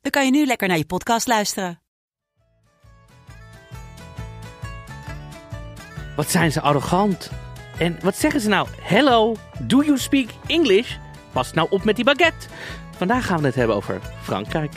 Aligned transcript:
dan 0.00 0.10
kan 0.10 0.24
je 0.24 0.30
nu 0.30 0.46
lekker 0.46 0.68
naar 0.68 0.76
je 0.76 0.86
podcast 0.86 1.26
luisteren. 1.26 1.80
Wat 6.16 6.30
zijn 6.30 6.52
ze 6.52 6.60
arrogant. 6.60 7.30
En 7.78 7.98
wat 8.02 8.16
zeggen 8.16 8.40
ze 8.40 8.48
nou? 8.48 8.68
Hello, 8.80 9.36
do 9.60 9.82
you 9.82 9.98
speak 9.98 10.28
English? 10.46 10.96
Pas 11.32 11.52
nou 11.52 11.68
op 11.70 11.84
met 11.84 11.96
die 11.96 12.04
baguette. 12.04 12.48
Vandaag 12.96 13.26
gaan 13.26 13.40
we 13.40 13.46
het 13.46 13.54
hebben 13.54 13.76
over 13.76 14.00
Frankrijk. 14.22 14.72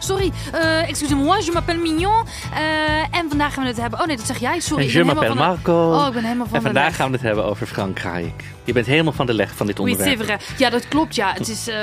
Sorry. 0.00 0.32
Uh, 0.54 0.88
Excusez-moi, 0.88 1.44
je 1.44 1.50
m'appelle 1.52 1.80
Mignon. 1.80 2.24
Eh, 2.54 3.18
en 3.18 3.28
vandaag 3.28 3.54
gaan 3.54 3.62
we 3.62 3.68
het 3.68 3.78
hebben... 3.80 4.00
Oh 4.00 4.06
nee, 4.06 4.16
dat 4.16 4.26
zeg 4.26 4.38
jij. 4.38 4.60
Sorry. 4.60 4.82
En 4.82 4.88
ik 4.88 4.94
je 4.94 5.04
m'appelle 5.04 5.34
Marco. 5.34 5.92
Oh, 5.94 6.06
ik 6.06 6.12
ben 6.12 6.22
helemaal 6.24 6.46
van 6.46 6.56
en 6.56 6.62
vandaag 6.62 6.96
gaan 6.96 7.06
we 7.06 7.12
het 7.16 7.22
hebben 7.26 7.44
over 7.44 7.66
Frankrijk. 7.66 8.44
Je 8.64 8.72
bent 8.72 8.86
helemaal 8.86 9.12
van 9.12 9.26
de 9.26 9.34
leg 9.34 9.52
van 9.54 9.66
dit 9.66 9.78
Oui, 9.78 9.90
onderwerp. 9.92 10.22
vrai. 10.22 10.38
Ja, 10.56 10.70
dat 10.70 10.88
klopt, 10.88 11.14
ja. 11.14 11.32
Het 11.32 11.48
is 11.48 11.68
eh, 11.68 11.76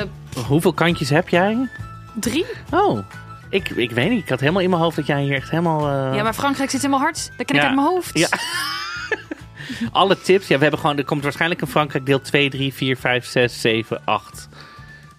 Hoeveel 0.48 0.74
kantjes 0.74 1.09
heb 1.09 1.30
jij? 1.30 1.70
drie. 2.14 2.46
Oh, 2.72 3.00
ik, 3.50 3.70
ik 3.70 3.92
weet 3.92 4.09
niet. 4.09 4.24
Ik 4.24 4.30
had 4.30 4.40
helemaal 4.40 4.62
in 4.62 4.70
mijn 4.70 4.81
hoofd 4.81 4.96
dat 4.96 5.06
jij 5.06 5.22
hier 5.22 5.36
echt 5.36 5.50
helemaal... 5.50 6.14
Ja, 6.14 6.24
maar 6.24 6.34
Frankrijk 6.34 6.70
zit 6.70 6.84
in 6.84 6.90
mijn 6.90 7.02
hart. 7.02 7.31
Dat 7.38 7.46
ken 7.46 7.56
ik 7.56 7.62
uit 7.62 7.76
mijn 7.76 7.88
hoofd. 7.88 8.18
Ja. 8.18 8.28
Alle 9.92 10.22
tips. 10.22 10.48
Ja, 10.48 10.56
we 10.56 10.62
hebben 10.62 10.80
gewoon... 10.80 10.98
Er 10.98 11.06
komt 11.06 11.24
waarschijnlijk 11.24 11.62
een 11.62 11.68
Frankrijk 11.68 12.06
deel 12.06 12.22
2, 12.22 12.50
3, 12.50 12.74
4, 12.74 12.98
5, 12.98 13.26
6, 13.26 13.62
7, 13.62 14.02
8. 14.06 14.47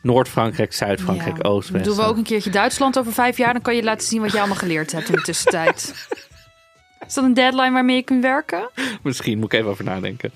Noord-Frankrijk, 0.09 0.73
Zuid-Frankrijk, 0.73 1.37
Ja. 1.37 1.49
Oost, 1.49 1.69
West. 1.69 1.85
Doen 1.85 1.97
we 1.97 2.03
ook 2.03 2.17
een 2.17 2.23
keertje 2.23 2.51
Duitsland 2.51 2.99
over 2.99 3.13
vijf 3.13 3.37
jaar. 3.37 3.53
Dan 3.53 3.63
kan 3.63 3.77
je 3.77 3.83
laten 3.83 4.07
zien 4.07 4.21
wat 4.21 4.33
je 4.33 4.39
allemaal 4.39 4.57
geleerd 4.57 4.93
hebt 4.93 5.09
in 5.09 5.15
de 5.15 5.23
tussentijd. 5.23 5.77
Is 7.07 7.15
dat 7.15 7.25
een 7.25 7.35
deadline 7.35 7.71
waarmee 7.71 7.97
je 7.97 8.03
kunt 8.03 8.23
werken? 8.23 8.71
Misschien 9.03 9.39
moet 9.39 9.53
ik 9.53 9.59
even 9.59 9.71
over 9.71 9.85
nadenken. 9.85 10.33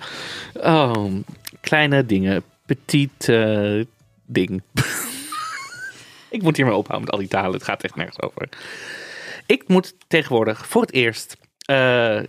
Oh, 0.55 1.07
kleine 1.61 2.07
dingen. 2.07 2.43
Petit 2.67 3.29
eh, 3.29 3.85
ding. 4.27 4.63
ik 6.37 6.43
moet 6.43 6.57
hier 6.57 6.67
maar 6.67 6.75
ophouden 6.75 7.01
met 7.01 7.11
al 7.11 7.19
die 7.19 7.29
talen. 7.29 7.53
Het 7.53 7.63
gaat 7.63 7.83
echt 7.83 7.97
nergens 7.97 8.21
over. 8.21 8.49
Ik 9.47 9.69
moet 9.69 9.95
tegenwoordig 10.09 10.67
voor 10.67 10.81
het 10.81 10.93
eerst 10.93 11.37
eh, 11.65 12.21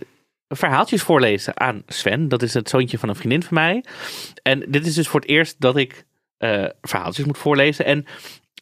verhaaltjes 0.48 1.02
voorlezen 1.02 1.60
aan 1.60 1.82
Sven. 1.86 2.28
Dat 2.28 2.42
is 2.42 2.54
het 2.54 2.68
zoontje 2.68 2.98
van 2.98 3.08
een 3.08 3.16
vriendin 3.16 3.42
van 3.42 3.54
mij. 3.54 3.84
En 4.42 4.64
dit 4.68 4.86
is 4.86 4.94
dus 4.94 5.08
voor 5.08 5.20
het 5.20 5.28
eerst 5.28 5.56
dat 5.58 5.76
ik 5.76 6.04
eh, 6.36 6.64
verhaaltjes 6.80 7.26
moet 7.26 7.38
voorlezen. 7.38 7.84
En 7.84 8.06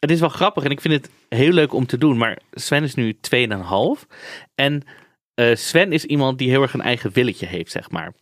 het 0.01 0.11
is 0.11 0.21
wel 0.21 0.29
grappig 0.29 0.65
en 0.65 0.71
ik 0.71 0.81
vind 0.81 0.95
het 0.95 1.11
heel 1.29 1.53
leuk 1.53 1.73
om 1.73 1.87
te 1.87 1.99
doen. 1.99 2.17
Maar 2.17 2.39
Sven 2.53 2.83
is 2.83 2.95
nu 2.95 3.19
2,5. 3.21 4.07
En 4.55 4.83
eh, 5.35 5.55
Sven 5.55 5.93
is 5.93 6.05
iemand 6.05 6.39
die 6.39 6.51
heel 6.51 6.63
erg 6.63 6.75
een 6.75 6.81
eigen 6.81 7.13
willetje 7.13 7.47
heeft, 7.47 7.71
zeg 7.71 7.91
maar. 7.91 8.15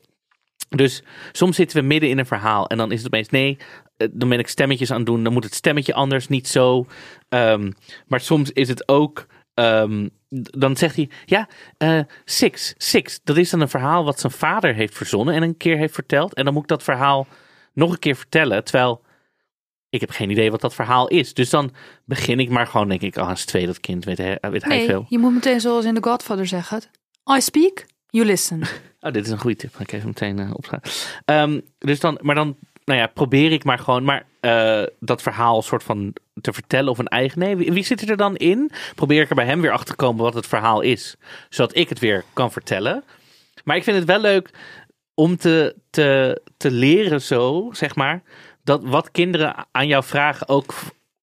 Dus 0.69 1.03
soms 1.33 1.57
zitten 1.57 1.79
we 1.81 1.87
midden 1.87 2.09
in 2.11 2.19
een 2.19 2.27
verhaal 2.27 2.69
en 2.69 2.77
dan 2.77 2.93
is 2.93 2.99
het 2.99 3.07
opeens 3.07 3.29
nee, 3.29 3.59
eh, 3.97 4.09
dan 4.13 4.29
ben 4.29 4.39
ik 4.39 4.49
stemmetjes 4.49 4.91
aan 4.91 4.97
het 4.97 5.07
doen, 5.07 5.25
dan 5.25 5.33
moet 5.33 5.45
het 5.45 5.55
stemmetje 5.55 5.95
anders, 5.95 6.29
niet 6.29 6.49
zo. 6.49 6.87
Ehm, 7.29 7.71
maar 8.07 8.21
soms 8.21 8.51
is 8.51 8.69
het 8.69 8.89
ook, 8.89 9.27
ehm, 9.55 10.09
dan 10.29 10.77
zegt 10.77 10.97
hij, 10.97 11.11
ja, 11.25 11.49
eh, 11.77 12.01
Six, 12.25 12.75
Six, 12.77 13.21
dat 13.25 13.37
is 13.37 13.51
dan 13.51 13.61
een 13.61 13.69
verhaal 13.69 14.05
wat 14.05 14.21
zijn 14.21 14.33
vader 14.33 14.75
heeft 14.75 14.97
verzonnen 14.97 15.35
en 15.35 15.43
een 15.43 15.57
keer 15.57 15.77
heeft 15.77 15.95
verteld. 15.95 16.35
En 16.35 16.45
dan 16.45 16.53
moet 16.53 16.63
ik 16.63 16.69
dat 16.69 16.83
verhaal 16.83 17.27
nog 17.73 17.93
een 17.93 17.99
keer 17.99 18.17
vertellen, 18.17 18.65
terwijl 18.65 19.03
ik 19.91 20.01
heb 20.01 20.11
geen 20.11 20.31
idee 20.31 20.51
wat 20.51 20.61
dat 20.61 20.75
verhaal 20.75 21.09
is. 21.09 21.35
Dus 21.35 21.51
dan 21.51 21.71
begin 22.05 22.41
ik 22.41 22.49
maar 22.49 22.67
gewoon, 22.67 22.89
denk 22.89 23.03
ik, 23.03 23.19
ah, 23.19 23.31
is 23.31 23.45
twee 23.45 23.67
dat 23.67 23.81
kind, 23.81 24.05
weet 24.05 24.19
hij, 24.19 24.39
weet 24.41 24.65
hij 24.65 24.77
Nee, 24.77 24.87
veel. 24.87 25.07
je 25.09 25.19
moet 25.19 25.35
meteen 25.35 25.61
zoals 25.61 25.85
in 25.85 25.95
The 25.95 26.03
Godfather 26.03 26.47
zeggen. 26.47 26.83
I 27.37 27.41
speak, 27.41 27.87
you 28.09 28.27
listen. 28.27 28.63
Oh, 29.03 29.13
dit 29.13 29.25
is 29.25 29.31
een 29.31 29.39
goede 29.39 29.57
tip. 29.57 29.75
Ga 29.75 29.83
ik 29.83 29.93
even 29.93 30.07
meteen 30.07 30.39
eh, 30.39 30.51
opschrijven. 30.53 30.91
Ehm, 31.25 31.61
dus 31.79 32.01
dan, 32.01 32.19
maar 32.23 32.35
dan, 32.35 32.57
nou 32.85 33.01
ja, 33.01 33.07
probeer 33.07 33.53
ik 33.53 33.65
maar 33.65 33.79
gewoon, 33.79 34.05
maar 34.05 34.27
eh, 34.41 34.83
dat 34.99 35.23
verhaal 35.23 35.63
soort 35.63 35.83
van 35.83 36.13
te 36.41 36.53
vertellen 36.53 36.91
of 36.91 36.99
een 36.99 37.07
eigen. 37.09 37.39
Nee, 37.39 37.57
wie, 37.57 37.73
wie 37.73 37.85
zit 37.85 38.09
er 38.09 38.17
dan 38.17 38.37
in? 38.37 38.71
Probeer 38.95 39.23
ik 39.23 39.29
er 39.29 39.35
bij 39.35 39.45
hem 39.45 39.61
weer 39.61 39.71
achter 39.71 39.89
te 39.89 39.95
komen 40.05 40.25
wat 40.25 40.35
het 40.35 40.47
verhaal 40.47 40.81
is, 40.81 41.17
zodat 41.49 41.77
ik 41.77 41.89
het 41.89 41.99
weer 41.99 42.25
kan 42.33 42.53
vertellen. 42.53 43.05
Maar 43.65 43.77
ik 43.77 43.85
vind 43.85 43.97
het 43.97 44.07
wel 44.07 44.21
leuk 44.21 44.51
om 45.15 45.37
te, 45.37 45.77
te, 45.91 46.41
te 46.57 46.71
leren 46.71 47.23
zo, 47.23 47.69
zeg 47.73 47.95
maar, 47.95 48.23
dat 48.65 48.85
wat 48.85 49.11
kinderen 49.11 49.67
aan 49.71 49.87
jou 49.87 50.05
vragen 50.05 50.49
ook 50.49 50.75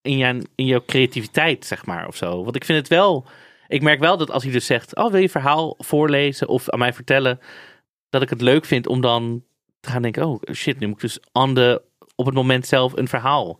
in, 0.01 0.17
jouw 0.17 0.39
in 0.55 0.65
jouw 0.65 0.83
creativiteit, 0.85 1.65
zeg 1.65 1.85
maar, 1.85 2.07
of 2.07 2.15
zo. 2.15 2.43
Want 2.43 2.55
ik 2.55 2.65
vind 2.65 2.77
het 2.79 2.87
wel, 2.87 3.25
ik 3.67 3.81
merk 3.81 3.99
wel 3.99 4.17
dat 4.17 4.31
als 4.31 4.43
hij 4.43 4.51
dus 4.51 4.65
zegt, 4.65 4.95
oh, 4.95 5.11
wil 5.11 5.21
je 5.21 5.29
verhaal 5.29 5.75
voorlezen 5.77 6.47
of 6.47 6.69
aan 6.69 6.79
mij 6.79 6.93
vertellen, 6.93 7.39
dat 8.09 8.21
ik 8.21 8.29
het 8.29 8.41
leuk 8.41 8.65
vind 8.65 8.87
om 8.87 9.01
dan 9.01 9.43
te 9.79 9.89
gaan 9.89 10.01
denken, 10.01 10.25
oh 10.25 10.41
shit, 10.53 10.79
nu 10.79 10.85
moet 10.87 10.95
ik 10.95 11.01
dus 11.01 11.19
op 12.15 12.25
het 12.25 12.35
moment 12.35 12.67
zelf 12.67 12.97
een 12.97 13.07
verhaal 13.07 13.59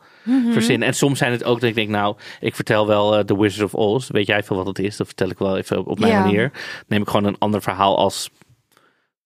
verzinnen. 0.52 0.88
En 0.88 0.94
soms 0.94 1.18
zijn 1.18 1.32
het 1.32 1.44
ook 1.44 1.59
dat 1.59 1.70
ik 1.70 1.76
denk, 1.76 1.90
nou, 1.90 2.16
ik 2.40 2.56
vertel 2.56 2.88
wel 2.88 3.16
eh, 3.18 3.24
The 3.24 3.40
Wizard 3.40 3.74
of 3.74 3.74
Oz, 3.74 4.09
weet 4.09 4.28
jij 4.28 4.44
veel 4.44 4.56
wat 4.56 4.68
het 4.68 4.80
is? 4.80 4.98
Dat 4.98 5.08
vertel 5.08 5.30
ik 5.30 5.38
wel 5.38 5.58
even 5.58 5.78
op, 5.78 5.88
op 5.88 6.00
mijn 6.00 6.12
Ja. 6.12 6.22
manier. 6.22 6.52
Neem 6.88 7.02
ik 7.02 7.08
gewoon 7.08 7.26
een 7.26 7.38
ander 7.38 7.62
verhaal 7.62 7.98
als 7.98 8.30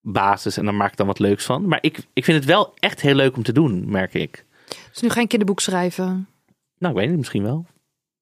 basis 0.01 0.57
en 0.57 0.65
dan 0.65 0.77
maak 0.77 0.91
ik 0.91 0.97
dan 0.97 1.07
wat 1.07 1.19
leuks 1.19 1.45
van. 1.45 1.67
Maar 1.67 1.77
ik, 1.81 1.99
ik 2.13 2.23
vind 2.23 2.37
het 2.37 2.45
wel 2.47 2.73
echt 2.79 3.01
heel 3.01 3.15
leuk 3.15 3.35
om 3.35 3.43
te 3.43 3.51
doen, 3.53 3.89
merk 3.89 4.13
ik. 4.13 4.45
Dus 4.91 5.01
nu 5.01 5.09
geen 5.09 5.27
kinderboek 5.27 5.59
schrijven. 5.59 6.27
Nou, 6.77 6.93
ik 6.93 6.99
weet 6.99 7.09
niet, 7.09 7.17
misschien 7.17 7.43
wel. 7.43 7.65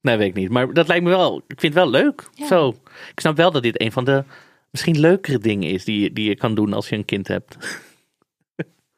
Nee, 0.01 0.17
weet 0.17 0.27
ik 0.27 0.33
niet. 0.35 0.49
Maar 0.49 0.73
dat 0.73 0.87
lijkt 0.87 1.03
me 1.03 1.09
wel, 1.09 1.37
ik 1.47 1.59
vind 1.59 1.73
het 1.73 1.83
wel 1.83 1.89
leuk. 1.91 2.29
Ja. 2.33 2.47
Zo. 2.47 2.75
Ik 3.11 3.19
snap 3.19 3.37
wel 3.37 3.51
dat 3.51 3.63
dit 3.63 3.81
een 3.81 3.91
van 3.91 4.05
de 4.05 4.23
misschien 4.71 4.99
leukere 4.99 5.37
dingen 5.37 5.69
is 5.69 5.83
die, 5.85 5.99
je- 5.99 6.13
die 6.13 6.29
je 6.29 6.35
kan 6.35 6.55
doen 6.55 6.73
als 6.73 6.89
je 6.89 6.95
een 6.95 7.05
kind 7.05 7.27
hebt. 7.27 7.57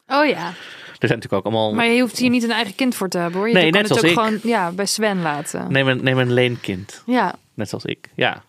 Oh 0.07 0.25
ja, 0.25 0.47
Er 0.47 1.07
zijn 1.07 1.19
natuurlijk 1.19 1.33
ook 1.33 1.43
allemaal... 1.43 1.73
maar 1.73 1.85
je 1.85 2.01
hoeft 2.01 2.17
hier 2.17 2.29
niet 2.29 2.43
een 2.43 2.51
eigen 2.51 2.75
kind 2.75 2.95
voor 2.95 3.09
te 3.09 3.17
hebben 3.17 3.39
hoor. 3.39 3.47
Je 3.47 3.53
Nee, 3.53 3.69
kan 3.71 3.81
net 3.81 3.89
het 3.89 3.97
ook 3.97 4.03
ik. 4.05 4.13
gewoon 4.13 4.39
ja, 4.43 4.71
bij 4.71 4.85
Sven 4.85 5.21
laten. 5.21 5.71
Neem 5.71 5.87
een, 5.87 6.03
neem 6.03 6.17
een 6.17 6.33
leenkind. 6.33 7.03
Ja, 7.05 7.35
Net 7.53 7.69
zoals 7.69 7.85
ik. 7.85 8.09
Ja. 8.15 8.43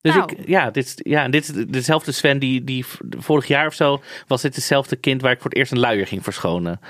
Dus 0.00 0.14
Nou. 0.14 0.32
ik, 0.36 0.48
ja, 0.48 0.70
dit, 0.70 0.94
ja, 0.96 1.28
dit 1.28 1.42
is 1.56 1.64
dezelfde 1.68 2.12
Sven 2.12 2.38
die, 2.38 2.64
die 2.64 2.84
vorig 3.18 3.46
jaar 3.46 3.66
of 3.66 3.74
zo 3.74 4.02
was 4.26 4.42
dit 4.42 4.54
dezelfde 4.54 4.96
kind 4.96 5.20
waar 5.22 5.32
ik 5.32 5.40
voor 5.40 5.50
het 5.50 5.58
eerst 5.58 5.72
een 5.72 5.78
luier 5.78 6.06
ging 6.06 6.22
verschonen. 6.22 6.80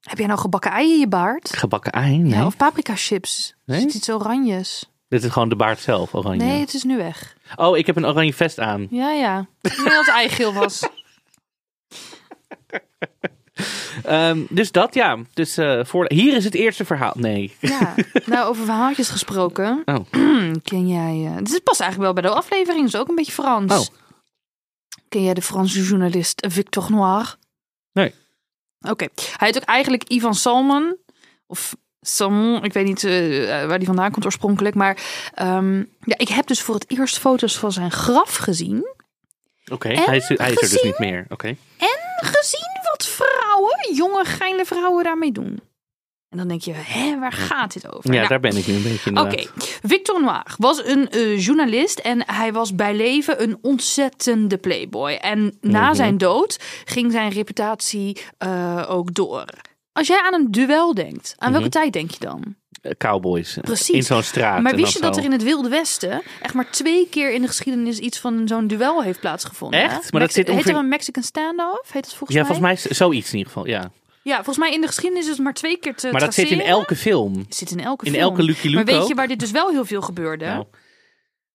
heb 0.00 0.18
jij 0.18 0.26
nou 0.26 0.38
gebakken 0.38 0.70
ei 0.70 0.92
in 0.92 0.98
je 0.98 1.08
baard? 1.08 1.56
Gebakken 1.56 1.92
ei? 1.92 2.18
Nee. 2.18 2.32
Ja, 2.32 2.46
of 2.46 2.56
paprika 2.56 2.94
chips? 2.96 3.54
Nee? 3.64 3.76
Er 3.76 3.82
zit 3.82 3.94
iets 3.94 4.10
oranjes. 4.10 4.90
Dit 5.08 5.24
is 5.24 5.30
gewoon 5.30 5.48
de 5.48 5.56
baard 5.56 5.78
zelf, 5.78 6.14
oranje. 6.14 6.44
Nee, 6.44 6.60
het 6.60 6.74
is 6.74 6.82
nu 6.82 6.96
weg. 6.96 7.36
Oh, 7.56 7.76
ik 7.76 7.86
heb 7.86 7.96
een 7.96 8.06
oranje 8.06 8.34
vest 8.34 8.60
aan. 8.60 8.86
Ja, 8.90 9.10
ja. 9.10 9.46
Dat 9.60 9.72
het 9.76 10.08
ei 10.08 10.28
geel 10.28 10.52
was. 10.52 10.80
Ehm, 14.06 14.40
dus 14.48 14.72
dat, 14.72 14.94
ja. 14.94 15.18
Dus 15.34 15.56
eh, 15.56 15.84
voor, 15.84 16.04
hier 16.08 16.36
is 16.36 16.44
het 16.44 16.54
eerste 16.54 16.84
verhaal. 16.84 17.12
Nee. 17.16 17.56
Ja, 17.60 17.94
nou 18.26 18.48
over 18.48 18.64
verhaaltjes 18.64 19.08
gesproken. 19.08 19.82
Oh. 19.84 20.04
Ken 20.62 20.88
jij... 20.88 21.24
eh 21.26 21.36
dit 21.36 21.52
is 21.52 21.58
pas 21.58 21.80
eigenlijk 21.80 22.12
wel 22.12 22.22
bij 22.22 22.30
de 22.30 22.36
aflevering, 22.38 22.84
dus 22.84 23.00
ook 23.00 23.08
een 23.08 23.14
beetje 23.14 23.32
Frans. 23.32 23.72
Oh. 23.72 23.86
Ken 25.08 25.22
jij 25.22 25.34
de 25.34 25.42
Franse 25.42 25.82
journalist 25.82 26.46
Victor 26.48 26.86
Noir? 26.90 27.36
Nee. 27.92 28.14
Oké. 28.80 29.06
Hij 29.36 29.48
heet 29.48 29.56
ook 29.56 29.68
eigenlijk 29.68 30.04
Ivan 30.04 30.34
Salman. 30.34 30.96
Of 31.46 31.76
Salmon, 32.00 32.64
ik 32.64 32.72
weet 32.72 32.86
niet 32.86 33.04
eh, 33.04 33.66
waar 33.66 33.78
die 33.78 33.86
vandaan 33.86 34.10
komt 34.10 34.24
oorspronkelijk. 34.24 34.74
Maar 34.74 34.98
ehm, 35.34 35.78
ja, 36.00 36.18
ik 36.18 36.28
heb 36.28 36.46
dus 36.46 36.62
voor 36.62 36.74
het 36.74 36.90
eerst 36.90 37.18
foto's 37.18 37.58
van 37.58 37.72
zijn 37.72 37.90
graf 37.90 38.36
gezien. 38.36 38.94
Oké, 39.72 39.88
hij, 39.88 40.16
is, 40.16 40.28
hij 40.28 40.50
is 40.52 40.62
er 40.62 40.68
dus 40.70 40.82
niet 40.82 40.98
meer. 40.98 41.26
Oké. 41.28 41.46
En 41.76 41.98
gezien 42.26 42.78
wat 42.92 43.06
vrouwen, 43.06 43.94
jonge 43.94 44.24
geile 44.24 44.64
vrouwen 44.64 45.04
daarmee 45.04 45.32
doen. 45.32 45.60
En 46.28 46.38
dan 46.38 46.48
denk 46.48 46.60
je, 46.60 46.72
hè, 46.74 47.18
waar 47.18 47.32
gaat 47.32 47.72
dit 47.72 47.92
over? 47.94 48.10
Ja, 48.12 48.16
Nou, 48.16 48.28
daar 48.28 48.40
ben 48.40 48.56
ik 48.56 48.66
nu 48.66 48.74
een 48.74 48.82
beetje 48.82 49.20
Oké. 49.20 49.46
Victor 49.82 50.20
Noir 50.20 50.54
was 50.58 50.84
een 50.84 51.10
eh, 51.10 51.44
journalist 51.44 51.98
en 51.98 52.22
hij 52.32 52.52
was 52.52 52.74
bij 52.74 52.94
leven 52.94 53.42
een 53.42 53.58
ontzettende 53.62 54.56
playboy. 54.58 55.12
En 55.12 55.58
na 55.60 55.86
Mhm. 55.86 55.94
zijn 55.94 56.18
dood 56.18 56.58
ging 56.84 57.12
zijn 57.12 57.30
reputatie 57.30 58.20
eh, 58.38 58.84
ook 58.88 59.14
door. 59.14 59.44
Als 59.92 60.06
jij 60.06 60.20
aan 60.22 60.34
een 60.34 60.50
duel 60.50 60.94
denkt, 60.94 61.34
aan 61.36 61.52
welke 61.52 61.68
tijd 61.68 61.92
denk 61.92 62.10
je 62.10 62.18
dan? 62.18 62.56
Cowboys. 62.98 63.56
Precies. 63.60 63.88
In 63.94 64.02
zo'n 64.02 64.22
straat. 64.22 64.62
Maar 64.62 64.76
wist 64.76 64.92
je 64.92 65.00
dat 65.00 65.16
er 65.16 65.24
in 65.24 65.32
het 65.32 65.42
Wilde 65.42 65.68
Westen 65.68 66.22
echt 66.42 66.54
maar 66.54 66.70
twee 66.70 67.08
keer 67.10 67.32
in 67.32 67.40
de 67.40 67.46
geschiedenis 67.48 67.98
iets 67.98 68.18
van 68.18 68.48
zo'n 68.48 68.66
duel 68.66 69.02
heeft 69.02 69.20
plaatsgevonden? 69.20 69.80
Echt? 69.82 69.92
hè? 70.04 70.08
Maar 70.10 70.20
dat 70.20 70.32
zit 70.32 70.46
Heet 70.46 70.56
ongeveer- 70.56 70.74
er 70.74 70.78
een 70.78 70.88
Mexican 70.88 71.22
standoff? 71.22 71.92
Heet 71.92 72.04
dat 72.04 72.14
volgens 72.14 72.38
Ja, 72.38 72.44
mij? 72.44 72.54
volgens 72.54 72.82
mij 72.82 72.90
is 72.90 72.96
zoiets 72.98 73.30
in 73.32 73.36
ieder 73.38 73.52
geval, 73.52 73.66
ja. 73.68 73.90
Ja, 74.22 74.34
volgens 74.34 74.58
mij 74.58 74.72
in 74.72 74.80
de 74.80 74.86
geschiedenis 74.86 75.24
is 75.24 75.30
het 75.30 75.40
maar 75.40 75.54
twee 75.54 75.76
keer 75.76 75.94
te 75.94 76.08
Maar 76.10 76.20
dat 76.20 76.34
zit 76.34 76.50
in 76.50 76.60
elke 76.60 76.96
film. 76.96 77.46
Zit 77.48 77.70
in 77.70 77.80
elke 77.80 78.04
In 78.04 78.10
film. 78.12 78.22
elke 78.24 78.42
Lucky 78.42 78.66
Maar 78.68 78.84
Luke 78.84 78.98
weet 78.98 79.08
je 79.08 79.14
waar 79.14 79.28
dit 79.28 79.38
dus 79.38 79.50
wel 79.50 79.70
heel 79.70 79.84
veel 79.84 80.02
gebeurde? 80.02 80.44
Nou, 80.44 80.64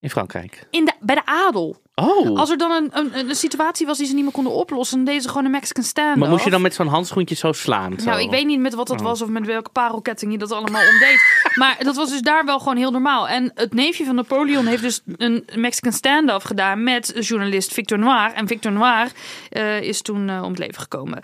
in 0.01 0.09
Frankrijk. 0.09 0.67
In 0.71 0.85
de, 0.85 0.91
bij 0.99 1.15
de 1.15 1.25
adel. 1.25 1.81
Oh, 1.95 2.39
Als 2.39 2.49
er 2.49 2.57
dan 2.57 2.71
een, 2.71 2.89
een, 2.91 3.29
een 3.29 3.35
situatie 3.35 3.85
was 3.85 3.97
die 3.97 4.07
ze 4.07 4.13
niet 4.13 4.23
meer 4.23 4.31
konden 4.31 4.53
oplossen, 4.53 4.95
dan 4.97 5.05
deden 5.05 5.21
ze 5.21 5.27
gewoon 5.27 5.45
een 5.45 5.51
Mexican 5.51 5.83
stand 5.83 6.15
maar 6.17 6.29
moest 6.29 6.43
je 6.43 6.49
dan 6.49 6.61
met 6.61 6.73
zo'n 6.73 6.87
handschoentje 6.87 7.35
zo 7.35 7.51
slaan? 7.51 7.99
zo? 7.99 8.05
Nou, 8.05 8.21
ik 8.21 8.29
weet 8.29 8.45
niet 8.45 8.59
met 8.59 8.73
wat 8.73 8.87
dat 8.87 8.99
Oh. 8.99 9.05
was 9.05 9.21
of 9.21 9.29
met 9.29 9.45
welke 9.45 9.69
parelketting 9.69 10.31
je 10.31 10.37
dat 10.37 10.51
allemaal 10.51 10.81
omdeed. 10.91 11.21
maar 11.61 11.77
dat 11.79 11.95
was 11.95 12.09
dus 12.09 12.21
daar 12.21 12.45
wel 12.45 12.59
gewoon 12.59 12.77
heel 12.77 12.91
normaal. 12.91 13.27
En 13.27 13.51
het 13.55 13.73
neefje 13.73 14.05
van 14.05 14.15
Napoleon 14.15 14.65
heeft 14.65 14.81
dus 14.81 15.01
een 15.17 15.45
Mexican 15.55 15.91
stand-off 15.93 16.45
gedaan 16.45 16.83
met 16.83 17.13
journalist 17.19 17.73
Victor 17.73 17.99
Noir. 17.99 18.31
En 18.33 18.47
Victor 18.47 18.71
Noir 18.71 19.11
eh, 19.49 19.81
is 19.81 20.01
toen 20.01 20.29
eh, 20.29 20.43
om 20.43 20.49
het 20.49 20.59
leven 20.59 20.81
gekomen. 20.81 21.19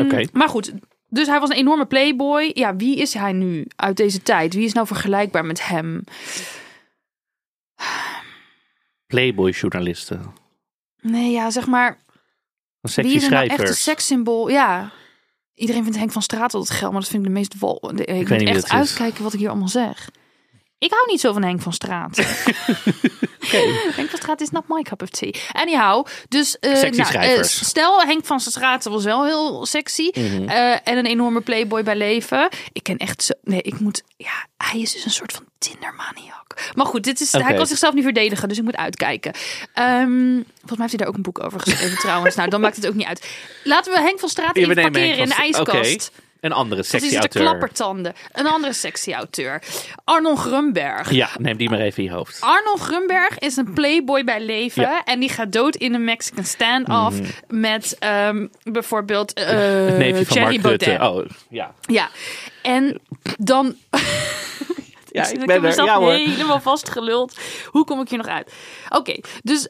Oké. 0.00 0.24
Maar 0.32 0.48
goed, 0.48 0.72
dus 1.08 1.26
hij 1.26 1.40
was 1.40 1.48
een 1.48 1.56
enorme 1.56 1.86
playboy. 1.86 2.50
Ja, 2.54 2.76
wie 2.76 2.96
is 2.96 3.14
hij 3.14 3.32
nu 3.32 3.66
uit 3.76 3.96
deze 3.96 4.22
tijd? 4.22 4.54
Wie 4.54 4.64
is 4.64 4.72
nou 4.72 4.86
vergelijkbaar 4.86 5.44
met 5.44 5.66
hem? 5.66 6.04
Playboy-journalisten. 9.06 10.32
Nee, 11.00 11.30
ja, 11.30 11.50
zeg 11.50 11.66
maar... 11.66 11.98
Een 12.80 12.90
sexy 12.90 13.08
Wie 13.08 13.18
is 13.18 13.24
er 13.24 13.30
nou 13.30 13.46
echt 13.46 13.68
een 13.68 13.74
sekssymbool? 13.74 14.48
Ja. 14.48 14.90
Iedereen 15.54 15.82
vindt 15.82 15.98
Henk 15.98 16.12
van 16.12 16.22
Straat 16.22 16.54
altijd 16.54 16.78
geil, 16.78 16.90
maar 16.90 17.00
dat 17.00 17.10
vind 17.10 17.22
ik 17.22 17.28
de 17.28 17.34
meest 17.34 17.60
de- 17.96 18.04
Ik, 18.04 18.28
weet 18.28 18.38
moet 18.38 18.48
echt 18.48 18.64
is. 18.64 18.70
uitkijken 18.70 19.22
wat 19.22 19.32
ik 19.32 19.38
hier 19.38 19.48
allemaal 19.48 19.68
zeg. 19.68 20.10
Ik 20.80 20.90
hou 20.90 21.06
niet 21.10 21.20
zo 21.20 21.32
van 21.32 21.42
Henk 21.42 21.62
van 21.62 21.72
Straat. 21.72 22.16
Henk 23.96 24.08
van 24.10 24.18
Straat 24.18 24.40
is 24.40 24.50
not 24.50 24.64
my 24.68 24.82
cup 24.82 25.02
of 25.02 25.08
tea. 25.08 25.32
Anyhow, 25.52 26.06
dus 26.28 26.56
Sexy 26.60 27.00
nou, 27.00 27.14
eh, 27.14 27.42
stel 27.42 28.02
Henk 28.02 28.24
van 28.24 28.40
Straat 28.40 28.84
was 28.84 29.04
wel 29.04 29.24
heel 29.24 29.66
sexy 29.66 30.10
Mhm. 30.14 30.48
eh, 30.48 30.72
en 30.88 30.98
een 30.98 31.06
enorme 31.06 31.40
playboy 31.40 31.82
bij 31.82 31.96
leven. 31.96 32.48
Ik 32.72 32.82
ken 32.82 32.96
echt 32.96 33.22
zo. 33.22 33.32
Nee, 33.42 33.62
ik 33.62 33.80
moet. 33.80 34.02
Ja, 34.16 34.46
hij 34.56 34.80
is 34.80 34.92
dus 34.92 35.04
een 35.04 35.10
soort 35.10 35.32
van 35.32 35.44
Tindermaniak. 35.58 36.70
Maar 36.74 36.86
goed, 36.86 37.04
dit 37.04 37.20
is, 37.20 37.32
hij 37.32 37.54
kan 37.54 37.66
zichzelf 37.66 37.94
niet 37.94 38.04
verdedigen, 38.04 38.48
dus 38.48 38.58
ik 38.58 38.64
moet 38.64 38.76
uitkijken. 38.76 39.32
Ehm, 39.74 40.32
volgens 40.34 40.44
mij 40.66 40.76
heeft 40.78 40.88
hij 40.90 40.98
daar 40.98 41.08
ook 41.08 41.14
een 41.16 41.22
boek 41.22 41.44
over 41.44 41.60
geschreven 41.60 41.98
trouwens. 42.06 42.34
Nou, 42.34 42.48
dan 42.50 42.60
maakt 42.60 42.76
het 42.76 42.86
ook 42.86 42.94
niet 42.94 43.06
uit. 43.06 43.26
Laten 43.64 43.92
we 43.92 44.00
Henk 44.00 44.18
van 44.20 44.28
Straat 44.28 44.56
even 44.56 44.74
parkeren 44.74 45.16
in 45.16 45.28
de 45.28 45.34
ijskast. 45.34 46.10
Een 46.40 46.52
andere 46.52 46.80
Want 46.80 46.90
die 46.90 47.00
sexy 47.00 47.08
zit 47.08 47.30
te 47.30 47.38
auteur. 47.38 47.42
klappertanden. 47.42 48.14
Een 48.32 48.46
andere 48.46 48.72
sexy 48.72 49.12
auteur. 49.12 49.62
Arnold 50.04 50.38
Grunberg. 50.38 51.10
Ja, 51.10 51.28
neem 51.38 51.56
die 51.56 51.70
maar 51.70 51.78
even 51.80 52.02
in 52.02 52.08
je 52.08 52.14
hoofd. 52.14 52.40
Arnold 52.40 52.80
Grunberg 52.80 53.38
is 53.38 53.56
een 53.56 53.72
playboy 53.72 54.24
bij 54.24 54.40
leven. 54.44 54.82
Ja. 54.82 55.04
En 55.04 55.20
die 55.20 55.28
gaat 55.28 55.52
dood 55.52 55.76
in 55.76 55.94
een 55.94 56.04
Mexican 56.04 56.44
stand-off. 56.44 57.18
Met 57.48 57.96
ehm, 57.98 58.46
bijvoorbeeld 58.62 59.32
eh 59.32 59.46
neefje 59.46 60.24
van 60.26 60.34
Thierry 60.36 60.60
Mark 60.60 60.66
Rutte. 60.66 60.96
Baudet. 60.98 61.30
Oh, 61.30 61.38
ja. 61.48 61.74
Ja. 61.80 62.08
En 62.62 63.00
dan... 63.38 63.74
Ja, 65.12 65.22
ik 65.26 65.30
ik 65.32 65.38
heb 65.38 65.46
ben 65.46 65.56
er. 65.56 65.62
mezelf 65.62 65.88
Ja 65.88 66.00
helemaal 66.00 66.60
vastgeluld. 66.60 67.38
Hoe 67.66 67.84
kom 67.84 68.00
ik 68.00 68.08
hier 68.08 68.18
nog 68.18 68.26
uit? 68.26 68.52
Oké, 68.88 69.20
dus... 69.42 69.66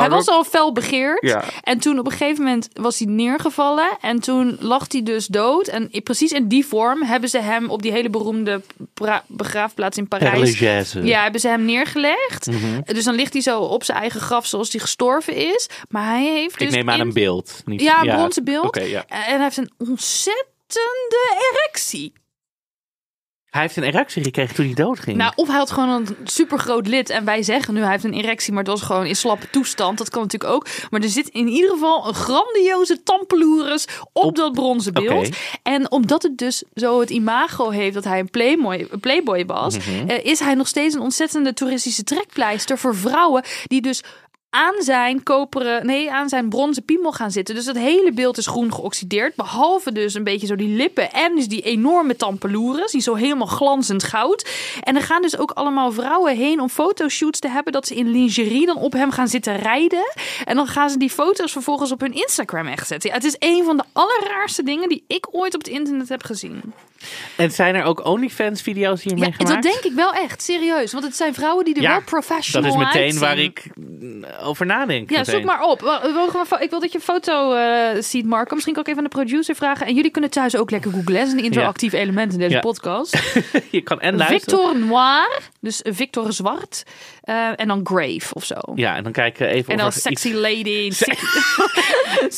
Hij 0.00 0.10
was 0.10 0.28
al 0.28 0.44
fel 0.44 0.72
begeerd. 0.72 1.18
Ja. 1.26 1.44
En 1.62 1.78
toen 1.78 1.98
op 1.98 2.04
een 2.06 2.12
gegeven 2.12 2.44
moment 2.44 2.68
was 2.72 2.98
hij 2.98 3.08
neergevallen. 3.08 3.88
En 4.00 4.20
toen 4.20 4.56
lag 4.60 4.84
hij 4.88 5.02
dus 5.02 5.26
dood. 5.26 5.66
En 5.68 5.90
precies 6.02 6.32
in 6.32 6.48
die 6.48 6.66
vorm 6.66 7.02
hebben 7.02 7.28
ze 7.28 7.38
hem 7.38 7.70
op 7.70 7.82
die 7.82 7.92
hele 7.92 8.10
beroemde 8.10 8.62
begraafplaats 9.26 9.96
in 9.98 10.08
Parijs. 10.08 10.32
Ja, 11.04 11.22
hebben 11.22 11.40
ze 11.40 11.48
hem 11.48 11.64
neergelegd. 11.64 12.46
Mhm. 12.46 12.80
Dus 12.84 13.04
dan 13.04 13.14
ligt 13.14 13.32
hij 13.32 13.42
zo 13.42 13.60
op 13.60 13.84
zijn 13.84 13.98
eigen 13.98 14.20
graf 14.20 14.46
zoals 14.46 14.72
hij 14.72 14.80
gestorven 14.80 15.34
is. 15.34 15.68
Maar 15.88 16.04
hij 16.06 16.24
heeft 16.24 16.58
dus 16.58 16.68
Ik 16.68 16.74
neem 16.74 16.90
aan 16.90 17.00
in- 17.00 17.06
een 17.06 17.12
beeld. 17.12 17.62
Niet... 17.64 17.80
Ja, 17.80 18.00
een 18.02 18.08
bronzen 18.16 18.44
beeld. 18.44 18.76
Ja. 18.82 19.04
En 19.08 19.18
hij 19.34 19.42
heeft 19.42 19.56
een 19.56 19.72
ontzettende 19.78 21.50
erectie. 21.52 22.12
Hij 23.52 23.60
heeft 23.62 23.76
een 23.76 23.82
erectie 23.82 24.24
gekregen 24.24 24.54
toen 24.54 24.64
hij 24.64 24.74
doodging. 24.74 25.16
Nou, 25.16 25.32
of 25.34 25.48
hij 25.48 25.56
had 25.56 25.70
gewoon 25.70 25.88
een 25.88 26.16
supergroot 26.24 26.86
lid. 26.86 27.10
En 27.10 27.24
wij 27.24 27.42
zeggen 27.42 27.74
nu 27.74 27.80
hij 27.80 27.90
heeft 27.90 28.04
een 28.04 28.12
erectie, 28.12 28.52
maar 28.52 28.64
dat 28.64 28.78
was 28.78 28.86
gewoon 28.88 29.06
in 29.06 29.16
slappe 29.16 29.50
toestand. 29.50 29.98
Dat 29.98 30.10
kan 30.10 30.22
natuurlijk 30.22 30.52
ook. 30.52 30.66
Maar 30.90 31.00
er 31.00 31.08
zit 31.08 31.28
in 31.28 31.48
ieder 31.48 31.70
geval 31.70 32.08
een 32.08 32.14
grandioze 32.14 33.02
tampeloeres 33.02 33.86
op, 34.12 34.24
Op- 34.24 34.36
dat 34.36 34.52
bronzen 34.52 34.92
beeld. 34.92 35.28
En 35.62 35.90
omdat 35.90 36.22
het 36.22 36.38
dus 36.38 36.62
zo 36.74 37.00
het 37.00 37.10
imago 37.10 37.70
heeft 37.70 37.94
dat 37.94 38.04
hij 38.04 38.18
een 38.18 38.30
playboy, 38.30 38.86
een 38.90 39.00
playboy 39.00 39.46
was, 39.46 39.76
Mhm. 39.78 40.08
eh, 40.08 40.24
is 40.24 40.38
hij 40.40 40.54
nog 40.54 40.68
steeds 40.68 40.94
een 40.94 41.00
ontzettende 41.00 41.52
toeristische 41.54 42.04
trekpleister 42.04 42.78
voor 42.78 42.96
vrouwen 42.96 43.42
die 43.66 43.80
dus 43.82 44.02
aan 44.54 44.82
zijn 44.82 45.22
koperen, 45.22 45.86
nee, 45.86 46.12
aan 46.12 46.28
zijn 46.28 46.48
bronzen 46.48 46.84
piemel 46.84 47.12
gaan 47.12 47.30
zitten. 47.30 47.54
Dus 47.54 47.64
dat 47.64 47.76
hele 47.76 48.12
beeld 48.12 48.38
is 48.38 48.46
groen 48.46 48.74
geoxideerd. 48.74 49.34
Behalve 49.34 49.92
dus 49.92 50.14
een 50.14 50.24
beetje 50.24 50.46
zo 50.46 50.56
die 50.56 50.76
lippen 50.76 51.12
en 51.12 51.34
dus 51.34 51.48
die 51.48 51.62
enorme 51.62 52.16
tampeloeres. 52.16 52.92
Die 52.92 53.00
zo 53.00 53.14
helemaal 53.14 53.46
glanzend 53.46 54.02
goud. 54.02 54.48
En 54.80 54.96
er 54.96 55.02
gaan 55.02 55.22
dus 55.22 55.38
ook 55.38 55.50
allemaal 55.50 55.92
vrouwen 55.92 56.36
heen 56.36 56.60
om 56.60 56.68
fotoshoots 56.68 57.38
te 57.38 57.48
hebben. 57.48 57.72
Dat 57.72 57.86
ze 57.86 57.94
in 57.94 58.10
lingerie 58.10 58.66
dan 58.66 58.76
op 58.76 58.92
hem 58.92 59.10
gaan 59.10 59.28
zitten 59.28 59.56
rijden. 59.56 60.12
En 60.44 60.56
dan 60.56 60.66
gaan 60.66 60.90
ze 60.90 60.98
die 60.98 61.10
foto's 61.10 61.52
vervolgens 61.52 61.92
op 61.92 62.00
hun 62.00 62.12
Instagram 62.14 62.66
echt 62.66 62.86
zetten. 62.86 63.10
Ja, 63.10 63.16
het 63.16 63.24
is 63.24 63.36
een 63.38 63.64
van 63.64 63.76
de 63.76 63.84
allerraarste 63.92 64.62
dingen 64.62 64.88
die 64.88 65.04
ik 65.06 65.26
ooit 65.30 65.54
op 65.54 65.60
het 65.60 65.70
internet 65.72 66.08
heb 66.08 66.22
gezien. 66.24 66.60
En 67.36 67.50
zijn 67.50 67.74
er 67.74 67.84
ook 67.84 68.04
OnlyFans-video's 68.06 69.02
hiermee 69.02 69.28
Ja, 69.28 69.34
gemaakt? 69.34 69.62
dat 69.62 69.72
denk 69.72 69.84
ik 69.84 69.92
wel 69.92 70.12
echt, 70.12 70.42
serieus. 70.42 70.92
Want 70.92 71.04
het 71.04 71.16
zijn 71.16 71.34
vrouwen 71.34 71.64
die 71.64 71.74
er 71.74 71.82
Ja, 71.82 71.90
wel 71.90 72.02
professional 72.02 72.70
Dat 72.70 72.80
is 72.80 72.86
meteen 72.86 73.18
waar 73.18 73.38
ik 73.38 73.64
over 74.42 74.66
nadenk. 74.66 75.10
Ja, 75.10 75.18
meteen. 75.18 75.34
zoek 75.34 75.44
maar 75.44 75.62
op. 75.62 75.82
Ik 76.60 76.70
wil 76.70 76.80
dat 76.80 76.92
je 76.92 76.98
een 76.98 77.04
foto 77.04 77.54
eh, 77.54 78.02
ziet, 78.02 78.26
Marco. 78.26 78.54
Misschien 78.54 78.74
kan 78.74 78.82
ik 78.82 78.88
even 78.88 79.02
aan 79.04 79.08
de 79.10 79.16
producer 79.16 79.54
vragen. 79.54 79.86
En 79.86 79.94
jullie 79.94 80.10
kunnen 80.10 80.30
thuis 80.30 80.56
ook 80.56 80.70
lekker 80.70 80.90
googlen. 80.90 81.14
Dat 81.14 81.26
is 81.26 81.32
een 81.32 81.44
interactief 81.44 81.92
element 81.92 82.32
in 82.32 82.38
deze 82.38 82.54
Ja. 82.54 82.60
podcast. 82.60 83.18
Je 83.70 83.80
kan 83.80 84.00
en 84.00 84.16
luisteren. 84.16 84.58
Victor 84.58 84.78
Noir. 84.86 85.40
Dus 85.60 85.80
Victor 85.84 86.32
Zwart. 86.32 86.82
eh, 87.22 87.60
en 87.60 87.68
dan 87.68 87.80
Grave 87.84 88.34
of 88.34 88.44
zo. 88.44 88.54
Ja, 88.74 88.96
en 88.96 89.02
dan 89.02 89.12
kijken 89.12 89.48
even 89.48 89.72
En 89.72 89.78
dan 89.78 89.86
of 89.86 89.92
Sexy 89.92 90.28
iets- 90.28 90.36
Lady. 90.36 90.90
69. 90.90 92.28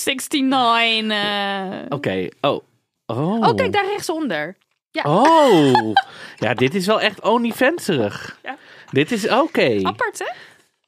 eh. 1.11 1.87
Oké, 1.89 2.29
oh. 2.41 2.63
Oh. 3.07 3.49
Oh, 3.49 3.55
kijk 3.55 3.73
daar 3.73 3.87
rechtsonder. 3.87 4.57
Ja. 4.91 5.03
Oh. 5.03 5.93
ja, 6.45 6.55
dit 6.55 6.75
is 6.75 6.87
wel 6.87 7.01
echt 7.01 7.23
OnlyFanserig. 7.23 8.39
Ja. 8.43 8.57
Dit 8.91 9.13
is 9.13 9.29
oké. 9.29 9.79
Apart, 9.83 10.19
hè? 10.19 10.27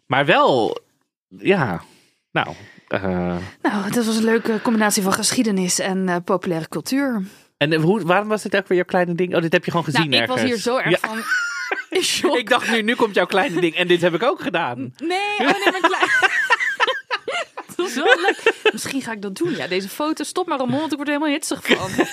Maar 0.07 0.27
wel, 0.27 0.79
ja. 1.39 1.83
Nou, 2.33 2.49
eh, 2.89 3.37
Nou, 3.63 3.91
dat 3.91 4.05
was 4.05 4.17
een 4.17 4.25
leuke 4.25 4.61
combinatie 4.63 5.03
van 5.03 5.13
geschiedenis 5.13 5.79
en 5.79 6.09
eh, 6.09 6.17
populaire 6.25 6.69
cultuur. 6.69 7.23
en 7.57 7.75
hoe, 7.75 8.03
waarom 8.07 8.29
was 8.29 8.43
dit 8.43 8.57
ook 8.57 8.69
weer 8.69 8.77
jouw 8.79 8.87
kleine 8.87 9.15
ding? 9.15 9.35
Oh, 9.35 9.41
dit 9.41 9.53
heb 9.53 9.65
je 9.65 9.71
gewoon 9.71 9.87
gezien 9.87 10.11
nou, 10.11 10.23
ik 10.23 10.29
was 10.29 10.43
hier 10.43 10.57
zo 10.57 10.77
erg 10.77 10.91
Ja. 10.91 11.09
van 11.09 11.19
in 11.99 12.03
shock. 12.03 12.37
Ik 12.37 12.49
dacht 12.49 12.71
nu, 12.71 12.83
nu 12.83 12.95
komt 12.95 13.15
jouw 13.15 13.27
kleine 13.27 13.61
ding 13.61 13.75
en 13.75 13.87
dit 13.87 14.01
heb 14.01 14.15
ik 14.15 14.23
ook 14.23 14.41
gedaan. 14.41 14.79
Nee, 14.97 15.19
oh 15.39 15.39
nee, 15.39 15.71
mijn 15.71 15.83
klein... 15.83 16.09
dat 17.77 17.87
is 17.87 17.95
wel 17.95 18.05
leuk. 18.21 18.55
Misschien 18.73 19.03
ga 19.03 19.13
ik 19.13 19.23
dat 19.23 19.37
doen. 19.37 19.57
Ja, 19.57 19.67
deze 19.67 19.89
foto, 19.89 20.25
stop 20.25 20.47
maar 20.47 20.59
Ramon, 20.59 20.79
want 20.79 20.91
ik 20.93 20.97
word 20.97 21.09
er 21.09 21.15
helemaal 21.15 21.35
hitsig 21.35 21.67
van. 21.67 21.91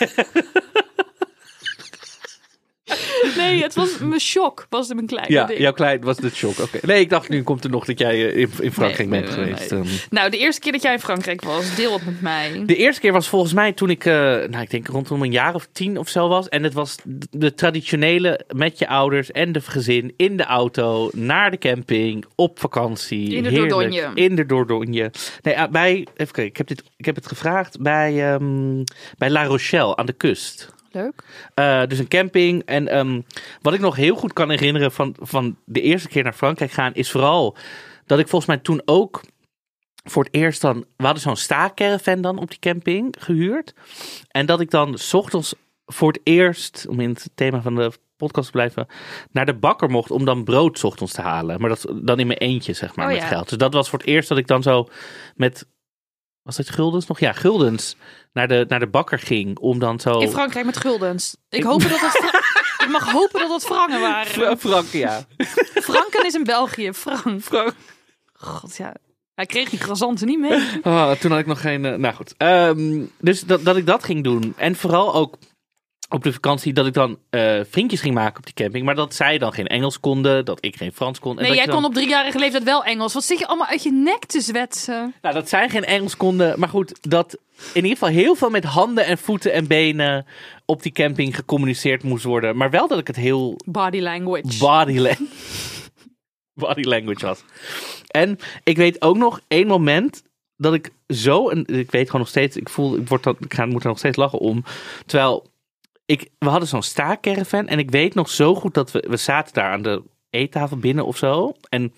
Nee, 3.44 3.62
het 3.64 3.74
was 3.76 3.98
mijn 4.10 4.20
shock, 4.22 4.66
was 4.70 4.86
het 4.88 4.96
mijn 4.96 5.08
kleine 5.08 5.34
Ja, 5.34 5.46
ding. 5.46 5.60
jouw 5.60 5.72
klein 5.74 6.02
was 6.02 6.18
de 6.18 6.30
shock. 6.30 6.60
Oké. 6.60 6.78
Nee, 6.82 7.00
ik 7.00 7.10
dacht 7.10 7.30
nu 7.30 7.44
komt 7.44 7.64
er 7.64 7.70
nog 7.70 7.86
dat 7.86 8.00
jij 8.00 8.14
eh, 8.34 8.38
in, 8.42 8.50
in 8.60 8.72
Frankrijk 8.72 9.10
Nee, 9.10 9.22
bent 9.22 9.36
nee, 9.36 9.46
geweest. 9.46 9.72
nee. 9.72 9.80
Ehm. 9.82 9.90
Nou, 10.10 10.30
de 10.30 10.38
eerste 10.38 10.62
keer 10.62 10.72
dat 10.72 10.82
jij 10.82 10.94
in 10.94 11.00
Frankrijk 11.00 11.42
was, 11.44 11.76
deel 11.76 11.94
het 11.94 12.06
met 12.06 12.22
mij. 12.22 12.64
De 12.66 12.76
eerste 12.76 13.02
keer 13.02 13.12
was 13.12 13.28
volgens 13.28 13.54
mij 13.54 13.72
toen 13.74 13.90
ik, 13.90 14.06
eh, 14.06 14.14
nou 14.14 14.60
ik 14.62 14.70
denk 14.70 14.88
rondom 14.88 15.22
een 15.24 15.32
jaar 15.32 15.56
of 15.56 15.68
tien 15.72 15.98
of 15.98 16.10
zo 16.10 16.28
was. 16.28 16.50
En 16.50 16.64
het 16.64 16.74
was 16.74 16.96
de- 17.32 17.54
traditionele 17.54 18.46
met 18.56 18.80
je 18.80 18.88
ouders 18.88 19.32
en 19.32 19.52
de 19.52 19.62
gezin 19.62 20.14
in 20.18 20.38
de 20.38 20.44
auto 20.46 21.10
naar 21.14 21.52
de 21.52 21.58
camping 21.58 22.26
op 22.36 22.60
vakantie. 22.60 23.36
In 23.36 23.44
de 23.44 23.50
Heerlijk. 23.50 23.70
Dordogne. 23.72 24.12
In 24.14 24.36
de 24.36 24.46
Dordogne. 24.46 25.12
Nee, 25.42 25.60
ah, 25.60 25.72
bij, 25.72 26.08
even 26.16 26.34
kijken, 26.34 26.44
ik 26.46 26.58
heb, 26.58 26.68
dit, 26.68 26.84
ik 26.98 27.06
heb 27.06 27.16
het 27.16 27.28
gevraagd 27.28 27.82
bij, 27.82 28.34
ehm, 28.34 28.84
bij 29.18 29.30
La 29.30 29.44
Rochelle 29.46 29.96
aan 29.96 30.06
de 30.06 30.14
kust. 30.14 30.72
Leuk. 30.94 31.24
Eh, 31.54 31.86
dus 31.88 32.00
een 32.00 32.08
camping. 32.08 32.64
En 32.66 32.88
ehm, 32.88 33.22
wat 33.62 33.74
ik 33.74 33.80
nog 33.80 33.96
heel 33.96 34.16
goed 34.16 34.34
kan 34.34 34.50
herinneren 34.50 34.92
van, 34.92 35.16
van 35.20 35.58
de 35.66 35.82
eerste 35.82 36.08
keer 36.08 36.24
naar 36.24 36.34
Frankrijk 36.34 36.72
gaan, 36.72 36.94
is 36.94 37.12
vooral 37.12 37.56
dat 38.06 38.20
ik 38.20 38.28
volgens 38.28 38.52
mij 38.52 38.60
toen 38.60 38.82
ook 38.86 39.22
voor 40.04 40.24
het 40.24 40.34
eerst 40.34 40.62
dan. 40.62 40.86
We 40.98 41.04
hadden 41.04 41.22
zo'n 41.22 41.36
staakerven 41.36 42.22
dan 42.22 42.38
op 42.38 42.50
die 42.50 42.60
camping 42.60 43.16
gehuurd. 43.20 43.74
En 44.28 44.46
dat 44.46 44.60
ik 44.60 44.70
dan 44.70 44.98
's 44.98 45.14
ochtends 45.14 45.56
voor 45.86 46.12
het 46.12 46.22
eerst, 46.24 46.86
om 46.90 47.00
in 47.00 47.10
het 47.10 47.30
thema 47.36 47.62
van 47.62 47.76
de 47.76 47.92
podcast 48.18 48.46
te 48.46 48.52
blijven, 48.52 48.88
naar 49.32 49.46
de 49.46 49.54
bakker 49.54 49.90
mocht 49.90 50.12
om 50.12 50.26
dan 50.26 50.44
brood 50.44 50.80
's 50.80 50.84
ochtends 50.84 51.14
te 51.14 51.22
halen. 51.22 51.60
Maar 51.60 51.70
dat 51.70 51.86
dan 52.02 52.20
in 52.20 52.28
mijn 52.28 52.40
eentje, 52.40 52.74
zeg 52.74 52.96
maar, 52.96 53.06
Oh 53.06 53.12
met 53.12 53.22
ja. 53.22 53.28
geld. 53.28 53.50
Dus 53.50 53.58
dat 53.58 53.74
was 53.74 53.90
voor 53.90 54.00
het 54.00 54.08
eerst 54.08 54.30
dat 54.30 54.38
ik 54.38 54.48
dan 54.48 54.64
zo 54.64 54.90
met. 55.36 55.68
Was 56.44 56.56
dat 56.56 56.70
guldens 56.70 57.08
nog? 57.08 57.20
Ja, 57.20 57.32
guldens. 57.32 57.96
Naar 58.34 58.48
de, 58.48 58.66
naar 58.68 58.80
de 58.80 58.88
bakker 58.88 59.20
ging 59.20 59.60
om 59.60 59.80
dan 59.80 60.00
zo. 60.00 60.20
In 60.20 60.30
Frankrijk 60.32 60.66
met 60.66 60.78
guldens. 60.78 61.36
Ik, 61.50 61.64
hoop 61.64 61.82
dat 61.82 62.00
het 62.00 62.42
ik 62.86 62.90
mag 62.92 63.12
hopen 63.12 63.40
dat 63.40 63.50
het 63.52 63.66
frangen 63.66 64.02
waren. 64.02 64.32
Fra- 64.32 64.58
Frank, 64.58 64.88
ja. 64.88 65.26
Franken 65.74 66.26
is 66.26 66.34
in 66.34 66.44
België. 66.44 66.94
Frank. 66.94 67.42
Frank. 67.42 67.74
God, 68.34 68.78
ja. 68.78 68.94
Hij 69.36 69.46
kreeg 69.46 69.70
die 69.70 69.80
croissanten 69.80 70.28
niet 70.28 70.40
mee. 70.40 70.80
Oh, 70.84 71.12
toen 71.12 71.32
had 71.32 71.40
ik 71.40 71.46
nog 71.46 71.62
geen. 71.62 71.86
eh, 71.86 71.94
nou 71.96 72.16
goed. 72.16 72.34
Ehm, 72.38 73.02
dus 73.20 73.42
dat, 73.42 73.66
dat 73.66 73.76
ik 73.78 73.86
dat 73.86 74.04
ging 74.04 74.24
doen. 74.24 74.54
En 74.58 74.76
vooral 74.76 75.14
ook 75.14 75.36
op 76.14 76.24
de 76.24 76.34
vakantie 76.34 76.74
dat 76.74 76.86
ik 76.86 76.94
dan 76.94 77.18
eh, 77.30 77.60
vriendjes 77.70 78.02
ging 78.02 78.14
maken 78.14 78.38
op 78.38 78.46
die 78.46 78.54
camping. 78.54 78.86
Maar 78.86 78.96
dat 78.96 79.16
zij 79.16 79.38
dan 79.38 79.54
geen 79.54 79.68
Engels 79.68 80.00
konden, 80.00 80.46
dat 80.46 80.58
ik 80.66 80.76
geen 80.76 80.92
Frans 80.94 81.20
kon. 81.20 81.32
En 81.32 81.38
Nee, 81.38 81.48
dat 81.48 81.56
jij 81.58 81.66
dan- 81.66 81.76
kon 81.76 81.86
op 81.86 81.94
driejarige 81.94 82.40
leeftijd 82.40 82.64
wel 82.64 82.84
Engels. 82.84 83.14
Wat 83.14 83.24
zit 83.24 83.40
je 83.40 83.48
allemaal 83.48 83.68
uit 83.68 83.84
je 83.84 83.92
nek 83.92 84.26
te 84.26 84.42
zwetsen? 84.42 85.14
Nou, 85.22 85.36
dat 85.36 85.50
zij 85.50 85.70
geen 85.70 85.84
Engels 85.86 86.18
konden. 86.18 86.60
Maar 86.60 86.70
goed, 86.70 86.98
dat 87.10 87.34
in 87.58 87.84
ieder 87.84 87.90
geval 87.92 88.10
heel 88.10 88.36
veel 88.36 88.50
met 88.50 88.64
handen 88.64 89.06
en 89.06 89.18
voeten 89.18 89.54
en 89.54 89.68
benen 89.68 90.26
op 90.66 90.84
die 90.84 90.92
camping 90.92 91.36
gecommuniceerd 91.36 92.04
moest 92.04 92.24
worden. 92.24 92.58
Maar 92.58 92.70
wel 92.70 92.88
dat 92.88 93.00
ik 93.00 93.08
het 93.08 93.16
heel 93.16 93.60
Body 93.66 94.00
language. 94.00 94.58
body, 94.60 94.98
la- 94.98 95.16
body 96.68 96.82
language 96.84 97.26
was. 97.26 97.44
En 98.08 98.40
ik 98.64 98.78
weet 98.78 99.02
ook 99.02 99.18
nog 99.18 99.40
één 99.48 99.68
moment 99.68 100.24
dat 100.58 100.74
ik 100.74 100.90
zo, 101.08 101.50
en 101.50 101.66
ik 101.68 101.92
weet 101.92 102.06
gewoon 102.06 102.22
nog 102.22 102.30
steeds, 102.30 102.56
ik 102.58 102.70
voel, 102.70 102.96
ik, 102.98 103.08
word 103.08 103.24
dan, 103.24 103.36
ik 103.40 103.54
ga, 103.54 103.66
moet 103.66 103.82
er 103.84 103.88
nog 103.88 103.98
steeds 103.98 104.18
lachen 104.18 104.40
om. 104.40 104.64
Terwijl 105.06 105.52
ik, 106.06 106.30
we 106.40 106.50
hadden 106.50 106.70
zo'n 106.70 106.84
staakcaravan 106.84 107.68
en 107.68 107.80
ik 107.80 107.92
weet 107.92 108.14
nog 108.14 108.30
zo 108.30 108.56
goed 108.56 108.74
dat 108.74 108.92
we, 108.92 109.06
we 109.10 109.18
zaten 109.18 109.54
daar 109.54 109.72
aan 109.72 109.82
de 109.82 110.04
eettafel 110.30 110.78
binnen 110.78 111.06
of 111.06 111.18
zo. 111.18 111.54
En 111.70 111.94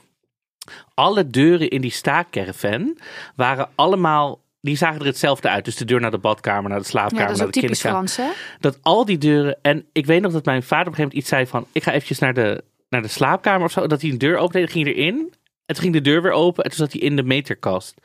alle 0.93 1.27
deuren 1.27 1.69
in 1.69 1.81
die 1.81 1.91
staakcaravan 1.91 2.97
waren 3.35 3.69
allemaal, 3.75 4.41
die 4.61 4.77
zagen 4.77 4.99
er 4.99 5.05
hetzelfde 5.05 5.49
uit. 5.49 5.65
Dus 5.65 5.75
de 5.75 5.85
deur 5.85 5.99
naar 5.99 6.11
de 6.11 6.17
badkamer, 6.17 6.69
naar 6.69 6.79
de 6.79 6.85
slaapkamer, 6.85 7.31
ja, 7.31 7.37
naar 7.37 7.51
de 7.51 7.59
kinderkamer 7.59 8.09
Frans, 8.09 8.35
dat 8.59 8.79
al 8.81 9.05
die 9.05 9.17
deuren. 9.17 9.57
En 9.61 9.85
ik 9.91 10.05
weet 10.05 10.21
nog 10.21 10.31
dat 10.31 10.45
mijn 10.45 10.63
vader 10.63 10.87
op 10.87 10.99
een 10.99 11.05
gegeven 11.05 11.17
moment 11.17 11.19
iets 11.19 11.29
zei 11.29 11.47
van: 11.47 11.67
Ik 11.71 11.83
ga 11.83 11.91
eventjes 11.91 12.19
naar 12.19 12.33
de, 12.33 12.63
naar 12.89 13.01
de 13.01 13.07
slaapkamer 13.07 13.65
of 13.65 13.71
zo. 13.71 13.87
Dat 13.87 14.01
hij 14.01 14.09
een 14.09 14.17
deur 14.17 14.37
opende, 14.37 14.67
ging 14.67 14.87
erin. 14.87 15.33
En 15.65 15.75
toen 15.75 15.83
ging 15.83 15.93
de 15.93 16.01
deur 16.01 16.21
weer 16.21 16.31
open 16.31 16.63
en 16.63 16.69
toen 16.69 16.79
zat 16.79 16.91
hij 16.91 17.01
in 17.01 17.15
de 17.15 17.23
meterkast. 17.23 18.01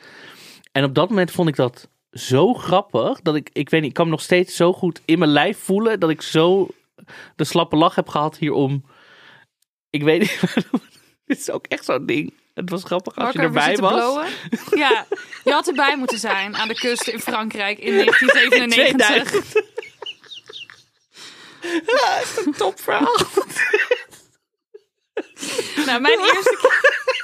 En 0.72 0.84
op 0.84 0.94
dat 0.94 1.08
moment 1.08 1.30
vond 1.30 1.48
ik 1.48 1.56
dat 1.56 1.88
zo 2.12 2.54
grappig. 2.54 3.20
Dat 3.20 3.34
ik, 3.34 3.50
ik 3.52 3.70
weet 3.70 3.80
niet, 3.80 3.90
ik 3.90 3.96
kan 3.96 4.04
me 4.04 4.10
nog 4.10 4.20
steeds 4.20 4.56
zo 4.56 4.72
goed 4.72 5.00
in 5.04 5.18
mijn 5.18 5.30
lijf 5.30 5.58
voelen. 5.58 6.00
Dat 6.00 6.10
ik 6.10 6.22
zo 6.22 6.68
de 7.36 7.44
slappe 7.44 7.76
lach 7.76 7.94
heb 7.94 8.08
gehad 8.08 8.36
hierom. 8.36 8.84
Ik 9.90 10.02
weet 10.02 10.20
niet. 10.20 10.40
Dit 11.26 11.38
is 11.38 11.50
ook 11.50 11.66
echt 11.66 11.84
zo'n 11.84 12.06
ding. 12.06 12.34
Het 12.54 12.70
was 12.70 12.84
grappig 12.84 13.16
als 13.16 13.32
je 13.32 13.38
erbij 13.38 13.76
was. 13.76 13.92
blowen. 13.92 14.26
Ja, 14.84 15.06
je 15.44 15.52
had 15.52 15.68
erbij 15.68 15.96
moeten 15.96 16.18
zijn 16.18 16.56
aan 16.56 16.68
de 16.68 16.74
kust 16.74 17.08
in 17.08 17.20
Frankrijk 17.20 17.78
in 17.78 17.94
1997. 17.94 19.62
2000. 21.60 22.56
Top 22.56 22.80
verhaal. 22.80 23.16
Nou, 25.86 26.00
mijn 26.00 26.18
eerste 26.18 26.56
keer... 26.60 26.98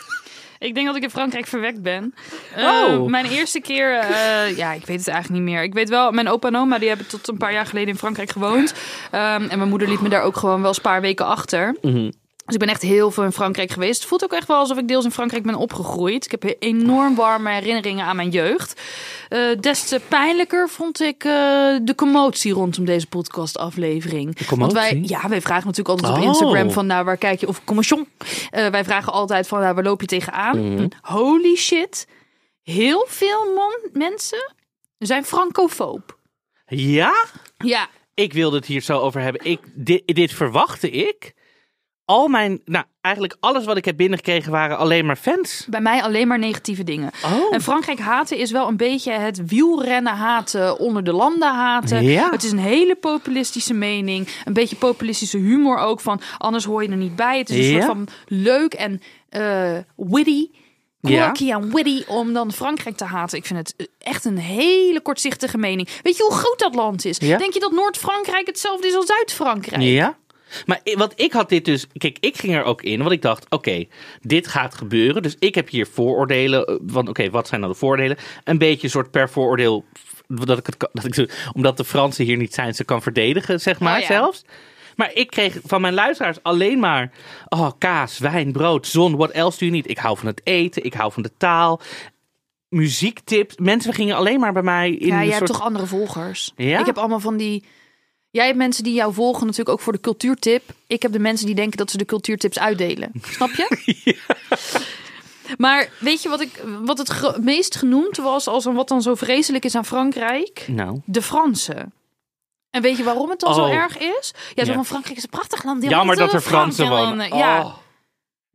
Ik 0.58 0.74
denk 0.74 0.86
dat 0.86 0.96
ik 0.96 1.02
in 1.02 1.10
Frankrijk 1.10 1.46
verwekt 1.46 1.82
ben. 1.82 2.14
Eh, 2.54 2.64
Oh. 2.66 3.08
Mijn 3.08 3.26
eerste 3.26 3.60
keer, 3.60 3.98
eh, 3.98 4.56
ja, 4.56 4.72
ik 4.72 4.86
weet 4.86 4.98
het 4.98 5.08
eigenlijk 5.08 5.42
niet 5.44 5.52
meer. 5.54 5.62
Ik 5.62 5.74
weet 5.74 5.88
wel, 5.88 6.10
mijn 6.12 6.28
opa 6.28 6.48
en 6.48 6.56
oma 6.56 6.78
die 6.78 6.88
hebben 6.88 7.06
tot 7.06 7.28
een 7.28 7.36
paar 7.36 7.52
jaar 7.52 7.66
geleden 7.66 7.88
in 7.88 7.98
Frankrijk 7.98 8.30
gewoond. 8.30 8.74
Ehm, 9.10 9.42
en 9.48 9.58
mijn 9.58 9.68
moeder 9.68 9.88
liet 9.88 10.00
me 10.00 10.08
daar 10.08 10.22
ook 10.22 10.36
gewoon 10.36 10.58
wel 10.58 10.68
eens 10.68 10.76
een 10.76 10.82
paar 10.82 11.00
weken 11.00 11.26
achter. 11.26 11.76
Mhm. 11.82 12.10
Dus 12.46 12.54
ik 12.54 12.60
ben 12.60 12.68
echt 12.68 12.82
heel 12.82 13.10
veel 13.10 13.24
in 13.24 13.32
Frankrijk 13.32 13.70
geweest. 13.70 14.00
Het 14.00 14.08
voelt 14.08 14.24
ook 14.24 14.32
echt 14.32 14.48
wel 14.48 14.56
alsof 14.56 14.78
ik 14.78 14.88
deels 14.88 15.04
in 15.04 15.10
Frankrijk 15.10 15.42
ben 15.42 15.54
opgegroeid. 15.54 16.24
Ik 16.24 16.30
heb 16.30 16.54
enorm 16.58 17.14
warme 17.14 17.50
herinneringen 17.50 18.04
aan 18.04 18.16
mijn 18.16 18.30
jeugd. 18.30 18.80
Eh, 19.28 19.40
des 19.60 19.88
te 19.88 20.00
pijnlijker 20.08 20.68
vond 20.68 21.00
ik 21.00 21.24
eh, 21.24 21.32
de 21.82 21.92
commotie 21.96 22.52
rondom 22.52 22.84
deze 22.84 23.06
podcastaflevering. 23.06 24.24
Want 24.24 24.46
commotie? 24.46 24.74
wij, 24.74 25.02
ja, 25.06 25.28
wij 25.28 25.40
vragen 25.40 25.66
natuurlijk 25.66 25.88
altijd 26.00 26.12
op 26.12 26.22
Oh. 26.22 26.28
Instagram 26.28 26.70
van, 26.70 26.86
nou, 26.86 27.04
waar 27.04 27.16
kijk 27.16 27.40
je? 27.40 27.48
Of 27.48 27.64
commotion. 27.64 28.08
Eh, 28.50 28.66
wij 28.66 28.84
vragen 28.84 29.12
altijd 29.12 29.48
van, 29.48 29.60
nou, 29.60 29.74
waar 29.74 29.84
loop 29.84 30.00
je 30.00 30.06
tegenaan? 30.06 30.72
Mhm. 30.74 30.88
Holy 31.00 31.56
shit. 31.56 32.06
Heel 32.62 33.06
veel 33.08 33.52
man, 33.54 33.78
mensen 33.92 34.54
zijn 34.98 35.24
francofoob. 35.24 36.18
Ja? 36.66 37.24
Ja, 37.56 37.88
Ik 38.14 38.32
wilde 38.32 38.56
het 38.56 38.66
hier 38.66 38.80
zo 38.80 38.98
over 38.98 39.20
hebben. 39.20 39.44
Ik, 39.44 39.60
dit, 39.74 40.02
dit 40.06 40.32
verwachtte 40.32 40.90
ik. 40.90 41.34
Al 42.06 42.28
mijn, 42.28 42.60
nou, 42.64 42.84
eigenlijk 43.00 43.36
alles 43.40 43.64
wat 43.64 43.76
ik 43.76 43.84
heb 43.84 43.96
binnengekregen 43.96 44.52
waren 44.52 44.78
alleen 44.78 45.06
maar 45.06 45.16
fans. 45.16 45.66
bij 45.70 45.80
mij 45.80 46.02
alleen 46.02 46.28
maar 46.28 46.38
negatieve 46.38 46.84
dingen. 46.84 47.10
Oh. 47.24 47.54
En 47.54 47.62
Frankrijk 47.62 47.98
haten 47.98 48.36
is 48.38 48.50
wel 48.50 48.68
een 48.68 48.76
beetje 48.76 49.12
het 49.12 49.46
wielrennen 49.46 50.12
haten 50.14 50.78
onder 50.78 51.04
de 51.04 51.12
landen 51.12 51.48
haten. 51.54 52.02
Ja. 52.04 52.30
Het 52.30 52.42
is 52.42 52.50
een 52.50 52.58
hele 52.58 52.94
populistische 52.94 53.74
mening. 53.74 54.28
Een 54.44 54.52
beetje 54.52 54.76
populistische 54.76 55.38
humor 55.38 55.78
ook 55.78 56.00
van 56.00 56.20
anders 56.38 56.64
hoor 56.64 56.82
je 56.82 56.88
er 56.88 56.96
niet 56.96 57.16
bij. 57.16 57.38
Het 57.38 57.50
is 57.50 57.56
een 57.66 57.72
Ja. 57.72 57.80
soort 57.80 57.84
van 57.96 58.08
leuk 58.26 58.74
en 58.74 59.00
eh, 59.28 59.78
witty. 59.96 60.48
Ja. 61.00 61.30
Quirky 61.30 61.50
en 61.52 61.74
witty 61.74 62.04
om 62.06 62.32
dan 62.32 62.52
Frankrijk 62.52 62.96
te 62.96 63.04
haten. 63.04 63.38
Ik 63.38 63.46
vind 63.46 63.58
het 63.58 63.88
echt 63.98 64.24
een 64.24 64.38
hele 64.38 65.00
kortzichtige 65.00 65.58
mening. 65.58 65.88
Weet 66.02 66.16
je 66.16 66.22
hoe 66.22 66.32
groot 66.34 66.58
dat 66.58 66.74
land 66.74 67.04
is? 67.04 67.18
Ja. 67.18 67.38
Denk 67.38 67.52
je 67.52 67.60
dat 67.60 67.72
Noord-Frankrijk 67.72 68.46
hetzelfde 68.46 68.86
is 68.88 68.94
als 68.94 69.06
Zuid-Frankrijk? 69.06 69.82
Ja? 69.82 70.16
Maar 70.66 70.80
wat 70.94 71.12
ik 71.20 71.32
had 71.32 71.48
dit 71.48 71.64
dus... 71.64 71.86
Kijk, 71.92 72.16
ik 72.20 72.36
ging 72.36 72.54
er 72.54 72.62
ook 72.64 72.82
in, 72.82 72.98
want 72.98 73.10
ik 73.10 73.22
dacht, 73.22 73.46
oké, 73.50 73.84
dit 74.20 74.46
gaat 74.46 74.74
gebeuren. 74.74 75.22
Dus 75.22 75.36
ik 75.38 75.54
heb 75.54 75.68
hier 75.68 75.86
vooroordelen. 75.86 76.66
eh, 76.66 76.74
Van, 76.86 77.08
oké, 77.08 77.30
wat 77.30 77.48
zijn 77.48 77.60
nou 77.60 77.72
de 77.72 77.78
voordelen? 77.78 78.16
Een 78.44 78.58
beetje 78.58 78.84
een 78.84 78.90
soort 78.90 79.10
per 79.10 79.30
vooroordeel... 79.30 79.84
Dat 80.26 80.58
ik 80.58 80.66
het, 80.66 80.88
dat 80.92 81.04
ik, 81.04 81.48
omdat 81.52 81.76
de 81.76 81.84
Fransen 81.84 82.24
hier 82.24 82.36
niet 82.36 82.54
zijn, 82.54 82.74
ze 82.74 82.84
kan 82.84 83.02
verdedigen, 83.02 83.60
zeg 83.60 83.80
maar 83.80 83.94
Oh 83.94 84.00
ja. 84.00 84.06
zelfs. 84.06 84.44
Maar 84.96 85.10
ik 85.14 85.30
kreeg 85.30 85.58
van 85.64 85.80
mijn 85.80 85.94
luisteraars 85.94 86.42
alleen 86.42 86.78
maar... 86.78 87.10
Oh, 87.48 87.70
kaas, 87.78 88.18
wijn, 88.18 88.52
brood, 88.52 88.86
zon, 88.86 89.16
what 89.16 89.30
else 89.30 89.58
do 89.58 89.64
you 89.64 89.76
need? 89.76 89.90
Ik 89.90 89.98
hou 89.98 90.16
van 90.18 90.26
het 90.26 90.40
eten, 90.44 90.84
ik 90.84 90.94
hou 90.94 91.12
van 91.12 91.22
de 91.22 91.30
taal. 91.36 91.80
Muziektips. 92.68 93.56
Mensen 93.56 93.92
gingen 93.92 94.16
alleen 94.16 94.40
maar 94.40 94.52
bij 94.52 94.62
mij 94.62 94.90
in 94.90 95.06
Ja, 95.06 95.14
jij 95.14 95.24
soort... 95.24 95.34
hebt 95.38 95.46
toch 95.52 95.62
andere 95.62 95.86
volgers? 95.86 96.52
Ja? 96.56 96.78
Ik 96.80 96.86
heb 96.86 96.98
allemaal 96.98 97.20
van 97.20 97.36
die... 97.36 97.64
Jij 98.36 98.46
hebt 98.46 98.58
mensen 98.58 98.84
die 98.84 98.94
jou 98.94 99.12
volgen 99.14 99.42
natuurlijk 99.42 99.68
ook 99.70 99.80
voor 99.80 99.92
de 99.92 100.00
cultuurtip. 100.00 100.62
Ik 100.86 101.02
heb 101.02 101.12
de 101.12 101.18
mensen 101.18 101.46
die 101.46 101.54
denken 101.54 101.76
dat 101.76 101.90
ze 101.90 101.96
de 101.98 102.04
cultuurtips 102.04 102.58
uitdelen. 102.58 103.10
Snap 103.22 103.50
je? 103.50 104.16
Maar 105.58 105.88
weet 105.98 106.22
je 106.22 106.28
wat, 106.28 106.40
ik, 106.40 106.62
wat 106.84 106.98
het 106.98 107.10
ge- 107.10 107.38
meest 107.40 107.76
genoemd 107.76 108.16
was 108.16 108.46
als 108.46 108.64
een 108.64 108.74
wat 108.74 108.88
dan 108.88 109.02
zo 109.02 109.14
vreselijk 109.14 109.64
is 109.64 109.74
aan 109.74 109.84
Frankrijk? 109.84 110.64
Nou, 110.68 111.00
De 111.04 111.22
Fransen. 111.22 111.92
En 112.70 112.82
weet 112.82 112.96
je 112.96 113.04
waarom 113.04 113.30
het 113.30 113.40
dan 113.40 113.54
zo 113.54 113.62
Oh. 113.64 113.70
erg 113.74 113.98
is? 113.98 114.32
Ja, 114.54 114.64
zo 114.64 114.70
Ja. 114.70 114.76
van 114.76 114.86
Frankrijk 114.86 115.16
is 115.16 115.22
een 115.22 115.28
prachtig 115.28 115.64
land. 115.64 115.82
Ja, 115.82 115.88
jammer 115.88 116.16
dat 116.16 116.32
er 116.32 116.40
Fransen 116.40 116.88
wonen. 116.88 117.36
Ja, 117.36 117.60
Oh. 117.64 117.74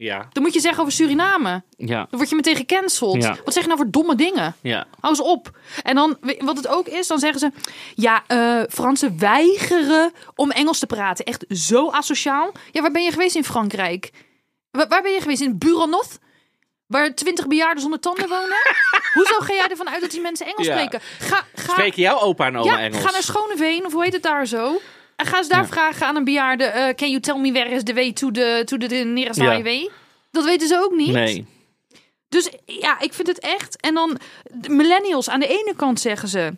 Ja, 0.03 0.27
dan 0.31 0.43
moet 0.43 0.53
je 0.53 0.59
zeggen 0.59 0.81
over 0.81 0.93
Suriname. 0.93 1.63
ja, 1.77 1.97
Dan 2.09 2.17
word 2.19 2.29
je 2.29 2.35
meteen 2.35 2.55
gecanceld. 2.55 3.23
Ja. 3.23 3.37
Wat 3.45 3.53
zeg 3.53 3.61
je 3.63 3.69
nou 3.69 3.79
voor 3.81 3.91
domme 3.91 4.15
dingen? 4.15 4.55
ja. 4.61 4.87
Hou 4.99 5.13
eens 5.13 5.21
op. 5.23 5.57
En 5.83 5.95
dan, 5.95 6.17
wat 6.39 6.57
het 6.57 6.67
ook 6.67 6.87
is, 6.87 7.07
dan 7.07 7.19
zeggen 7.19 7.39
ze... 7.39 7.51
Ja, 7.95 8.23
eh 8.27 8.61
Fransen 8.69 9.19
weigeren 9.19 10.11
om 10.35 10.51
Engels 10.51 10.79
te 10.79 10.85
praten. 10.85 11.25
Echt 11.25 11.45
zo 11.49 11.89
asociaal. 11.89 12.51
Ja, 12.71 12.81
waar 12.81 12.91
ben 12.91 13.03
je 13.03 13.11
geweest 13.11 13.35
in 13.35 13.43
Frankrijk? 13.43 14.11
Waar, 14.71 14.87
waar 14.87 15.01
ben 15.01 15.11
je 15.11 15.21
geweest? 15.21 15.41
In 15.41 15.57
Burenot? 15.57 16.19
Waar 16.87 17.13
twintig 17.15 17.47
bejaarden 17.47 17.81
zonder 17.81 17.99
tanden 17.99 18.29
wonen? 18.29 18.57
Hoezo 19.13 19.35
ga 19.39 19.53
jij 19.53 19.67
ervan 19.67 19.89
uit 19.89 20.01
dat 20.01 20.11
die 20.11 20.21
mensen 20.21 20.45
Engels 20.45 20.67
Ja. 20.67 20.73
spreken? 20.77 20.99
Ga, 21.19 21.43
ga, 21.55 21.71
Spreken 21.71 22.01
jouw 22.01 22.19
opa 22.19 22.45
en 22.45 22.57
oma 22.57 22.71
ja, 22.71 22.79
Engels? 22.79 23.03
ga 23.03 23.11
naar 23.11 23.23
Schoneveen, 23.23 23.85
of 23.85 23.93
hoe 23.93 24.03
heet 24.03 24.13
het 24.13 24.23
daar 24.23 24.45
zo? 24.45 24.79
Ga 25.25 25.37
eens 25.37 25.47
daar 25.47 25.61
Ja. 25.61 25.67
vragen 25.67 26.07
aan 26.07 26.15
een 26.15 26.23
bejaarde... 26.23 26.63
eh, 26.63 26.93
can 26.95 27.09
you 27.09 27.19
tell 27.19 27.35
me 27.37 27.51
where 27.51 27.69
is 27.69 27.83
the 27.83 27.93
way 27.93 28.11
to 28.13 28.31
the, 28.31 28.61
to 28.65 28.77
the 28.77 28.95
nearest 28.95 29.39
Ja. 29.39 29.51
highway? 29.51 29.89
Dat 30.31 30.43
weten 30.43 30.67
ze 30.67 30.81
ook 30.83 30.91
niet. 30.95 31.11
Nee. 31.13 31.45
Dus 32.29 32.49
ja, 32.65 32.99
ik 32.99 33.13
vind 33.13 33.27
het 33.27 33.39
echt. 33.39 33.81
En 33.81 33.93
dan 33.93 34.17
millennials. 34.67 35.29
Aan 35.29 35.39
de 35.39 35.47
ene 35.47 35.73
kant 35.75 35.99
zeggen 35.99 36.29
ze. 36.29 36.53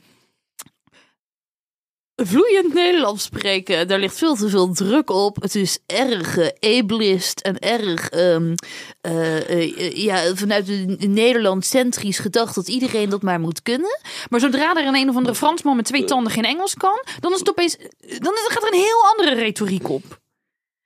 Vloeiend 2.25 2.73
Nederlands 2.73 3.23
spreken, 3.23 3.87
daar 3.87 3.99
ligt 3.99 4.17
veel 4.17 4.35
te 4.35 4.49
veel 4.49 4.73
druk 4.73 5.09
op. 5.09 5.41
Het 5.41 5.55
is 5.55 5.79
erg 5.85 6.37
eh, 6.37 6.77
ableist 6.79 7.39
en 7.39 7.59
erg 7.59 8.09
ehm, 8.09 8.55
eh, 9.01 9.49
eh, 9.49 9.95
ja, 9.95 10.35
vanuit 10.35 10.65
de 10.65 11.07
Nederland 11.07 11.65
centrisch 11.65 12.19
gedacht 12.19 12.55
dat 12.55 12.67
iedereen 12.67 13.09
dat 13.09 13.21
maar 13.21 13.39
moet 13.39 13.61
kunnen. 13.61 13.99
Maar 14.29 14.39
zodra 14.39 14.75
er 14.75 14.87
een 14.87 14.95
een 14.95 15.09
of 15.09 15.15
andere 15.15 15.35
Fransman 15.35 15.75
met 15.75 15.85
twee 15.85 16.03
tanden 16.03 16.31
geen 16.31 16.45
Engels 16.45 16.73
kan, 16.73 17.03
dan 17.19 17.33
is 17.33 17.39
het 17.39 17.49
opeens. 17.49 17.77
Dan 17.99 18.33
is, 18.33 18.45
gaat 18.47 18.63
er 18.63 18.73
een 18.73 18.79
heel 18.79 19.05
andere 19.11 19.35
retoriek 19.35 19.89
op. 19.89 20.21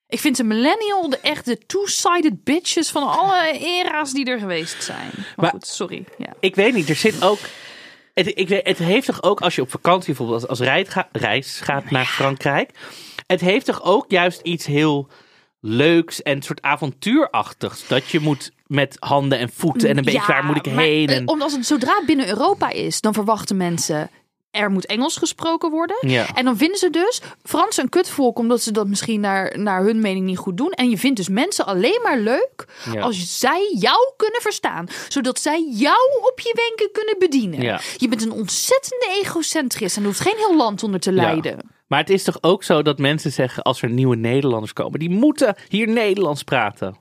Ik 0.07 0.19
vind 0.19 0.37
de 0.37 0.43
millennial 0.43 1.09
de 1.09 1.19
echte 1.19 1.57
two-sided 1.65 2.43
bitches 2.43 2.89
van 2.89 3.07
alle 3.07 3.59
era's 3.59 4.11
die 4.11 4.25
er 4.25 4.39
geweest 4.39 4.83
zijn. 4.83 5.11
Maar, 5.15 5.33
Maar- 5.35 5.49
goed, 5.49 5.67
sorry. 5.67 6.05
Ja. 6.17 6.33
Ik 6.39 6.55
weet 6.55 6.73
niet, 6.73 6.89
er 6.89 6.95
zit 6.95 7.23
ook... 7.23 7.39
Het, 8.17 8.31
ik 8.39 8.49
het 8.49 8.77
heeft 8.77 9.05
toch 9.05 9.23
ook, 9.23 9.41
als 9.41 9.55
je 9.55 9.61
op 9.61 9.69
vakantie 9.71 10.05
bijvoorbeeld 10.07 10.39
als, 10.41 10.49
als 10.49 10.59
reis, 10.67 10.89
ga- 10.89 11.09
reis 11.11 11.59
gaat 11.63 11.89
naar 11.91 12.05
Frankrijk... 12.05 12.69
Het 13.27 13.41
heeft 13.41 13.65
toch 13.65 13.83
ook 13.83 14.05
juist 14.11 14.41
iets 14.41 14.65
heel 14.65 15.07
leuks 15.59 16.21
en 16.21 16.41
soort 16.41 16.61
avontuurachtigs. 16.61 17.87
Dat 17.87 18.09
je 18.09 18.19
moet 18.19 18.51
met 18.65 18.95
handen 18.99 19.39
en 19.39 19.49
voeten 19.53 19.89
en 19.89 19.97
een 19.97 20.03
beetje 20.03 20.19
Ja, 20.19 20.27
waar 20.27 20.45
moet 20.45 20.55
ik 20.55 20.65
heen. 20.65 21.07
eh, 21.07 21.15
En, 21.15 21.27
Omdat 21.27 21.51
het 21.51 21.65
zodra 21.65 21.95
het 21.97 22.05
binnen 22.05 22.27
Europa 22.27 22.69
is, 22.69 23.01
dan 23.01 23.13
verwachten 23.13 23.57
mensen 23.57 24.09
er 24.51 24.71
moet 24.71 24.85
Engels 24.85 25.17
gesproken 25.17 25.71
worden. 25.71 25.97
Ja. 26.01 26.35
En 26.35 26.45
dan 26.45 26.57
vinden 26.57 26.77
ze 26.77 26.89
dus 26.89 27.21
Frans 27.43 27.77
een 27.77 27.89
kutvolk 27.89 28.37
omdat 28.39 28.61
ze 28.61 28.71
dat 28.71 28.87
misschien 28.87 29.19
naar, 29.19 29.59
naar 29.59 29.83
hun 29.83 29.99
mening 30.01 30.25
niet 30.25 30.37
goed 30.37 30.57
doen. 30.57 30.71
En 30.71 30.89
je 30.89 30.97
vindt 30.97 31.17
dus 31.17 31.29
mensen 31.29 31.65
alleen 31.65 31.99
maar 32.03 32.17
leuk 32.19 32.65
Ja. 32.93 33.01
als 33.01 33.39
zij 33.39 33.69
jou 33.79 34.13
kunnen 34.17 34.41
verstaan. 34.41 34.87
Zodat 35.07 35.39
zij 35.39 35.67
jou 35.71 36.19
op 36.31 36.39
je 36.39 36.53
wenken 36.67 36.91
kunnen 36.91 37.15
bedienen. 37.19 37.61
Ja. 37.61 37.79
Je 37.97 38.07
bent 38.07 38.23
een 38.23 38.31
ontzettende 38.31 39.05
egocentrist 39.23 39.95
en 39.95 40.01
er 40.01 40.07
hoeft 40.07 40.19
geen 40.19 40.37
heel 40.37 40.55
land 40.57 40.83
onder 40.83 40.99
te 40.99 41.11
lijden. 41.11 41.59
Maar 41.87 41.99
het 41.99 42.09
is 42.09 42.23
toch 42.23 42.37
ook 42.41 42.63
zo 42.63 42.81
dat 42.81 42.97
mensen 42.97 43.31
zeggen 43.31 43.63
als 43.63 43.81
er 43.81 43.89
nieuwe 43.89 44.15
Nederlanders 44.15 44.73
komen, 44.73 44.99
die 44.99 45.09
moeten 45.09 45.55
hier 45.67 45.87
Nederlands 45.87 46.43
praten. 46.43 46.97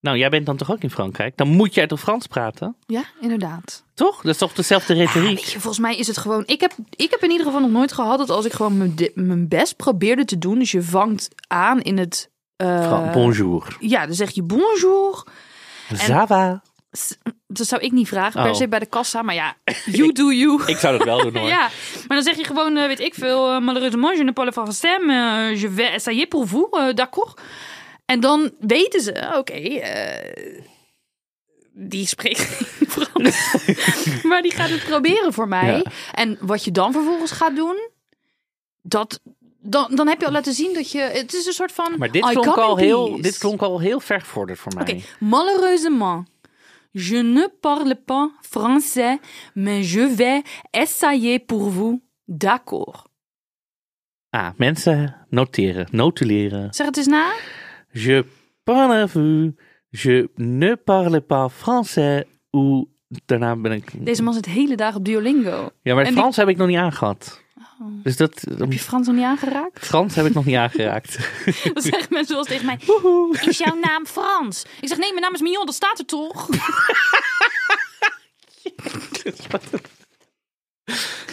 Nou, 0.00 0.16
jij 0.18 0.28
bent 0.28 0.46
dan 0.46 0.56
toch 0.56 0.70
ook 0.70 0.80
in 0.82 0.90
Frankrijk? 0.90 1.36
Dan 1.36 1.48
moet 1.48 1.74
jij 1.74 1.86
toch 1.86 2.00
Frans 2.00 2.26
praten? 2.26 2.76
Ja, 2.86 3.02
inderdaad. 3.20 3.84
Toch? 3.94 4.16
Dat 4.22 4.32
is 4.32 4.38
toch 4.38 4.52
dezelfde 4.52 4.94
retoriek? 4.94 5.38
je, 5.38 5.50
volgens 5.60 5.78
mij 5.78 5.96
is 5.96 6.06
het 6.06 6.18
gewoon. 6.18 6.42
Ik 6.46 6.60
heb, 6.60 6.72
ik 6.90 7.10
heb 7.10 7.22
in 7.22 7.30
ieder 7.30 7.46
geval 7.46 7.60
nog 7.60 7.70
nooit 7.70 7.92
gehad 7.92 8.18
dat 8.18 8.30
als 8.30 8.44
ik 8.44 8.52
gewoon 8.52 8.94
mijn, 9.14 9.48
best 9.48 9.76
probeerde 9.76 10.24
te 10.24 10.38
doen. 10.38 10.58
Dus 10.58 10.70
je 10.70 10.82
vangt 10.82 11.28
aan 11.48 11.80
in 11.80 11.98
het. 11.98 12.30
eh, 12.56 13.12
Bonjour. 13.12 13.76
Ja, 13.80 14.06
dan 14.06 14.14
zeg 14.14 14.30
je 14.30 14.42
bonjour. 14.42 15.24
Ça 15.94 16.26
va? 16.26 16.62
Dat 17.46 17.66
zou 17.66 17.82
ik 17.82 17.92
niet 17.92 18.08
vragen 18.08 18.42
per 18.42 18.50
Oh. 18.50 18.56
se 18.56 18.68
bij 18.68 18.78
de 18.78 18.86
kassa. 18.86 19.22
Maar 19.22 19.34
ja, 19.34 19.54
you 19.98 20.12
do 20.12 20.32
you. 20.32 20.62
Ik 20.66 20.76
zou 20.76 20.96
dat 20.98 21.06
wel 21.06 21.18
doen 21.22 21.36
hoor. 21.36 21.48
Ja, 21.56 21.60
maar 22.08 22.16
dan 22.16 22.22
zeg 22.22 22.36
je 22.36 22.44
gewoon, 22.44 22.76
eh, 22.76 22.86
weet 22.86 23.00
ik 23.00 23.14
veel, 23.14 23.52
uh, 23.54 23.60
malheureusement, 23.60 24.16
je 24.18 24.24
ne 24.24 24.32
parle 24.32 24.52
pas 24.52 24.64
français, 24.64 25.04
mais 25.06 25.60
je 25.60 25.70
vais 25.70 25.94
essayer 25.94 26.26
pour 26.26 26.46
vous, 26.46 26.68
d'accord? 26.94 27.34
En 28.10 28.20
dan 28.20 28.50
weten 28.60 29.00
ze, 29.00 29.32
oké, 29.36 29.52
eh, 29.52 30.52
die 31.72 32.06
spreekt 32.06 32.40
geen 32.40 32.88
Frans, 32.88 33.62
maar 34.22 34.42
die 34.42 34.50
gaat 34.50 34.70
het 34.70 34.84
proberen 34.84 35.32
voor 35.32 35.48
mij. 35.48 35.76
Ja. 35.76 35.82
En 36.12 36.38
wat 36.40 36.64
je 36.64 36.70
dan 36.70 36.92
vervolgens 36.92 37.30
gaat 37.30 37.56
doen, 37.56 37.90
dat, 38.82 39.20
dan, 39.60 39.94
dan 39.94 40.08
heb 40.08 40.20
je 40.20 40.26
al 40.26 40.32
laten 40.32 40.52
zien 40.52 40.74
dat 40.74 40.90
je, 40.90 41.00
het 41.00 41.34
is 41.34 41.46
een 41.46 41.52
soort 41.52 41.72
van, 41.72 41.94
Maar 41.98 42.10
dit 42.10 42.30
klonk, 42.30 42.56
al 42.56 42.76
heel, 42.76 43.20
dit 43.20 43.38
klonk 43.38 43.60
al 43.60 43.80
heel 43.80 44.00
vergevorderd 44.00 44.58
voor 44.58 44.72
mij. 44.74 44.82
Oké, 44.82 45.00
malheureusement. 45.18 46.28
Je 46.92 47.22
ne 47.22 47.48
parle 47.60 47.94
pas 47.94 48.30
français, 48.40 49.18
mais 49.54 49.92
je 49.92 50.14
vais 50.14 50.42
essayer 50.70 51.38
pour 51.38 51.70
vous. 51.70 52.00
D'accord. 52.24 53.08
Ah, 54.30 54.50
mensen 54.56 55.26
noteren, 55.28 55.86
notuleren. 55.90 56.74
Zeg 56.74 56.86
het 56.86 56.96
eens 56.96 57.06
na. 57.06 57.32
Je 57.92 58.24
parle 58.64 59.08
vu, 59.08 59.54
je 59.88 60.30
ne 60.34 60.76
parle 60.76 61.20
pas 61.20 61.52
français. 61.52 62.24
Ou 62.50 62.86
daarna 63.26 63.56
ben 63.56 63.72
ik. 63.72 64.04
Deze 64.04 64.22
man 64.22 64.34
zit 64.34 64.46
hele 64.46 64.76
dag 64.76 64.94
op 64.94 65.04
Duolingo. 65.04 65.70
Ja, 65.82 65.94
maar 65.94 66.04
die- 66.04 66.12
Frans 66.12 66.36
heb 66.36 66.48
ik 66.48 66.56
nog 66.56 66.68
niet 66.68 66.76
aangehad. 66.76 67.40
Dus 68.02 68.16
dat. 68.16 68.44
Heb 68.58 68.72
je 68.72 68.78
Frans 68.78 69.06
nog 69.06 69.16
niet 69.16 69.24
aangeraakt? 69.24 69.86
Frans 69.86 70.14
heb 70.14 70.26
ik 70.26 70.34
nog 70.34 70.44
niet 70.44 70.56
aangeraakt. 70.66 71.18
Dan 71.72 71.82
zeggen 71.82 72.06
mensen 72.10 72.26
zoals 72.34 72.46
tegen 72.46 72.66
mij: 72.66 72.78
Is 73.48 73.58
jouw 73.58 73.76
naam 73.80 74.06
Frans? 74.06 74.64
Ik 74.80 74.88
zeg: 74.88 74.98
Nee, 74.98 75.10
mijn 75.10 75.22
naam 75.22 75.34
is 75.34 75.40
Mignon, 75.40 75.66
dat 75.66 75.74
staat 75.74 75.98
er 75.98 76.04
toch? 76.04 76.48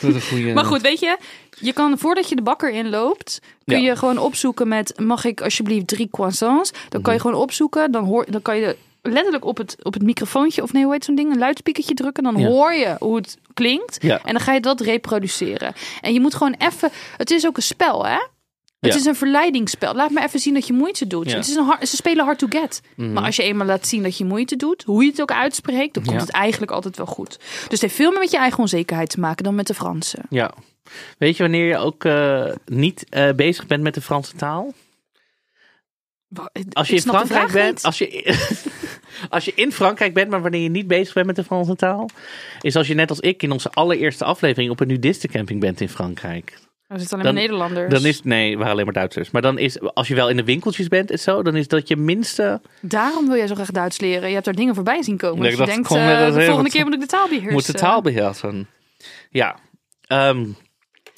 Dat 0.02 0.10
is 0.10 0.16
een 0.16 0.22
goede. 0.38 0.54
Maar 0.54 0.66
goed, 0.66 0.82
weet 0.82 1.00
je, 1.00 1.18
je 1.60 1.74
kan 1.74 1.98
voordat 1.98 2.30
je 2.30 2.36
de 2.36 2.42
bakker 2.42 2.70
inloopt, 2.72 3.40
kun 3.66 3.82
je 3.82 3.96
gewoon 3.96 4.18
opzoeken 4.18 4.68
met: 4.68 4.94
Mag 5.00 5.26
ik 5.26 5.42
alsjeblieft 5.42 5.88
drie 5.88 6.08
croissants? 6.12 6.72
Dan 6.72 6.82
Mhm. 6.92 7.02
kan 7.02 7.14
je 7.14 7.20
gewoon 7.20 7.42
opzoeken, 7.42 7.92
dan, 7.92 8.04
hoor, 8.06 8.26
dan 8.30 8.42
kan 8.42 8.58
je 8.58 8.76
letterlijk 9.02 9.46
op 9.46 9.58
het, 9.58 9.76
op 9.84 9.94
het 9.94 10.04
microfoontje, 10.04 10.64
of 10.64 10.74
nee, 10.74 10.84
hoe 10.84 10.94
heet 10.94 11.06
zo'n 11.06 11.16
ding? 11.16 11.32
Een 11.32 11.38
luidspiekertje 11.38 11.94
drukken. 11.94 12.24
Dan 12.24 12.38
Ja. 12.38 12.48
hoor 12.48 12.74
je 12.74 12.96
hoe 13.00 13.16
het 13.16 13.38
klinkt. 13.54 13.98
Ja. 14.02 14.20
En 14.24 14.32
dan 14.34 14.42
ga 14.42 14.54
je 14.54 14.60
dat 14.60 14.82
reproduceren. 14.82 15.74
En 16.02 16.14
je 16.14 16.20
moet 16.20 16.36
gewoon 16.36 16.56
even. 16.58 16.90
Het 17.18 17.32
is 17.32 17.46
ook 17.48 17.58
een 17.58 17.64
spel, 17.64 18.06
hè? 18.06 18.18
Het 18.88 18.94
Ja. 18.96 19.00
is 19.00 19.06
een 19.06 19.16
verleidingsspel. 19.16 19.94
Laat 19.96 20.10
me 20.12 20.24
even 20.24 20.40
zien 20.40 20.54
dat 20.54 20.68
je 20.68 20.74
moeite 20.74 21.08
doet. 21.08 21.24
Ja. 21.26 21.30
Mhm. 21.30 21.40
Het 21.40 21.48
is 21.48 21.56
een 21.56 21.64
hard, 21.66 21.88
ze 21.88 21.96
spelen 21.96 22.26
hard 22.26 22.40
to 22.40 22.48
get. 22.50 22.82
Maar 22.96 23.24
als 23.24 23.36
je 23.36 23.44
eenmaal 23.44 23.68
laat 23.68 23.88
zien 23.88 24.04
dat 24.04 24.18
je 24.18 24.26
moeite 24.26 24.56
doet, 24.56 24.84
hoe 24.84 25.04
je 25.04 25.10
het 25.10 25.22
ook 25.22 25.32
uitspreekt, 25.32 25.94
dan 25.94 26.04
komt 26.06 26.22
het 26.22 26.30
eigenlijk 26.32 26.72
altijd 26.72 26.98
wel 26.98 27.06
goed. 27.06 27.38
Dus 27.40 27.68
het 27.70 27.82
heeft 27.82 27.96
veel 27.96 28.12
meer 28.12 28.20
met 28.20 28.32
je 28.32 28.38
eigen 28.38 28.60
onzekerheid 28.60 29.10
te 29.10 29.20
maken 29.20 29.44
dan 29.44 29.56
met 29.56 29.68
de 29.68 29.74
Fransen. 29.74 30.24
Ja. 30.30 30.52
Weet 31.18 31.38
je 31.38 31.44
wanneer 31.44 31.68
je 31.68 31.78
ook 31.78 32.06
eh, 32.06 32.46
niet 32.66 33.06
eh, 33.10 33.30
bezig 33.36 33.68
bent 33.68 33.84
met 33.84 33.94
de 33.94 34.02
Franse 34.02 34.36
taal? 34.36 34.74
Als 36.74 36.88
je 36.88 36.96
in 36.96 37.02
Frankrijk 37.02 37.52
bent, 37.52 37.74
niet. 37.74 37.84
als 37.84 37.98
je, 37.98 38.36
als 39.30 39.46
je 39.46 39.52
in 39.56 39.72
Frankrijk 39.72 40.14
bent, 40.14 40.30
maar 40.30 40.42
wanneer 40.42 40.62
je 40.62 40.70
niet 40.70 40.88
bezig 40.88 41.14
bent 41.14 41.26
met 41.26 41.36
de 41.36 41.44
Franse 41.44 41.76
taal, 41.76 42.10
is 42.62 42.76
als 42.76 42.88
je 42.88 42.94
net 42.94 43.10
als 43.10 43.20
ik 43.20 43.44
in 43.44 43.52
onze 43.52 43.70
allereerste 43.72 44.24
aflevering 44.26 44.72
op 44.72 44.80
een 44.80 44.88
nudistencamping 44.88 45.60
bent 45.60 45.82
in 45.82 45.90
Frankrijk. 45.90 46.58
Er 46.88 47.00
zitten 47.00 47.20
alleen 47.20 47.34
Dan- 47.34 47.44
maar 47.44 47.44
Nederlanders. 47.44 47.94
Dan 48.02 48.06
is, 48.10 48.24
nee, 48.24 48.52
we 48.52 48.58
waren 48.58 48.72
alleen 48.72 48.86
maar 48.86 48.94
Duitsers. 48.94 49.32
Maar 49.32 49.42
dan 49.42 49.58
is, 49.58 49.80
als 49.82 50.08
je 50.08 50.16
wel 50.16 50.30
in 50.30 50.38
de 50.38 50.44
winkeltjes 50.44 50.88
bent 50.88 51.12
en 51.12 51.20
zo, 51.20 51.44
dan 51.44 51.56
is 51.56 51.68
dat 51.68 51.88
je 51.88 51.96
minste, 51.96 52.62
Daarom 52.82 53.28
wil 53.28 53.36
jij 53.38 53.48
zo 53.48 53.56
graag 53.56 53.72
Duits 53.72 54.00
leren. 54.00 54.28
Je 54.28 54.34
hebt 54.34 54.46
daar 54.46 54.54
dingen 54.56 54.76
voorbij 54.76 55.04
zien 55.04 55.18
komen. 55.18 55.44
Ja, 55.44 55.50
Dus 55.50 55.60
je 55.60 55.66
denkt, 55.66 55.92
eh, 55.92 56.18
de 56.26 56.32
volgende 56.34 56.62
wat- 56.62 56.72
keer 56.72 56.84
moet 56.86 56.94
ik 56.94 57.00
de 57.00 57.06
taal 57.06 57.28
beheersen. 57.28 57.54
moet 57.54 57.66
de 57.66 57.74
taal 57.74 58.02
beheersen. 58.02 58.68
Ja. 59.30 59.56
Ehm, 60.08 60.46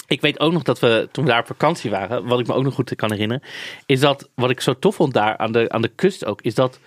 ik 0.08 0.21
weet 0.21 0.39
ook 0.39 0.51
nog 0.53 0.63
dat 0.63 0.79
we, 0.79 1.10
toen 1.12 1.23
we 1.23 1.29
daar 1.29 1.39
op 1.39 1.47
vakantie 1.47 1.89
waren, 1.91 2.25
wat 2.25 2.39
ik 2.39 2.47
me 2.47 2.53
ook 2.53 2.63
nog 2.63 2.73
goed 2.73 2.95
kan 2.95 3.12
herinneren, 3.12 3.43
is 3.86 3.99
dat, 3.99 4.29
wat 4.36 4.49
ik 4.49 4.62
zo 4.62 4.79
tof 4.79 4.95
vond 4.95 5.13
daar 5.13 5.38
aan 5.38 5.51
de, 5.51 5.69
aan 5.69 5.82
de 5.82 5.91
kust 5.95 6.25
ook, 6.25 6.41
is 6.41 6.55
dat 6.55 6.79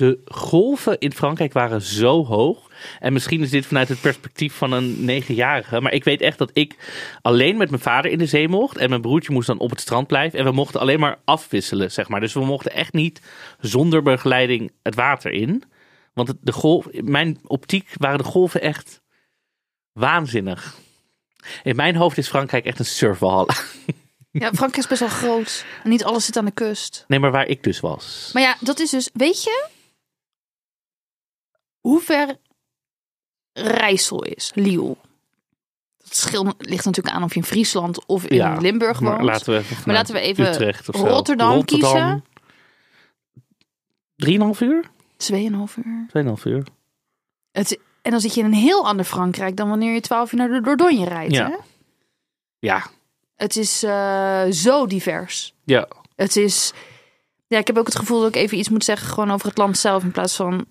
de 0.00 0.20
golven 0.24 0.98
in 0.98 1.12
Frankrijk 1.12 1.52
waren 1.52 1.82
zo 1.82 2.24
hoog. 2.24 2.70
En 2.98 3.12
misschien 3.12 3.40
is 3.42 3.50
dit 3.50 3.66
vanuit 3.66 3.88
het 3.88 4.00
perspectief 4.00 4.54
van 4.54 4.72
een 4.72 5.04
negenjarige. 5.04 5.80
Maar 5.80 5.92
ik 5.92 6.04
weet 6.04 6.20
echt 6.20 6.38
dat 6.38 6.50
ik 6.52 6.76
alleen 7.22 7.56
met 7.56 7.70
mijn 7.70 7.82
vader 7.82 8.10
in 8.10 8.18
de 8.18 8.26
zee 8.26 8.48
mocht. 8.48 8.76
En 8.76 8.88
mijn 8.88 9.00
broertje 9.00 9.32
moest 9.32 9.46
dan 9.46 9.58
op 9.58 9.70
het 9.70 9.80
strand 9.80 10.06
blijven. 10.06 10.38
En 10.38 10.44
we 10.44 10.52
mochten 10.52 10.80
alleen 10.80 11.00
maar 11.00 11.18
afwisselen, 11.24 11.92
zeg 11.92 12.08
maar. 12.08 12.20
Dus 12.20 12.32
we 12.32 12.44
mochten 12.44 12.72
echt 12.72 12.92
niet 12.92 13.20
zonder 13.58 14.02
begeleiding 14.02 14.72
het 14.82 14.94
water 14.94 15.32
in. 15.32 15.62
Want 16.14 16.34
de 16.40 16.52
golf, 16.52 16.86
in 16.86 17.10
mijn 17.10 17.38
optiek 17.46 17.88
waren 17.96 18.18
de 18.18 18.24
golven 18.24 18.60
echt 18.60 19.00
waanzinnig. 19.92 20.74
In 21.62 21.76
mijn 21.76 21.96
hoofd 21.96 22.18
is 22.18 22.28
Frankrijk 22.28 22.64
echt 22.64 22.78
een 22.78 22.84
surfwalhalla. 22.84 23.54
Ja, 24.32 24.52
Frankrijk 24.52 24.76
is 24.76 24.86
best 24.86 25.00
wel 25.00 25.08
groot. 25.08 25.64
En 25.84 25.90
niet 25.90 26.04
alles 26.04 26.24
zit 26.24 26.36
aan 26.36 26.44
de 26.44 26.50
kust. 26.50 27.04
Nee, 27.08 27.18
maar 27.18 27.30
waar 27.30 27.46
ik 27.46 27.62
dus 27.62 27.80
was. 27.80 28.30
Maar 28.32 28.42
ja, 28.42 28.56
dat 28.60 28.80
is 28.80 28.90
dus... 28.90 29.10
Weet 29.12 29.42
je 29.42 29.68
hoe 31.80 32.00
ver 32.00 32.36
Rijssel 33.52 34.24
is? 34.24 34.52
Lille. 34.54 34.96
Het 36.02 36.16
schil 36.16 36.54
ligt 36.58 36.84
natuurlijk 36.84 37.16
aan 37.16 37.22
of 37.22 37.30
je 37.30 37.40
in 37.40 37.46
Friesland 37.46 38.06
of 38.06 38.26
in 38.26 38.36
Ja, 38.36 38.56
Limburg 38.56 38.98
woont. 38.98 39.16
Maar 39.16 39.24
laten 39.24 39.52
we, 39.52 39.58
even 39.58 39.76
Maar 39.86 39.94
laten 39.94 40.14
we 40.14 40.20
even. 40.20 40.74
Rotterdam 40.84 41.64
kiezen. 41.64 42.24
Drieënhalf 44.16 44.60
uur? 44.60 44.90
Tweeënhalf 45.16 45.76
uur. 45.76 46.06
Tweeënhalf 46.08 46.44
uur. 46.44 46.66
Het, 47.52 47.78
en 48.02 48.10
dan 48.10 48.20
zit 48.20 48.34
je 48.34 48.40
in 48.40 48.46
een 48.46 48.52
heel 48.52 48.86
ander 48.86 49.04
Frankrijk 49.04 49.56
dan 49.56 49.68
wanneer 49.68 49.94
je 49.94 50.00
twaalf 50.00 50.32
uur 50.32 50.38
naar 50.38 50.48
de 50.48 50.60
Dordogne 50.60 51.04
rijdt. 51.04 51.34
Ja. 51.34 51.48
Hè? 51.48 51.56
Ja. 52.58 52.86
Het 53.36 53.56
is 53.56 53.82
eh, 53.82 54.44
zo 54.50 54.86
divers. 54.86 55.54
Ja. 55.64 55.88
Het 56.16 56.36
is. 56.36 56.72
Ja, 57.46 57.58
ik 57.58 57.66
heb 57.66 57.78
ook 57.78 57.86
het 57.86 57.96
gevoel 57.96 58.20
dat 58.20 58.28
ik 58.28 58.42
even 58.42 58.58
iets 58.58 58.68
moet 58.68 58.84
zeggen 58.84 59.08
gewoon 59.08 59.30
over 59.30 59.48
het 59.48 59.58
land 59.58 59.78
zelf. 59.78 60.02
In 60.02 60.10
plaats 60.10 60.36
van 60.36 60.66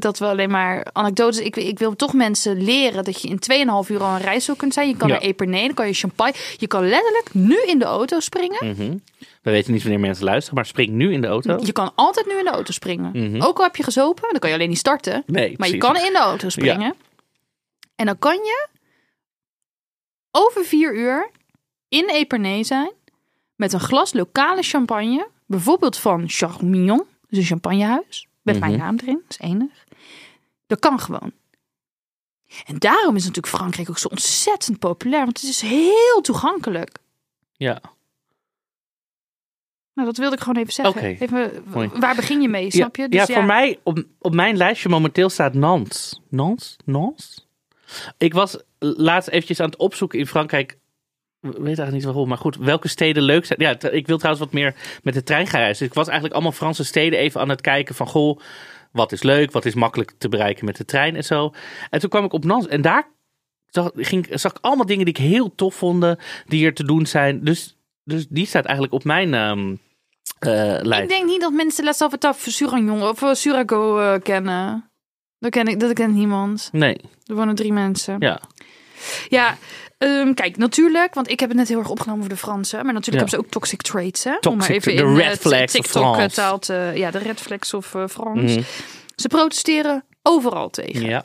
dat 0.00 0.18
we 0.18 0.24
alleen 0.26 0.50
maar 0.50 0.86
anekdotes. 0.92 1.38
Ik, 1.44 1.56
ik 1.56 1.78
wil 1.78 1.96
toch 1.96 2.12
mensen 2.12 2.62
leren 2.62 3.04
dat 3.04 3.22
je 3.22 3.28
in 3.28 3.38
2,5 3.84 3.90
uur 3.90 4.02
al 4.02 4.14
een 4.14 4.20
reis 4.20 4.44
zou 4.44 4.56
kunt 4.56 4.74
zijn. 4.74 4.88
Je 4.88 4.96
kan 4.96 5.08
Ja. 5.08 5.14
naar 5.14 5.22
Epernay, 5.22 5.64
dan 5.66 5.74
kan 5.74 5.86
je 5.86 5.92
champagne. 5.92 6.34
Je 6.56 6.66
kan 6.66 6.88
letterlijk 6.88 7.34
nu 7.34 7.62
in 7.66 7.78
de 7.78 7.84
auto 7.84 8.20
springen. 8.20 8.66
Mhm. 8.70 8.96
We 9.42 9.50
weten 9.50 9.72
niet 9.72 9.82
wanneer 9.82 10.00
mensen 10.00 10.24
luisteren, 10.24 10.54
maar 10.54 10.66
spring 10.66 10.90
nu 10.90 11.12
in 11.12 11.20
de 11.20 11.26
auto. 11.26 11.58
Je 11.64 11.72
kan 11.72 11.92
altijd 11.94 12.26
nu 12.26 12.38
in 12.38 12.44
de 12.44 12.50
auto 12.50 12.72
springen. 12.72 13.10
Mhm. 13.30 13.42
Ook 13.42 13.56
al 13.58 13.64
heb 13.64 13.76
je 13.76 13.82
gezopen, 13.82 14.28
dan 14.30 14.38
kan 14.38 14.48
je 14.50 14.56
alleen 14.56 14.68
niet 14.68 14.78
starten. 14.78 15.22
Nee, 15.26 15.54
Maar 15.56 15.68
je 15.68 15.78
kan 15.78 15.96
in 15.96 16.12
de 16.12 16.18
auto 16.18 16.48
springen. 16.48 16.94
En 17.96 18.06
dan 18.06 18.18
kan 18.18 18.34
je 18.34 18.66
over 20.30 20.64
vier 20.64 20.94
uur 20.94 21.30
in 21.88 22.08
Epernay 22.08 22.62
zijn 22.64 22.90
met 23.56 23.72
een 23.72 23.80
glas 23.80 24.12
lokale 24.12 24.62
champagne. 24.62 25.28
Bijvoorbeeld 25.46 25.96
van 25.96 26.24
Charmignon, 26.28 27.02
dus 27.28 27.38
een 27.38 27.44
champagnehuis. 27.44 28.26
Met 28.42 28.58
mijn 28.60 28.72
Mhm. 28.72 28.80
naam 28.80 28.96
erin, 29.02 29.20
dat 29.28 29.40
is 29.40 29.46
enig. 29.48 29.84
Dat 30.66 30.78
kan 30.78 31.00
gewoon. 31.00 31.32
En 32.66 32.78
daarom 32.78 33.16
is 33.16 33.24
natuurlijk 33.24 33.54
Frankrijk 33.54 33.90
ook 33.90 33.98
zo 33.98 34.08
ontzettend 34.08 34.78
populair. 34.78 35.24
Want 35.24 35.40
het 35.40 35.50
is 35.50 35.60
heel 35.60 36.20
toegankelijk. 36.22 36.98
Ja. 37.52 37.80
Nou, 39.94 40.08
dat 40.08 40.16
wilde 40.16 40.34
ik 40.36 40.42
gewoon 40.42 40.60
even 40.62 40.72
zeggen. 40.72 41.02
Even, 41.02 41.62
Mooi. 41.66 41.88
waar 41.88 42.14
begin 42.14 42.40
je 42.40 42.48
mee, 42.48 42.70
snap 42.70 42.96
je? 42.96 43.02
ja, 43.02 43.08
Dus 43.08 43.26
ja, 43.26 43.34
voor 43.34 43.44
mij, 43.44 43.78
op, 43.82 44.02
op 44.18 44.34
mijn 44.34 44.56
lijstje 44.56 44.88
momenteel 44.88 45.28
staat 45.28 45.54
Nantes. 45.54 46.20
Nantes? 46.28 46.76
Nantes? 46.84 47.46
Ik 48.18 48.34
was 48.34 48.58
laatst 48.78 49.28
eventjes 49.28 49.60
aan 49.60 49.66
het 49.70 49.76
opzoeken 49.78 50.18
in 50.18 50.26
Frankrijk. 50.26 50.78
Weet 51.42 51.64
eigenlijk 51.64 51.92
niet 51.92 52.04
waarom, 52.04 52.28
maar 52.28 52.38
goed. 52.38 52.56
Welke 52.56 52.88
steden 52.88 53.22
leuk 53.22 53.44
zijn. 53.44 53.60
Ja, 53.60 53.90
ik 53.90 54.06
wil 54.06 54.16
trouwens 54.18 54.44
wat 54.44 54.52
meer 54.52 54.74
met 55.02 55.14
de 55.14 55.22
trein 55.22 55.46
gaan 55.46 55.60
reizen. 55.60 55.78
Dus 55.78 55.88
ik 55.88 55.94
was 55.94 56.06
eigenlijk 56.06 56.34
allemaal 56.34 56.52
Franse 56.52 56.84
steden 56.84 57.18
even 57.18 57.40
aan 57.40 57.48
het 57.48 57.60
kijken 57.60 57.94
van... 57.94 58.06
Goh, 58.06 58.40
wat 58.92 59.12
is 59.12 59.22
leuk, 59.22 59.50
wat 59.50 59.64
is 59.64 59.74
makkelijk 59.74 60.12
te 60.18 60.28
bereiken 60.28 60.64
met 60.64 60.76
de 60.76 60.84
trein 60.84 61.16
en 61.16 61.24
zo. 61.24 61.52
En 61.90 62.00
toen 62.00 62.10
kwam 62.10 62.24
ik 62.24 62.32
op 62.32 62.44
Nantes 62.44 62.70
en 62.70 62.82
daar 62.82 63.08
zag, 63.66 63.90
ging, 63.94 64.26
zag 64.30 64.52
ik 64.52 64.58
allemaal 64.60 64.86
dingen 64.86 65.04
die 65.04 65.14
ik 65.14 65.20
heel 65.20 65.54
tof 65.54 65.74
vond, 65.74 66.16
die 66.46 66.66
er 66.66 66.74
te 66.74 66.84
doen 66.84 67.06
zijn. 67.06 67.44
Dus, 67.44 67.76
dus 68.04 68.26
die 68.28 68.46
staat 68.46 68.64
eigenlijk 68.64 68.94
op 68.94 69.04
mijn 69.04 69.34
eh, 70.38 70.78
lijst. 70.82 71.02
Ik 71.02 71.08
denk 71.08 71.26
niet 71.26 71.40
dat 71.40 71.52
mensen 71.52 71.84
Les 71.84 71.96
Salvatore 71.96 72.34
Suragnon 72.38 73.02
of 73.02 73.22
eh, 73.22 73.34
Surago 73.34 73.98
eh, 73.98 74.20
kennen. 74.22 74.90
Dat 75.38 75.50
ken 75.50 75.66
ik, 75.66 75.80
dat 75.80 75.92
kent 75.92 76.14
niemand. 76.14 76.68
Nee, 76.72 76.96
Er 77.26 77.34
wonen 77.34 77.54
drie 77.54 77.72
mensen. 77.72 78.16
ja. 78.18 78.40
Ja, 79.28 79.56
ehm, 80.02 80.34
kijk, 80.34 80.56
natuurlijk, 80.56 81.14
want 81.14 81.30
ik 81.30 81.40
heb 81.40 81.48
het 81.48 81.58
net 81.58 81.68
heel 81.68 81.78
erg 81.78 81.88
opgenomen 81.88 82.18
over 82.24 82.34
de 82.34 82.40
Fransen. 82.40 82.84
Maar 82.84 82.94
natuurlijk 82.94 83.24
Ja. 83.24 83.30
hebben 83.30 83.38
ze 83.38 83.44
ook 83.46 83.62
toxic 83.62 83.82
traits, 83.82 84.24
hè? 84.24 84.36
Om 84.48 84.56
maar 84.56 84.70
even 84.70 84.96
de 84.96 85.02
in 85.02 85.14
red 85.16 85.32
eh, 85.32 85.38
flags 85.38 85.62
of 85.78 85.84
TikTok 85.84 86.14
France. 86.14 86.34
taal 86.36 86.58
te- 86.58 86.92
ja, 86.94 87.10
de 87.10 87.18
red 87.18 87.40
flags 87.40 87.74
of 87.74 87.94
eh, 87.94 88.04
Frans. 88.08 88.52
Mhm. 88.52 88.62
Ze 89.16 89.28
protesteren 89.28 90.04
overal 90.22 90.70
tegen. 90.70 91.02
ja. 91.02 91.24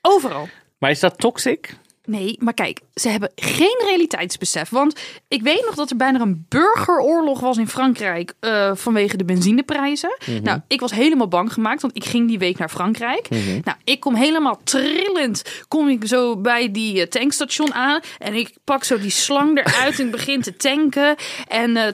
Overal. 0.00 0.48
Maar 0.78 0.90
is 0.90 1.00
dat 1.00 1.18
toxic? 1.18 1.76
Nee, 2.04 2.36
maar 2.38 2.54
kijk, 2.54 2.80
ze 3.00 3.08
hebben 3.08 3.30
geen 3.34 3.82
realiteitsbesef. 3.86 4.68
Want 4.68 5.00
ik 5.28 5.42
weet 5.42 5.64
nog 5.64 5.74
dat 5.74 5.90
er 5.90 5.96
bijna 5.96 6.20
een 6.20 6.46
burgeroorlog 6.48 7.40
was 7.40 7.56
in 7.56 7.68
Frankrijk 7.68 8.34
eh, 8.40 8.70
vanwege 8.74 9.16
de 9.16 9.24
benzineprijzen. 9.24 10.16
Mhm. 10.26 10.42
Nou, 10.42 10.60
ik 10.68 10.80
was 10.80 10.90
helemaal 10.90 11.28
bang 11.28 11.52
gemaakt, 11.52 11.82
want 11.82 11.96
ik 11.96 12.04
ging 12.04 12.28
die 12.28 12.38
week 12.38 12.58
naar 12.58 12.68
Frankrijk. 12.68 13.30
Mhm. 13.30 13.60
Nou, 13.64 13.76
ik 13.84 14.00
kom 14.00 14.14
helemaal 14.14 14.60
trillend, 14.64 15.64
kom 15.68 15.88
ik 15.88 16.06
zo 16.06 16.36
bij 16.36 16.70
die 16.70 17.00
eh, 17.00 17.06
tankstation 17.06 17.74
aan. 17.74 18.00
En 18.18 18.34
ik 18.34 18.54
pak 18.64 18.84
zo 18.84 18.98
die 18.98 19.10
slang 19.10 19.58
eruit 19.58 19.98
en 19.98 20.10
begin 20.10 20.42
te 20.42 20.56
tanken. 20.56 21.16
En, 21.48 21.76
eh, 21.76 21.86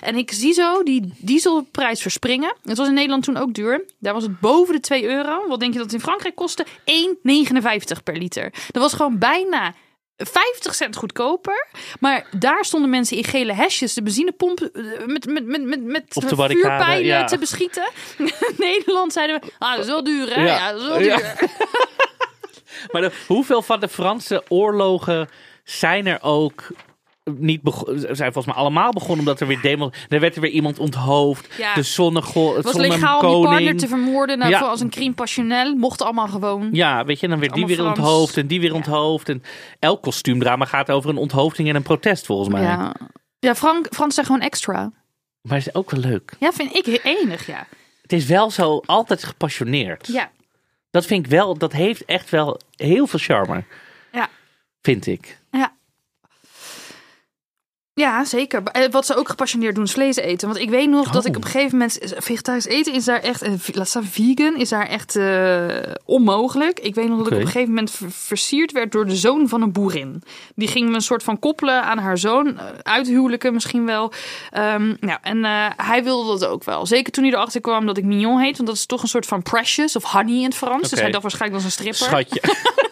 en 0.00 0.16
ik 0.16 0.32
zie 0.32 0.52
zo 0.52 0.82
die 0.82 1.12
dieselprijs 1.16 2.02
verspringen. 2.02 2.56
Het 2.64 2.76
was 2.76 2.88
in 2.88 2.94
Nederland 2.94 3.24
toen 3.24 3.36
ook 3.36 3.54
duur. 3.54 3.84
Daar 3.98 4.14
was 4.14 4.22
het 4.22 4.40
boven 4.40 4.74
de 4.74 4.80
2 4.80 5.04
euro. 5.04 5.48
Wat 5.48 5.60
denk 5.60 5.72
je 5.72 5.78
dat 5.78 5.86
het 5.86 5.94
in 5.94 6.06
Frankrijk 6.06 6.34
kostte? 6.34 6.66
1,59 6.84 8.02
per 8.04 8.16
liter. 8.16 8.52
Dat 8.70 8.82
was 8.82 8.92
gewoon 8.92 9.18
bijna 9.30 9.74
50 10.16 10.74
cent 10.74 10.96
goedkoper. 10.96 11.66
Maar 12.00 12.26
daar 12.36 12.64
stonden 12.64 12.90
mensen 12.90 13.16
in 13.16 13.24
gele 13.24 13.52
hesjes 13.52 13.94
de 13.94 14.02
benzinepomp 14.02 14.60
eh, 14.60 14.82
met, 15.06 15.26
met, 15.26 15.46
met, 15.46 15.62
met, 15.64 15.84
met 15.84 16.04
Op 16.16 16.28
de 16.28 16.36
vuurpijlen 16.36 17.04
ja. 17.04 17.24
te 17.24 17.38
beschieten. 17.38 17.88
In 18.18 18.32
Nederland 18.58 19.12
zeiden 19.12 19.40
we, 19.40 19.52
ah, 19.58 19.70
dat 19.70 19.80
is 19.80 19.86
wel 19.90 20.04
duur 20.04 20.34
hè? 20.34 20.40
Ja. 20.40 20.46
Ja, 20.54 20.72
dat 20.72 20.80
is 20.80 20.86
wel 20.86 21.00
Ja. 21.00 21.16
duur. 21.16 21.34
Maar 22.92 23.02
de- 23.02 23.12
hoeveel 23.26 23.62
van 23.62 23.80
de 23.80 23.88
Franse 23.88 24.42
oorlogen 24.48 25.28
zijn 25.64 26.06
er 26.06 26.18
ook 26.22 26.66
niet? 27.24 27.60
Zijn 27.96 28.32
volgens 28.32 28.46
mij 28.46 28.54
allemaal 28.54 28.90
begonnen 28.92 29.18
omdat 29.18 29.40
er 29.40 29.46
weer 29.46 29.60
demo. 29.60 29.90
Er 30.08 30.20
werd 30.20 30.34
er 30.34 30.40
weer 30.40 30.50
iemand 30.50 30.78
onthoofd. 30.78 31.48
Ja. 31.58 31.74
De 31.74 31.82
zonnegol. 31.82 32.54
Het 32.56 32.64
was 32.64 32.74
legaal 32.74 33.20
om 33.20 33.42
je 33.42 33.48
partner 33.48 33.76
te 33.76 33.88
vermoorden. 33.88 34.38
Nou, 34.38 34.50
Ja. 34.50 34.60
als 34.60 34.80
een 34.80 34.90
crime 34.90 35.14
passionnel. 35.14 35.74
Mocht 35.74 36.02
allemaal 36.02 36.28
gewoon. 36.28 36.68
Ja, 36.72 37.04
weet 37.04 37.16
je, 37.20 37.24
en 37.24 37.30
dan 37.30 37.40
werd 37.40 37.54
die 37.54 37.66
weer 37.66 37.76
Frans. 37.76 37.98
onthoofd 37.98 38.36
en 38.36 38.46
die 38.46 38.60
weer 38.60 38.74
onthoofd. 38.74 39.28
En 39.28 39.42
elk 39.78 40.02
kostuumdrama 40.02 40.64
gaat 40.64 40.90
over 40.90 41.10
een 41.10 41.16
onthoofding 41.16 41.68
en 41.68 41.74
een 41.76 41.82
protest 41.82 42.26
volgens 42.26 42.48
mij. 42.48 42.62
Ja, 42.62 42.94
ja 43.38 43.54
Frank, 43.54 43.86
Frans 43.90 44.14
zijn 44.14 44.26
gewoon 44.26 44.40
extra. 44.40 44.92
Maar 45.42 45.56
is 45.56 45.74
ook 45.74 45.90
wel 45.90 46.00
leuk. 46.00 46.32
Ja, 46.38 46.52
vind 46.52 46.74
ik 46.76 47.00
enig, 47.04 47.46
ja. 47.46 47.66
Het 48.02 48.12
is 48.12 48.24
wel 48.26 48.50
zo 48.50 48.80
altijd 48.86 49.24
gepassioneerd. 49.24 50.06
Ja, 50.06 50.30
Dat 50.90 51.06
vind 51.06 51.24
ik 51.24 51.30
wel, 51.30 51.58
dat 51.58 51.72
heeft 51.72 52.04
echt 52.04 52.30
wel 52.30 52.60
heel 52.76 53.06
veel 53.06 53.18
charme. 53.18 53.64
Ja. 54.12 54.28
Vind 54.82 55.06
ik. 55.06 55.38
Ja. 57.94 58.24
Zeker. 58.24 58.62
Eh, 58.62 58.90
Wat 58.90 59.06
ze 59.06 59.14
ook 59.16 59.28
gepassioneerd 59.28 59.74
doen 59.74 59.84
is 59.84 59.92
vlees 59.92 60.16
eten. 60.16 60.48
Want 60.48 60.60
ik 60.60 60.70
weet 60.70 60.88
nog 60.88 61.10
dat 61.10 61.22
Oh. 61.22 61.28
ik 61.30 61.36
op 61.36 61.44
een 61.44 61.50
gegeven 61.50 61.78
moment... 61.78 61.98
Vegetarisch 62.16 62.66
eten 62.66 62.92
is 62.92 63.04
daar 63.04 63.20
echt... 63.20 63.42
en 63.42 63.60
Laat 63.72 63.88
staan 63.88 64.04
vegan 64.04 64.56
is 64.56 64.68
daar 64.68 64.86
echt 64.86 65.16
eh, 65.16 65.66
onmogelijk. 66.04 66.80
Ik 66.80 66.94
weet 66.94 67.08
nog 67.08 67.18
dat 67.18 67.26
ik 67.26 67.32
op 67.32 67.38
een 67.40 67.46
gegeven 67.46 67.68
moment 67.68 67.90
ver- 67.90 68.10
versierd 68.10 68.72
werd 68.72 68.92
door 68.92 69.06
de 69.06 69.16
zoon 69.16 69.48
van 69.48 69.62
een 69.62 69.72
boerin. 69.72 70.22
Die 70.54 70.68
ging 70.68 70.88
me 70.88 70.94
een 70.94 71.00
soort 71.00 71.22
van 71.22 71.38
koppelen 71.38 71.82
aan 71.84 71.98
haar 71.98 72.18
zoon. 72.18 72.58
eh, 72.58 72.64
Uithuwelijken 72.82 73.52
misschien 73.52 73.84
wel. 73.86 74.12
Nou, 75.00 75.18
en 75.22 75.44
eh, 75.44 75.66
hij 75.76 76.04
wilde 76.04 76.38
dat 76.38 76.48
ook 76.48 76.64
wel. 76.64 76.86
Zeker 76.86 77.12
toen 77.12 77.24
hij 77.24 77.32
erachter 77.32 77.60
kwam 77.60 77.86
dat 77.86 77.96
ik 77.98 78.04
mignon 78.04 78.38
heet. 78.40 78.56
Want 78.56 78.68
dat 78.68 78.76
is 78.76 78.86
toch 78.86 79.02
een 79.02 79.08
soort 79.08 79.26
van 79.26 79.42
precious 79.42 79.96
of 79.96 80.04
honey 80.04 80.36
in 80.36 80.44
het 80.44 80.54
Frans. 80.54 80.90
Dus 80.90 81.00
hij 81.00 81.10
dacht 81.10 81.22
waarschijnlijk 81.22 81.62
dat 81.62 81.70
is 81.72 81.76
een 81.78 81.84
stripper. 81.94 82.06
Schatje. 82.24 82.42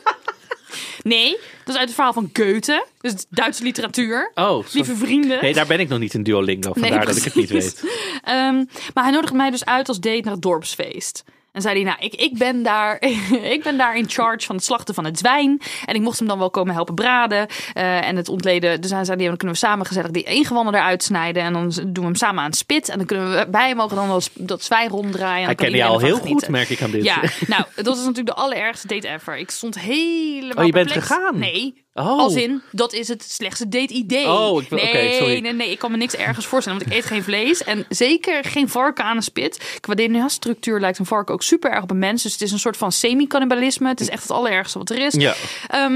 Nee, 1.03 1.31
dat 1.65 1.75
is 1.75 1.81
uit 1.81 1.87
het 1.87 1.95
verhaal 1.95 2.13
van 2.13 2.31
Goethe. 2.33 2.87
Dus 3.01 3.15
Duitse 3.29 3.63
literatuur. 3.63 4.31
Oh. 4.35 4.67
Lieve 4.73 4.97
vrienden. 4.97 5.39
Nee, 5.43 5.55
daar 5.55 5.67
ben 5.67 5.81
ik 5.81 5.89
nog 5.89 5.99
niet 5.99 6.15
in 6.15 6.23
Duolingo. 6.23 6.73
Vandaar 6.73 6.91
Nee, 6.91 7.07
dat 7.07 7.17
ik 7.17 7.25
het 7.25 7.35
niet 7.35 7.51
weet. 7.51 7.85
Ehm, 8.25 8.65
maar 8.95 9.05
hij 9.05 9.13
nodigde 9.13 9.37
mij 9.37 9.51
dus 9.51 9.65
uit 9.65 9.89
als 9.89 10.01
date 10.01 10.21
naar 10.23 10.33
het 10.33 10.43
dorpsfeest. 10.43 11.25
En 11.53 11.63
zei 11.63 11.75
hij, 11.75 11.85
nou, 11.85 11.97
ik, 12.01 12.15
ik, 12.15 12.39
ben 12.39 12.63
daar, 12.63 13.03
ik 13.57 13.63
ben 13.63 13.77
daar 13.77 13.97
in 13.97 14.09
charge 14.11 14.47
van 14.47 14.57
het 14.57 14.65
slachten 14.65 14.95
van 14.95 15.05
het 15.05 15.19
zwijn. 15.19 15.61
En 15.85 15.95
ik 15.95 16.01
mocht 16.01 16.19
hem 16.19 16.29
dan 16.29 16.39
wel 16.39 16.51
komen 16.51 16.75
helpen 16.75 16.95
braden. 16.95 17.47
eh, 17.73 18.09
en 18.09 18.17
het 18.17 18.29
ontleden. 18.29 18.81
Dus 18.81 18.91
hij 18.91 19.05
zei, 19.05 19.19
dan 19.27 19.37
kunnen 19.37 19.57
we 19.57 19.67
samen 19.67 19.87
gezellig 19.87 20.11
die 20.11 20.23
eengewanden 20.25 20.75
eruit 20.75 21.03
snijden. 21.03 21.43
En 21.43 21.53
dan 21.53 21.69
doen 21.69 21.93
we 21.95 22.01
hem 22.03 22.15
samen 22.15 22.39
aan 22.43 22.49
het 22.51 22.57
spit. 22.59 22.89
En 22.89 22.97
dan 22.97 23.07
kunnen 23.07 23.31
we, 23.31 23.47
wij 23.51 23.75
mogen 23.75 23.97
dan 23.97 24.09
dat, 24.09 24.31
dat 24.35 24.63
zwijn 24.63 24.89
ronddraaien. 24.89 25.39
En 25.41 25.45
Hij 25.45 25.55
kende 25.55 25.77
jou 25.77 25.91
al 25.93 25.99
heel 26.01 26.19
goed, 26.19 26.49
merk 26.49 26.69
ik 26.69 26.83
aan 26.83 26.91
dit. 26.91 27.05
Ja, 27.05 27.21
nou, 27.47 27.65
dat 27.75 27.85
was 27.87 27.97
natuurlijk 27.99 28.27
de 28.37 28.43
allerergste 28.43 28.87
date 28.87 29.09
ever. 29.09 29.39
Ik 29.39 29.51
stond 29.51 29.79
helemaal 29.79 30.57
Oh, 30.57 30.65
je 30.65 30.73
bent 30.73 30.87
perplex. 30.87 31.07
gegaan? 31.07 31.39
Nee, 31.39 31.82
Oh. 31.95 32.19
als 32.19 32.35
in, 32.35 32.63
dat 32.71 32.93
is 32.93 33.09
het 33.09 33.23
slechtste 33.23 33.69
date-idee. 33.69 34.29
Oh, 34.29 34.63
ik 34.63 34.69
wil- 34.69 34.79
nee, 34.79 34.89
oké, 34.89 35.15
sorry. 35.17 35.39
nee, 35.41 35.53
nee, 35.53 35.71
ik 35.71 35.79
kan 35.79 35.91
me 35.91 35.97
niks 35.97 36.15
ergens 36.15 36.47
voorstellen, 36.47 36.79
want 36.79 36.91
ik 36.91 36.97
eet 36.99 37.05
geen 37.07 37.23
vlees. 37.23 37.63
En 37.65 37.85
zeker 37.89 38.45
geen 38.45 38.69
varken 38.69 39.05
aan 39.05 39.17
een 39.17 39.23
spit. 39.23 39.77
Qua 39.81 39.95
DNA-structuur 39.95 40.81
lijkt 40.81 40.99
een 40.99 41.07
varken 41.07 41.35
ook 41.35 41.43
super 41.43 41.71
erg 41.71 41.83
op 41.83 41.91
een 41.91 41.99
mens. 41.99 42.23
Dus 42.23 42.33
het 42.33 42.41
is 42.41 42.53
een 42.53 42.59
soort 42.59 42.77
van 42.77 42.93
semi-cannibalisme. 42.93 43.89
Het 43.89 44.01
is 44.01 44.09
echt 44.09 44.23
het 44.23 44.31
allerergste 44.31 44.79
wat 44.79 44.91
er 44.91 44.99
is. 44.99 45.15
Ja. 45.15 45.35
Ehm, 45.69 45.93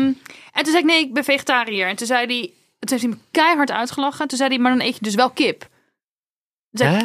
en 0.52 0.62
toen 0.62 0.64
zei 0.72 0.78
ik, 0.78 0.84
nee, 0.84 1.00
ik 1.00 1.14
ben 1.14 1.24
vegetariër. 1.24 1.88
En 1.88 1.96
toen 1.96 2.06
zei 2.06 2.26
hij, 2.26 2.40
toen 2.78 2.98
heeft 2.98 3.02
hij 3.02 3.10
me 3.10 3.16
keihard 3.30 3.70
uitgelachen. 3.70 4.28
Toen 4.28 4.38
zei 4.38 4.50
hij, 4.50 4.58
maar 4.58 4.76
dan 4.76 4.86
eet 4.86 4.94
je 4.94 5.00
dus 5.02 5.14
wel 5.14 5.30
kip. 5.30 5.58
Toen 5.60 5.68
zei 6.70 6.96
ik, 6.96 7.02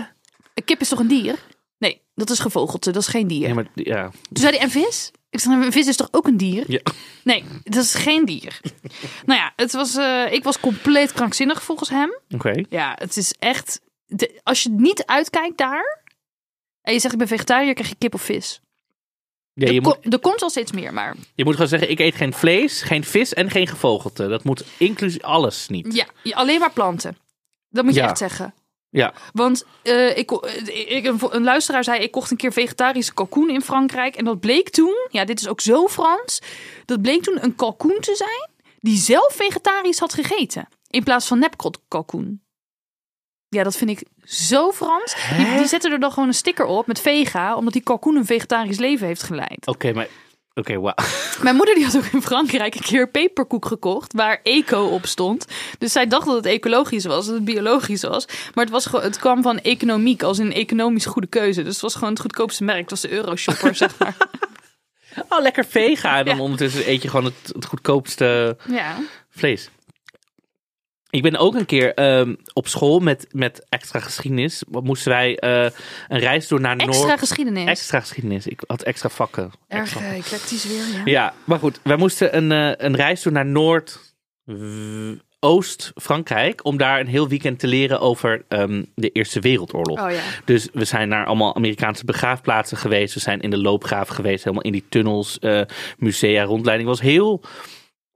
een 0.54 0.64
kip 0.64 0.82
is 0.82 0.90
toch 0.90 1.00
een 1.00 1.08
dier? 1.08 1.36
Nee, 1.78 2.02
dat 2.16 2.30
is 2.30 2.40
gevogelte, 2.40 2.92
dat 2.92 3.02
is 3.02 3.08
geen 3.08 3.28
dier. 3.28 3.48
Ja, 3.48 3.54
maar 3.54 3.68
ja. 3.74 4.02
Toen 4.10 4.44
zei 4.44 4.52
hij, 4.56 4.62
en 4.62 4.70
vis? 4.72 5.12
Ik 5.32 5.40
zei, 5.40 5.66
een 5.66 5.72
vis 5.72 5.88
is 5.88 5.96
toch 5.96 6.08
ook 6.12 6.28
een 6.28 6.38
dier? 6.38 6.64
Ja. 6.68 6.80
Nee, 7.24 7.44
dat 7.64 7.84
is 7.84 7.94
geen 7.94 8.26
dier. 8.26 8.60
nou 9.26 9.40
ja, 9.40 9.54
het 9.56 9.72
was, 9.72 9.96
eh, 9.96 10.32
ik 10.34 10.44
was 10.44 10.60
compleet 10.60 11.12
krankzinnig 11.14 11.64
volgens 11.64 11.90
hem. 11.90 12.14
Oké. 12.30 12.64
Ja, 12.70 12.96
het 13.00 13.18
is 13.18 13.34
echt... 13.40 13.82
de- 14.06 14.40
als 14.44 14.64
je 14.64 14.70
niet 14.70 15.06
uitkijkt 15.06 15.58
daar... 15.58 16.04
en 16.82 16.94
je 16.94 17.00
zegt 17.00 17.14
ik 17.14 17.20
ben 17.20 17.28
vegetariër, 17.28 17.74
krijg 17.74 17.90
je 17.90 17.96
kip 17.96 18.14
of 18.14 18.22
vis. 18.22 18.62
Ja, 19.54 19.68
er, 19.68 19.74
je, 19.74 19.82
ko- 19.82 19.98
moet, 20.04 20.14
er 20.14 20.20
komt 20.20 20.40
wel 20.40 20.50
steeds 20.50 20.72
meer, 20.72 20.94
maar... 20.94 21.16
je 21.36 21.44
moet 21.44 21.54
gewoon 21.54 21.70
zeggen, 21.70 21.90
ik 21.90 22.00
eet 22.00 22.16
geen 22.16 22.34
vlees, 22.34 22.82
geen 22.82 23.04
vis 23.04 23.34
en 23.34 23.50
geen 23.50 23.68
gevogelte. 23.68 24.28
Dat 24.28 24.44
moet 24.44 24.64
inclusief 24.78 25.22
alles 25.22 25.68
niet. 25.68 26.06
Ja, 26.24 26.36
alleen 26.36 26.60
maar 26.60 26.72
planten. 26.72 27.18
Dat 27.70 27.84
moet 27.84 27.94
je 27.94 28.00
Ja. 28.00 28.08
echt 28.08 28.18
zeggen. 28.18 28.54
Ja. 28.92 29.14
Want 29.34 29.66
eh, 29.84 30.18
ik, 30.18 30.32
eh, 30.32 30.96
ik, 30.96 31.06
een, 31.06 31.20
een 31.30 31.44
luisteraar 31.44 31.84
zei, 31.84 32.00
ik 32.00 32.12
kocht 32.12 32.32
een 32.32 32.38
keer 32.38 32.54
vegetarische 32.54 33.14
kalkoen 33.14 33.50
in 33.50 33.62
Frankrijk. 33.62 34.16
En 34.16 34.26
dat 34.26 34.40
bleek 34.40 34.70
toen, 34.70 35.08
ja, 35.10 35.26
dit 35.26 35.40
is 35.40 35.48
ook 35.48 35.62
zo 35.62 35.88
Frans. 35.88 36.42
Dat 36.86 37.02
bleek 37.02 37.24
toen 37.24 37.44
een 37.44 37.56
kalkoen 37.56 37.98
te 38.00 38.16
zijn 38.16 38.50
die 38.80 38.98
zelf 38.98 39.34
vegetarisch 39.34 40.00
had 40.00 40.14
gegeten. 40.14 40.68
In 40.88 41.04
plaats 41.04 41.28
van 41.28 41.40
nepkalkoen. 41.40 42.42
Ja, 43.48 43.64
dat 43.64 43.78
vind 43.78 43.90
ik 43.90 44.04
zo 44.24 44.72
Frans. 44.72 45.16
Die, 45.38 45.58
die 45.58 45.68
zetten 45.68 45.92
er 45.92 46.00
dan 46.00 46.12
gewoon 46.12 46.28
een 46.28 46.34
sticker 46.34 46.66
op 46.66 46.88
met 46.88 47.00
vega, 47.00 47.56
omdat 47.56 47.74
die 47.74 47.82
kalkoen 47.82 48.16
een 48.16 48.26
vegetarisch 48.26 48.78
leven 48.78 49.08
heeft 49.08 49.24
geleid. 49.24 49.68
Oké, 49.68 49.94
maar... 49.94 50.08
Oké, 50.54 50.80
wauw. 50.80 50.96
Mijn 51.44 51.56
moeder 51.56 51.76
die 51.76 51.84
had 51.86 51.98
ook 51.98 52.06
in 52.06 52.22
Frankrijk 52.22 52.76
een 52.76 52.82
keer 52.82 53.10
peperkoek 53.10 53.66
gekocht 53.66 54.14
waar 54.14 54.40
eco 54.44 54.84
op 54.86 55.06
stond. 55.06 55.46
Dus 55.78 55.92
zij 55.92 56.08
dacht 56.08 56.26
dat 56.26 56.36
het 56.36 56.46
ecologisch 56.46 57.06
was, 57.06 57.26
dat 57.26 57.36
het 57.36 57.46
biologisch 57.46 58.02
was. 58.04 58.26
Maar 58.54 58.64
het, 58.64 58.74
was 58.74 58.86
het 58.92 59.20
kwam 59.20 59.42
van 59.42 59.60
economiek, 59.60 60.24
als 60.24 60.38
een 60.38 60.54
economisch 60.54 61.06
goede 61.06 61.28
keuze. 61.28 61.64
Dus 61.64 61.74
het 61.74 61.82
was 61.82 61.94
gewoon 61.94 62.10
het 62.10 62.20
goedkoopste 62.22 62.64
merk. 62.64 62.80
Het 62.80 62.90
was 62.90 63.02
de 63.02 63.12
Euroshopper, 63.12 63.76
zeg 63.76 63.98
maar. 64.00 64.16
Oh, 65.30 65.42
lekker 65.42 65.66
vega. 65.66 66.18
En 66.18 66.26
dan 66.26 66.36
Ja. 66.36 66.42
ondertussen 66.42 66.90
eet 66.90 67.02
je 67.02 67.10
gewoon 67.10 67.26
het, 67.26 67.52
het 67.54 67.66
goedkoopste 67.66 68.58
Ja. 68.70 68.96
vlees. 69.30 69.70
Ik 71.12 71.22
ben 71.22 71.38
ook 71.38 71.56
een 71.56 71.66
keer 71.66 71.94
ehm, 71.94 72.36
op 72.54 72.68
school 72.68 73.00
met, 73.00 73.28
met 73.32 73.66
extra 73.70 74.00
geschiedenis. 74.00 74.64
Moesten 74.70 75.12
wij 75.12 75.38
eh, 75.38 75.72
een 76.08 76.20
reis 76.20 76.48
doen 76.48 76.62
naar 76.62 76.78
Extra 76.78 77.08
Noord. 77.08 77.20
geschiedenis. 77.20 77.66
Extra 77.66 78.00
geschiedenis. 78.00 78.48
Ik 78.48 78.64
had 78.68 78.84
extra 78.84 79.10
vakken. 79.10 79.52
Erg 79.68 79.82
Extra 79.82 80.02
eh, 80.02 80.18
eclectisch 80.18 80.66
weer, 80.66 80.88
ja. 80.96 81.02
Ja, 81.06 81.34
maar 81.44 81.60
goed. 81.60 81.80
Wij 81.84 81.96
moesten 81.96 82.38
een, 82.38 82.52
eh, 82.52 82.86
een 82.86 82.96
reis 82.96 83.22
doen 83.22 83.34
naar 83.34 83.46
Noord... 83.46 84.00
Oost-Frankrijk. 85.44 86.66
Om 86.66 86.78
daar 86.78 87.00
een 87.00 87.08
heel 87.08 87.28
weekend 87.28 87.60
te 87.60 87.68
leren 87.68 88.00
over 88.00 88.46
ehm, 88.48 88.84
de 88.96 89.10
Eerste 89.10 89.40
Wereldoorlog. 89.40 90.02
Oh 90.02 90.12
ja. 90.12 90.22
Dus 90.46 90.68
we 90.74 90.86
zijn 90.86 91.10
naar 91.10 91.26
allemaal 91.26 91.56
Amerikaanse 91.56 92.06
begraafplaatsen 92.06 92.78
geweest. 92.78 93.14
We 93.14 93.20
zijn 93.20 93.40
in 93.40 93.50
de 93.50 93.58
loopgraaf 93.58 94.08
geweest. 94.08 94.44
Helemaal 94.44 94.66
in 94.66 94.72
die 94.72 94.86
tunnels, 94.90 95.40
musea, 95.98 96.44
rondleiding. 96.44 96.90
was 96.90 97.02
heel, 97.02 97.42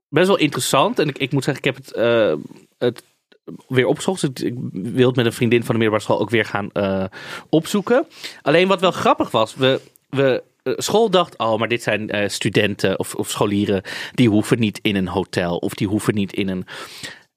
best 0.08 0.26
wel 0.26 0.38
interessant. 0.38 0.98
En 0.98 1.08
ik, 1.08 1.18
ik 1.18 1.32
moet 1.32 1.44
zeggen, 1.44 1.64
ik 1.64 1.74
heb 1.74 1.84
het, 1.84 1.94
eh, 1.94 2.34
het 2.78 3.02
weer 3.68 3.86
opgezocht. 3.86 4.34
Dus 4.34 4.46
ik, 4.46 4.54
wil 4.72 5.06
het 5.06 5.16
met 5.16 5.26
een 5.26 5.32
vriendin 5.32 5.64
van 5.64 5.74
de 5.74 5.80
middelbare 5.80 6.02
school 6.02 6.20
ook 6.20 6.30
weer 6.30 6.44
gaan 6.44 6.70
eh, 6.72 7.04
opzoeken. 7.48 8.06
Alleen 8.42 8.68
wat 8.68 8.80
wel 8.80 8.90
grappig 8.90 9.30
was, 9.30 9.54
we, 9.54 9.80
we 10.10 10.42
eh, 10.62 10.72
school 10.76 11.10
dacht, 11.10 11.38
oh, 11.38 11.58
maar 11.58 11.68
dit 11.68 11.82
zijn 11.82 12.30
studenten 12.30 12.98
of, 12.98 13.14
of 13.14 13.30
scholieren, 13.30 13.82
die 14.12 14.28
hoeven 14.28 14.58
niet 14.58 14.78
in 14.82 14.96
een 14.96 15.08
hotel 15.08 15.56
of 15.56 15.74
die 15.74 15.88
hoeven 15.88 16.14
niet 16.14 16.32
in 16.32 16.48
een. 16.48 16.66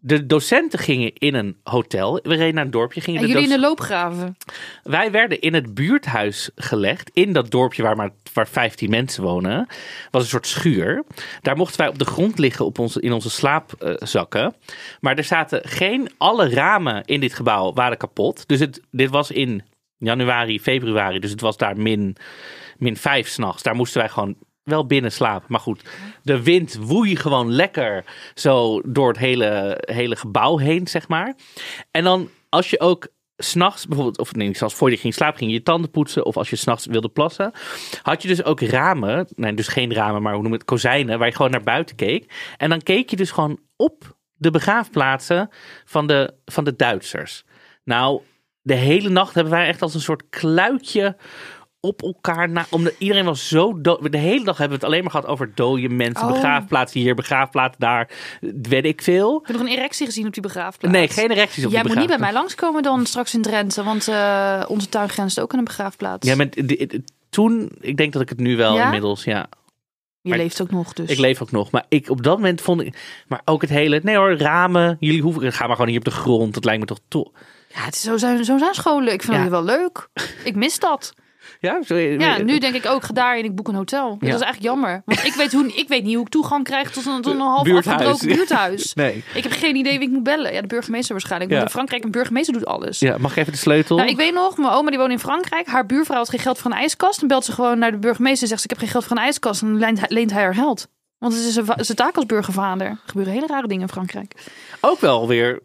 De 0.02 0.26
docenten 0.26 0.80
gingen 0.80 1.14
in 1.14 1.36
een 1.36 1.58
hotel. 1.64 2.20
We 2.24 2.36
reden 2.36 2.56
naar 2.56 2.66
een 2.66 2.72
dorpje. 2.72 3.02
Gingen 3.02 3.20
En 3.20 3.26
de 3.26 3.32
jullie 3.32 3.50
in 3.50 3.56
de 3.56 3.60
loopgraven. 3.60 4.38
Wij 4.84 5.12
werden 5.12 5.42
in 5.42 5.54
het 5.54 5.74
buurthuis 5.74 6.50
gelegd. 6.56 7.10
In 7.14 7.34
dat 7.34 7.52
dorpje 7.52 7.84
waar 7.84 7.96
maar 7.96 8.12
waar 8.34 8.48
15 8.48 8.90
mensen 8.90 9.24
wonen. 9.24 9.68
was 10.12 10.24
een 10.24 10.30
soort 10.30 10.48
schuur. 10.48 11.04
Daar 11.42 11.56
mochten 11.56 11.78
wij 11.80 11.88
op 11.88 12.00
de 12.00 12.06
grond 12.06 12.40
liggen 12.40 12.66
op 12.66 12.80
onze, 12.80 13.02
in 13.02 13.12
onze 13.12 13.30
slaapzakken. 13.30 14.56
maar 15.00 15.18
er 15.18 15.24
zaten 15.24 15.62
geen. 15.64 16.10
Alle 16.18 16.50
ramen 16.50 17.06
in 17.06 17.20
dit 17.20 17.34
gebouw 17.34 17.74
waren 17.74 17.98
kapot. 17.98 18.48
Dus 18.48 18.60
het, 18.60 18.82
dit 18.92 19.10
was 19.10 19.32
in 19.32 19.64
januari, 19.98 20.60
februari. 20.60 21.20
Dus 21.20 21.32
het 21.32 21.42
was 21.42 21.58
daar 21.58 21.78
min, 21.78 22.16
min 22.78 22.98
5 22.98 23.28
s'nachts. 23.28 23.64
Daar 23.64 23.76
moesten 23.76 24.00
wij 24.02 24.10
gewoon 24.10 24.36
wel 24.70 24.86
binnen 24.86 25.12
slapen. 25.12 25.46
Maar 25.48 25.60
goed, 25.60 25.84
de 26.24 26.44
wind 26.44 26.76
woei 26.76 27.16
gewoon 27.16 27.52
lekker 27.52 28.06
zo 28.34 28.82
door 28.86 29.08
het 29.08 29.18
hele, 29.18 29.78
hele 29.80 30.16
gebouw 30.16 30.58
heen, 30.58 30.88
zeg 30.88 31.08
maar. 31.08 31.36
En 31.92 32.04
dan 32.04 32.30
als 32.50 32.70
je 32.70 32.80
ook 32.80 33.08
s'nachts 33.38 33.88
bijvoorbeeld, 33.88 34.20
of 34.20 34.36
nee, 34.36 34.56
zelfs 34.56 34.76
voor 34.76 34.90
je 34.90 34.98
ging 34.98 35.14
slapen, 35.14 35.38
ging 35.38 35.52
je 35.52 35.58
je 35.58 35.64
tanden 35.64 35.92
poetsen. 35.92 36.26
Of 36.26 36.38
als 36.38 36.50
je 36.50 36.56
s'nachts 36.56 36.86
wilde 36.86 37.10
plassen, 37.10 37.52
had 38.02 38.22
je 38.22 38.28
dus 38.28 38.44
ook 38.44 38.62
ramen. 38.62 39.28
Nee, 39.36 39.54
dus 39.54 39.68
geen 39.68 39.94
ramen, 39.94 40.22
maar 40.22 40.34
hoe 40.34 40.44
noem 40.44 40.52
het? 40.52 40.66
Kozijnen, 40.66 41.20
waar 41.20 41.28
je 41.28 41.36
gewoon 41.36 41.52
naar 41.52 41.64
buiten 41.64 41.96
keek. 41.96 42.54
En 42.58 42.70
dan 42.70 42.82
keek 42.82 43.10
je 43.10 43.16
dus 43.16 43.32
gewoon 43.32 43.60
op 43.76 44.18
de 44.34 44.52
begraafplaatsen 44.52 45.50
van 45.86 46.08
de, 46.08 46.34
van 46.46 46.64
de 46.64 46.76
Duitsers. 46.76 47.44
Nou, 47.84 48.22
de 48.62 48.74
hele 48.74 49.10
nacht 49.10 49.34
hebben 49.34 49.54
wij 49.54 49.68
echt 49.68 49.82
als 49.82 49.94
een 49.94 50.02
soort 50.02 50.30
kluitje 50.30 51.18
op 51.82 52.02
elkaar 52.02 52.50
na. 52.50 52.66
Omdat 52.70 52.94
iedereen 52.98 53.26
was 53.26 53.48
zo 53.48 53.82
dood. 53.82 54.12
De 54.12 54.18
hele 54.18 54.44
dag 54.46 54.58
hebben 54.58 54.78
we 54.80 54.86
het 54.86 54.94
alleen 54.94 55.04
maar 55.04 55.12
gehad 55.12 55.26
over 55.28 55.52
dode 55.56 55.90
mensen. 55.90 56.28
Oh. 56.28 56.32
Begraafplaatsen 56.34 57.00
hier, 57.00 57.16
begraafplaats 57.16 57.78
daar. 57.78 58.10
Weet 58.62 58.86
ik 58.86 59.02
veel. 59.02 59.34
Heb 59.38 59.46
je 59.46 59.54
nog 59.54 59.62
een 59.62 59.78
erectie 59.78 60.06
gezien 60.06 60.28
op 60.28 60.34
die 60.34 60.42
begraafplaats? 60.42 60.96
Nee, 60.96 61.08
geen 61.08 61.32
erecties 61.32 61.66
op 61.66 61.72
Jij 61.72 61.84
moet 61.84 61.96
niet 61.96 62.08
bij 62.08 62.18
mij 62.18 62.34
langskomen 62.34 62.84
dan 62.84 63.06
straks 63.06 63.34
in 63.34 63.42
Drenthe, 63.42 63.84
want 63.84 64.08
eh, 64.08 64.64
onze 64.68 64.90
tuin 64.90 65.10
grenst 65.10 65.40
ook 65.40 65.52
aan 65.54 65.60
een 65.60 65.66
begraafplaats. 65.66 66.28
Ja, 66.28 66.36
maar 66.36 66.50
toen, 67.30 67.72
ik 67.80 67.98
denk 67.98 68.14
dat 68.14 68.22
ik 68.22 68.30
het 68.30 68.40
nu 68.40 68.58
wel 68.58 68.76
Ja? 68.76 68.84
inmiddels, 68.84 69.24
ja. 69.24 69.48
Je 70.22 70.30
maar- 70.30 70.38
leeft 70.38 70.62
ook 70.62 70.72
nog, 70.72 70.94
dus. 70.94 71.10
Ik 71.10 71.18
leef 71.18 71.42
ook 71.42 71.52
nog. 71.52 71.72
Maar 71.72 71.86
ik 71.90 72.10
op 72.10 72.24
dat 72.24 72.38
moment 72.38 72.62
vond 72.62 72.82
ik, 72.82 73.24
maar 73.28 73.42
ook 73.46 73.62
het 73.62 73.70
hele, 73.70 74.00
nee 74.04 74.16
hoor, 74.16 74.38
ramen. 74.38 74.98
Jullie 75.00 75.22
hoeven, 75.22 75.54
ga 75.54 75.66
maar 75.68 75.76
gewoon 75.76 75.90
hier 75.92 76.00
op 76.00 76.06
de 76.06 76.12
grond. 76.12 76.54
Dat 76.54 76.66
lijkt 76.66 76.80
me 76.80 76.86
toch 76.86 77.00
tof. 77.08 77.28
Ja, 77.74 77.80
het 77.86 77.94
is 77.96 78.02
zo, 78.02 78.18
zijn, 78.18 78.46
zo 78.46 78.58
zijn 78.58 78.74
scholen. 78.74 79.14
Ik 79.14 79.22
vind 79.22 79.36
Ja. 79.36 79.42
het 79.42 79.50
wel 79.52 79.64
leuk. 79.64 80.10
Ik 80.44 80.56
mis 80.56 80.80
dat. 80.80 81.14
Ja, 81.62 81.80
Ja, 81.88 82.38
nu 82.42 82.58
denk 82.60 82.76
ik 82.76 82.86
ook, 82.86 83.04
ga 83.04 83.14
daarin, 83.14 83.44
ik 83.46 83.56
boek 83.56 83.68
een 83.68 83.76
hotel. 83.76 84.08
Ja. 84.10 84.28
Dat 84.28 84.40
is 84.40 84.46
eigenlijk 84.46 84.62
jammer. 84.62 85.02
Want 85.06 85.26
ik 85.26 85.34
weet, 85.34 85.52
hoe, 85.52 85.74
ik 85.76 85.88
weet 85.88 86.04
niet 86.04 86.14
hoe 86.16 86.24
ik 86.24 86.30
toegang 86.32 86.64
krijg 86.64 86.92
tot 86.92 87.06
een, 87.06 87.22
tot 87.22 87.34
een 87.34 87.40
half 87.40 87.64
Buurthuis. 87.64 87.96
afgebroken 88.02 88.28
buurthuis. 88.38 88.94
Nee. 88.94 89.24
Ik 89.34 89.44
heb 89.44 89.52
geen 89.52 89.76
idee 89.76 89.98
wie 90.00 90.08
ik 90.08 90.14
moet 90.14 90.24
bellen. 90.24 90.54
Ja, 90.54 90.62
de 90.62 90.68
burgemeester 90.68 91.12
waarschijnlijk. 91.12 91.52
Want 91.52 91.64
in 91.64 91.70
Frankrijk 91.70 92.04
een 92.04 92.12
burgemeester 92.12 92.54
doet 92.54 92.66
alles. 92.66 93.00
Ja, 93.00 93.18
mag 93.18 93.32
ik 93.32 93.38
even 93.38 93.52
de 93.52 93.58
sleutel? 93.58 93.98
Nou, 93.98 94.10
ik 94.10 94.16
weet 94.18 94.34
nog, 94.34 94.58
mijn 94.58 94.74
oma 94.74 94.90
die 94.90 95.00
woont 95.00 95.12
in 95.12 95.20
Frankrijk. 95.20 95.68
Haar 95.68 95.86
buurvrouw 95.86 96.18
had 96.18 96.30
geen 96.30 96.40
geld 96.40 96.58
voor 96.60 96.72
een 96.72 96.78
ijskast. 96.78 97.20
Dan 97.20 97.28
belt 97.28 97.46
ze 97.46 97.52
gewoon 97.52 97.80
naar 97.80 97.92
de 97.92 97.98
burgemeester 97.98 98.42
en 98.42 98.48
zegt 98.48 98.60
ze, 98.62 98.66
ik 98.66 98.70
heb 98.72 98.80
geen 98.80 98.90
geld 98.90 99.06
voor 99.06 99.18
een 99.18 99.24
ijskast. 99.24 99.62
En 99.62 99.68
dan 99.68 99.78
leent, 99.80 100.00
hij- 100.00 100.10
leent 100.12 100.32
hij 100.32 100.42
haar 100.44 100.56
geld. 100.56 100.88
Want 101.18 101.34
het 101.34 101.44
is 101.44 101.56
een, 101.56 101.66
zijn 101.78 101.98
taak 101.98 102.16
als 102.16 102.26
burgervader. 102.26 102.88
Er 102.88 102.98
gebeuren 103.06 103.34
hele 103.34 103.48
rare 103.48 103.68
dingen 103.68 103.84
in 103.84 103.90
Frankrijk. 103.90 104.34
Ook 104.80 105.00
wel 105.00 105.28
weer, 105.28 105.60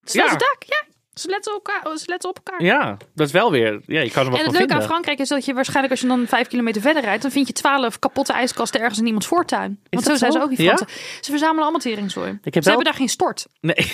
Het 0.00 0.08
is 0.08 0.14
wel 0.14 0.24
Ja. 0.24 0.36
taak, 0.36 0.56
ja. 0.66 0.84
Ze 1.20 1.28
letten, 1.28 1.52
elkaar, 1.52 1.96
ze 1.98 2.04
letten 2.06 2.28
op 2.28 2.36
elkaar. 2.44 2.62
ja, 2.62 2.96
dat 3.14 3.26
is 3.26 3.32
wel 3.32 3.50
weer, 3.50 3.80
ja, 3.86 4.00
je 4.00 4.10
kan 4.10 4.24
er 4.24 4.30
wat 4.30 4.38
En 4.40 4.46
het 4.46 4.58
leuke 4.58 4.74
aan. 4.74 4.82
Frankrijk 4.82 5.18
is 5.18 5.28
dat 5.28 5.44
je 5.44 5.54
waarschijnlijk 5.54 5.90
als 5.90 6.00
je 6.00 6.06
dan 6.06 6.26
vijf 6.26 6.48
kilometer 6.48 6.80
verder 6.82 7.02
rijdt, 7.02 7.22
dan 7.22 7.30
vind 7.30 7.46
je 7.46 7.52
twaalf 7.52 7.98
kapotte 7.98 8.32
ijskasten 8.32 8.80
ergens 8.80 8.98
in 8.98 9.06
iemands 9.06 9.26
voortuin. 9.26 9.80
Want 9.90 10.04
zo 10.04 10.14
zijn 10.14 10.32
ze 10.32 10.42
ook 10.42 10.50
in 10.50 10.64
Ja? 10.64 10.76
Ze 11.20 11.30
verzamelen 11.30 11.62
allemaal 11.62 11.80
teringzooi. 11.80 12.30
Ze 12.30 12.38
Ik 12.42 12.54
heb 12.54 12.64
wel- 12.64 12.74
hebben 12.74 12.84
daar 12.92 13.00
geen 13.00 13.08
stort. 13.08 13.46
Nee. 13.60 13.76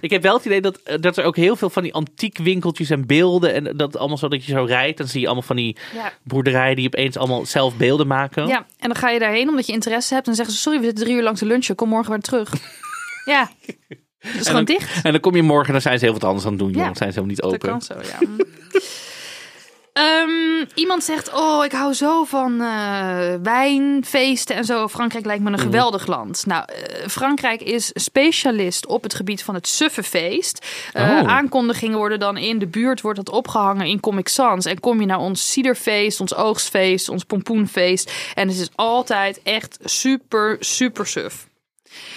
Ik 0.00 0.10
heb 0.10 0.22
wel 0.22 0.34
het 0.36 0.44
idee 0.44 0.60
dat, 0.60 0.76
eh, 0.76 0.96
dat 1.00 1.16
er 1.16 1.24
ook 1.24 1.36
heel 1.36 1.56
veel 1.56 1.70
van 1.70 1.82
die 1.82 1.94
antiek 1.94 2.38
winkeltjes 2.38 2.90
en 2.90 3.06
beelden. 3.06 3.54
En 3.54 3.76
dat 3.76 3.96
allemaal 3.96 4.16
zo 4.18 4.28
dat 4.28 4.44
je 4.44 4.52
zo 4.52 4.64
rijdt. 4.64 4.98
Dan 4.98 5.06
zie 5.06 5.20
je 5.20 5.26
allemaal 5.26 5.44
van 5.46 5.56
die 5.56 5.76
Ja. 5.94 6.12
boerderijen 6.24 6.76
die 6.76 6.86
opeens 6.86 7.16
allemaal 7.16 7.46
zelf 7.46 7.76
beelden 7.76 8.06
maken. 8.06 8.46
ja, 8.46 8.56
en 8.78 8.88
dan 8.88 8.94
ga 8.96 9.10
je 9.10 9.18
daarheen 9.18 9.48
omdat 9.48 9.66
je 9.66 9.72
interesse 9.72 10.14
hebt. 10.14 10.26
En 10.26 10.34
dan 10.34 10.44
zeggen 10.44 10.54
ze, 10.54 10.60
sorry, 10.60 10.78
we 10.78 10.84
zitten 10.84 11.04
drie 11.04 11.16
uur 11.16 11.22
lang 11.22 11.36
te 11.38 11.46
lunchen. 11.46 11.74
Kom 11.74 11.88
morgen 11.88 12.10
weer 12.10 12.20
terug. 12.20 12.52
ja, 13.24 13.50
het 14.20 14.40
is 14.40 14.46
gewoon 14.46 14.64
dan, 14.64 14.76
dicht. 14.76 15.02
En 15.04 15.12
dan 15.12 15.20
kom 15.20 15.34
je 15.36 15.42
morgen 15.42 15.66
en 15.66 15.72
dan 15.72 15.82
zijn 15.82 15.98
ze 15.98 16.04
heel 16.04 16.14
wat 16.14 16.24
anders 16.24 16.44
aan 16.44 16.50
het 16.50 16.60
doen. 16.60 16.72
Ja. 16.72 16.94
Zijn 16.94 16.94
ze 16.96 17.04
helemaal 17.04 17.26
niet 17.26 17.36
Dat 17.40 17.52
open. 17.52 17.68
kan 17.68 17.82
zo, 17.82 17.94
ja. 17.94 18.18
Ehm, 19.92 20.64
iemand 20.74 21.04
zegt, 21.04 21.32
oh, 21.34 21.64
ik 21.64 21.72
hou 21.72 21.92
zo 21.94 22.24
van 22.24 22.60
eh, 22.60 23.34
wijnfeesten 23.42 24.56
en 24.56 24.64
zo. 24.64 24.88
Frankrijk 24.88 25.24
lijkt 25.24 25.42
me 25.42 25.50
een 25.50 25.58
geweldig 25.58 26.06
land. 26.06 26.46
Nou, 26.46 26.64
eh, 26.66 27.08
Frankrijk 27.08 27.60
is 27.62 27.90
specialist 27.94 28.86
op 28.86 29.02
het 29.02 29.14
gebied 29.14 29.42
van 29.42 29.54
het 29.54 29.68
suffenfeest. 29.68 30.66
Eh, 30.92 31.08
Oh. 31.10 31.28
Aankondigingen 31.28 31.98
worden 31.98 32.18
dan 32.18 32.36
in 32.36 32.58
de 32.58 32.66
buurt 32.66 33.00
wordt 33.00 33.16
dat 33.18 33.30
opgehangen 33.30 33.86
in 33.86 34.00
Comic 34.00 34.28
Sans. 34.28 34.64
En 34.64 34.80
kom 34.80 35.00
je 35.00 35.06
naar 35.06 35.18
ons 35.18 35.52
ciderfeest, 35.52 36.20
ons 36.20 36.34
oogstfeest, 36.34 37.08
ons 37.08 37.24
pompoenfeest. 37.24 38.12
En 38.34 38.48
het 38.48 38.58
is 38.58 38.68
altijd 38.74 39.40
echt 39.42 39.78
super, 39.84 40.56
super 40.60 41.06
suf. 41.06 41.48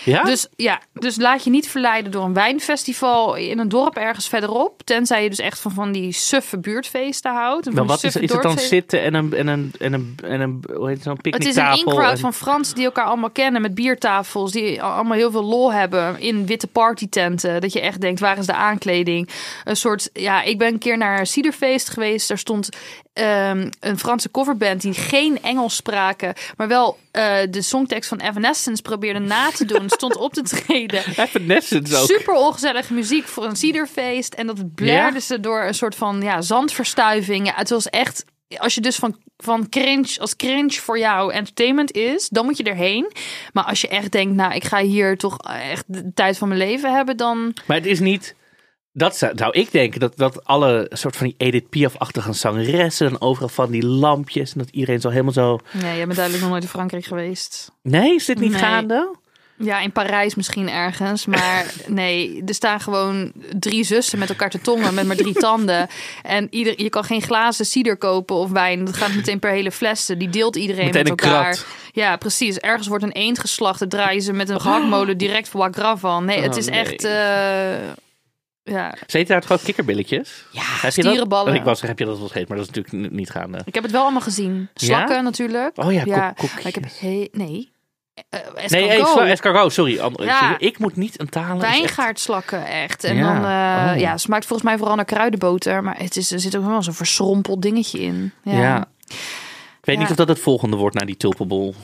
Ja? 0.06 0.24
Dus 0.24 0.48
ja, 0.56 0.82
dus 0.94 1.16
laat 1.18 1.44
je 1.44 1.50
niet 1.50 1.68
verleiden 1.68 2.12
door 2.12 2.24
een 2.24 2.34
wijnfestival 2.34 3.36
in 3.36 3.60
een 3.60 3.70
dorp 3.70 3.96
ergens 3.98 4.28
verderop. 4.28 4.84
Tenzij 4.84 5.24
je 5.24 5.30
dus 5.30 5.40
echt 5.40 5.60
van, 5.60 5.72
van 5.72 5.92
die 5.92 6.12
suffe 6.12 6.58
buurtfeesten 6.60 7.32
houdt. 7.34 7.66
en 7.68 7.74
van 7.74 7.86
maar 7.86 7.96
wat 7.96 8.04
is, 8.04 8.16
is 8.16 8.32
het 8.32 8.42
dan 8.42 8.60
zitten 8.60 9.02
en 9.02 9.14
een, 9.14 9.34
en 9.34 9.48
een, 9.48 9.72
en 9.80 9.94
een, 9.94 10.18
en 10.24 10.42
een 10.42 10.64
hoe 10.76 10.88
heet 10.88 10.96
het, 10.96 11.04
zo'n 11.04 11.18
Het 11.22 11.26
is 11.26 11.34
een 11.34 11.40
picknicktafel? 11.40 11.78
in-crowd 11.92 12.12
en- 12.12 12.18
van 12.18 12.34
Fransen 12.34 12.76
die 12.76 12.86
elkaar 12.86 13.06
allemaal 13.06 13.30
kennen 13.30 13.62
met 13.62 13.76
biertafels. 13.76 14.52
Die 14.52 14.84
allemaal 14.84 15.18
heel 15.18 15.32
veel 15.32 15.44
lol 15.44 15.74
hebben 15.74 16.20
in 16.20 16.46
witte 16.46 16.68
partytenten. 16.68 17.62
Dat 17.62 17.74
je 17.74 17.82
echt 17.82 18.02
denkt, 18.02 18.20
waar 18.20 18.38
is 18.38 18.46
de 18.46 18.54
aankleding? 18.54 19.30
Een 19.64 19.78
soort, 19.78 20.10
ja, 20.14 20.42
ik 20.42 20.58
ben 20.58 20.74
een 20.74 20.80
keer 20.80 20.98
naar 20.98 21.20
een 21.20 21.28
ciderfeest 21.28 21.90
geweest. 21.90 22.28
Daar 22.28 22.38
stond 22.38 22.70
ehm, 23.14 23.70
een 23.80 24.00
Franse 24.00 24.32
coverband 24.32 24.82
die 24.82 24.94
geen 24.94 25.42
Engels 25.42 25.76
spraken. 25.76 26.34
Maar 26.58 26.68
wel 26.68 26.98
eh, 27.12 27.36
de 27.50 27.62
songtekst 27.62 28.10
van 28.10 28.20
Evanescence 28.20 28.82
probeerde 28.82 29.20
na 29.20 29.50
te 29.50 29.66
doen. 29.66 29.90
Stond 29.98 30.16
op 30.16 30.34
te 30.34 30.42
treden. 30.42 31.04
Evanescence 31.16 31.98
ook. 31.98 32.08
Super 32.08 32.34
ongezellige 32.34 32.94
muziek 32.94 33.28
voor 33.28 33.46
een 33.46 33.56
ciderfeest. 33.56 34.34
En 34.34 34.48
dat 34.48 34.76
blerde 34.76 35.14
Ja? 35.14 35.20
ze 35.20 35.40
door 35.40 35.64
een 35.64 35.74
soort 35.74 35.96
van 35.96 36.22
ja, 36.22 36.42
zandverstuiving. 36.42 37.48
Ja, 37.48 37.54
het 37.56 37.70
was 37.70 37.90
echt... 37.90 38.26
Als 38.58 38.76
je 38.76 38.82
dus 38.82 38.96
van, 38.96 39.18
van 39.38 39.70
cringe, 39.70 40.20
als 40.20 40.36
cringe 40.36 40.72
voor 40.72 41.00
jou 41.00 41.34
entertainment 41.34 41.92
is, 41.92 42.30
dan 42.30 42.46
moet 42.46 42.58
je 42.58 42.64
erheen. 42.64 43.12
Maar 43.54 43.64
als 43.64 43.82
je 43.82 43.88
echt 43.88 44.12
denkt, 44.12 44.36
nou, 44.36 44.54
ik 44.54 44.64
ga 44.64 44.82
hier 44.82 45.18
toch 45.18 45.38
echt 45.38 45.84
de 45.88 46.12
tijd 46.14 46.38
van 46.38 46.48
mijn 46.48 46.60
leven 46.60 46.96
hebben, 46.96 47.18
dan... 47.18 47.54
Maar 47.66 47.78
het 47.78 47.86
is 47.86 48.00
niet... 48.00 48.36
Dat 48.96 49.18
zou, 49.18 49.32
zou 49.36 49.52
ik 49.52 49.72
denken, 49.72 50.00
dat, 50.00 50.18
dat 50.18 50.46
alle 50.46 50.88
soort 50.92 51.16
van 51.16 51.26
die 51.28 51.36
Edith 51.38 51.70
Piaf-achtige 51.70 52.34
zangeressen... 52.34 53.08
en 53.08 53.22
overal 53.22 53.50
van 53.50 53.72
die 53.72 53.86
lampjes 53.86 54.54
en 54.54 54.60
dat 54.60 54.70
iedereen 54.72 55.02
zo 55.02 55.10
helemaal 55.10 55.32
zo... 55.34 55.60
Nee, 55.72 55.96
jij 55.96 56.04
bent 56.04 56.16
duidelijk 56.16 56.42
nog 56.44 56.52
nooit 56.52 56.64
in 56.64 56.70
Frankrijk 56.70 57.06
geweest. 57.06 57.72
Nee, 57.82 58.16
is 58.16 58.26
dit 58.26 58.40
niet 58.40 58.52
Nee. 58.52 58.60
gaande? 58.60 59.16
Ja, 59.58 59.80
in 59.80 59.92
Parijs 59.92 60.36
misschien 60.36 60.70
ergens. 60.70 61.26
Maar 61.26 61.74
nee, 61.88 62.44
er 62.46 62.54
staan 62.54 62.80
gewoon 62.80 63.32
drie 63.60 63.84
zussen 63.84 64.20
met 64.20 64.30
elkaar 64.30 64.50
te 64.50 64.62
tongen 64.62 64.94
met 64.94 65.06
maar 65.08 65.16
drie 65.16 65.34
tanden. 65.48 65.88
En 66.24 66.48
ieder, 66.50 66.82
je 66.82 66.90
kan 66.90 67.04
geen 67.04 67.22
glazen 67.22 67.66
cider 67.66 67.98
kopen 67.98 68.36
of 68.36 68.52
wijn. 68.52 68.86
Dat 68.86 68.98
gaat 68.98 69.14
meteen 69.16 69.40
per 69.40 69.52
hele 69.52 69.72
flessen. 69.72 70.18
Die 70.20 70.30
deelt 70.30 70.56
iedereen 70.56 70.86
Meteen 70.86 71.02
met 71.04 71.10
elkaar. 71.22 71.44
krat. 71.52 71.66
Ja, 71.92 72.16
precies. 72.18 72.58
Ergens 72.58 72.88
wordt 72.88 73.04
een 73.04 73.12
eend 73.12 73.40
geslacht. 73.40 73.80
Dan 73.80 73.90
draaien 73.90 74.22
ze 74.22 74.34
met 74.34 74.50
een 74.50 74.62
gehaktmolen 74.62 75.18
direct 75.18 75.50
foie 75.50 75.72
gras 75.74 76.00
van. 76.00 76.26
Nee, 76.26 76.42
het 76.42 76.52
Oh, 76.52 76.58
is 76.58 76.68
echt... 76.68 77.04
eh, 77.04 77.92
ja, 78.64 78.96
Zeten 79.08 79.28
daar 79.34 79.42
gewoon 79.42 79.62
kikkerbilletjes? 79.64 80.46
ja 80.52 80.62
Heb 80.64 80.92
stierenballen. 80.92 81.54
Ik 81.54 81.64
was 81.64 81.82
heb 81.82 82.00
je 82.00 82.06
dat 82.06 82.18
wel 82.18 82.28
gegeten, 82.28 82.48
maar 82.48 82.58
dat 82.58 82.70
is 82.70 82.76
natuurlijk 82.76 83.14
niet 83.14 83.30
gaande. 83.30 83.62
Ik 83.66 83.74
heb 83.74 83.84
het 83.84 83.92
wel 83.92 84.02
allemaal 84.02 84.22
gezien. 84.22 84.70
Slakken 84.74 85.24
natuurlijk. 85.24 85.78
Oh 85.78 85.94
ja, 85.94 86.02
ja. 86.06 86.32
koek- 86.32 86.54
Maar 86.54 86.68
ik 86.68 86.76
heb... 86.76 86.84
He, 87.00 87.28
nee. 87.32 87.72
Eh, 88.30 88.40
Nee, 88.68 88.88
hey, 88.88 89.32
escargot. 89.32 89.74
sorry. 89.74 90.00
Andere- 90.00 90.26
Ja. 90.26 90.60
Ik 90.60 90.80
moet 90.80 90.96
niet 90.96 91.20
een 91.20 91.30
talen. 91.30 91.60
Wijngaardslakken 91.60 92.66
echt. 92.68 93.04
En 93.04 93.16
Ja. 93.16 93.22
dan, 93.34 93.36
eh, 93.36 93.94
Oh. 93.94 94.00
ja, 94.00 94.18
smaakt 94.18 94.46
volgens 94.46 94.68
mij 94.70 94.78
vooral 94.78 94.96
naar 94.96 95.06
kruidenboter. 95.06 95.84
Maar 95.84 95.98
het 95.98 96.16
is, 96.18 96.32
er 96.32 96.40
zit 96.40 96.56
ook 96.58 96.66
wel 96.66 96.84
zo'n 96.84 96.94
verschrompeld 96.94 97.62
dingetje 97.62 98.00
in. 98.00 98.32
Ja. 98.44 98.52
Ja. 98.60 98.86
Ik 99.10 99.86
weet 99.86 99.96
Ja. 99.96 100.02
niet 100.02 100.10
of 100.12 100.16
dat 100.18 100.28
het 100.28 100.40
volgende 100.40 100.76
wordt 100.78 100.96
na 101.00 101.06
die 101.06 101.18
tulpenbol. 101.18 101.76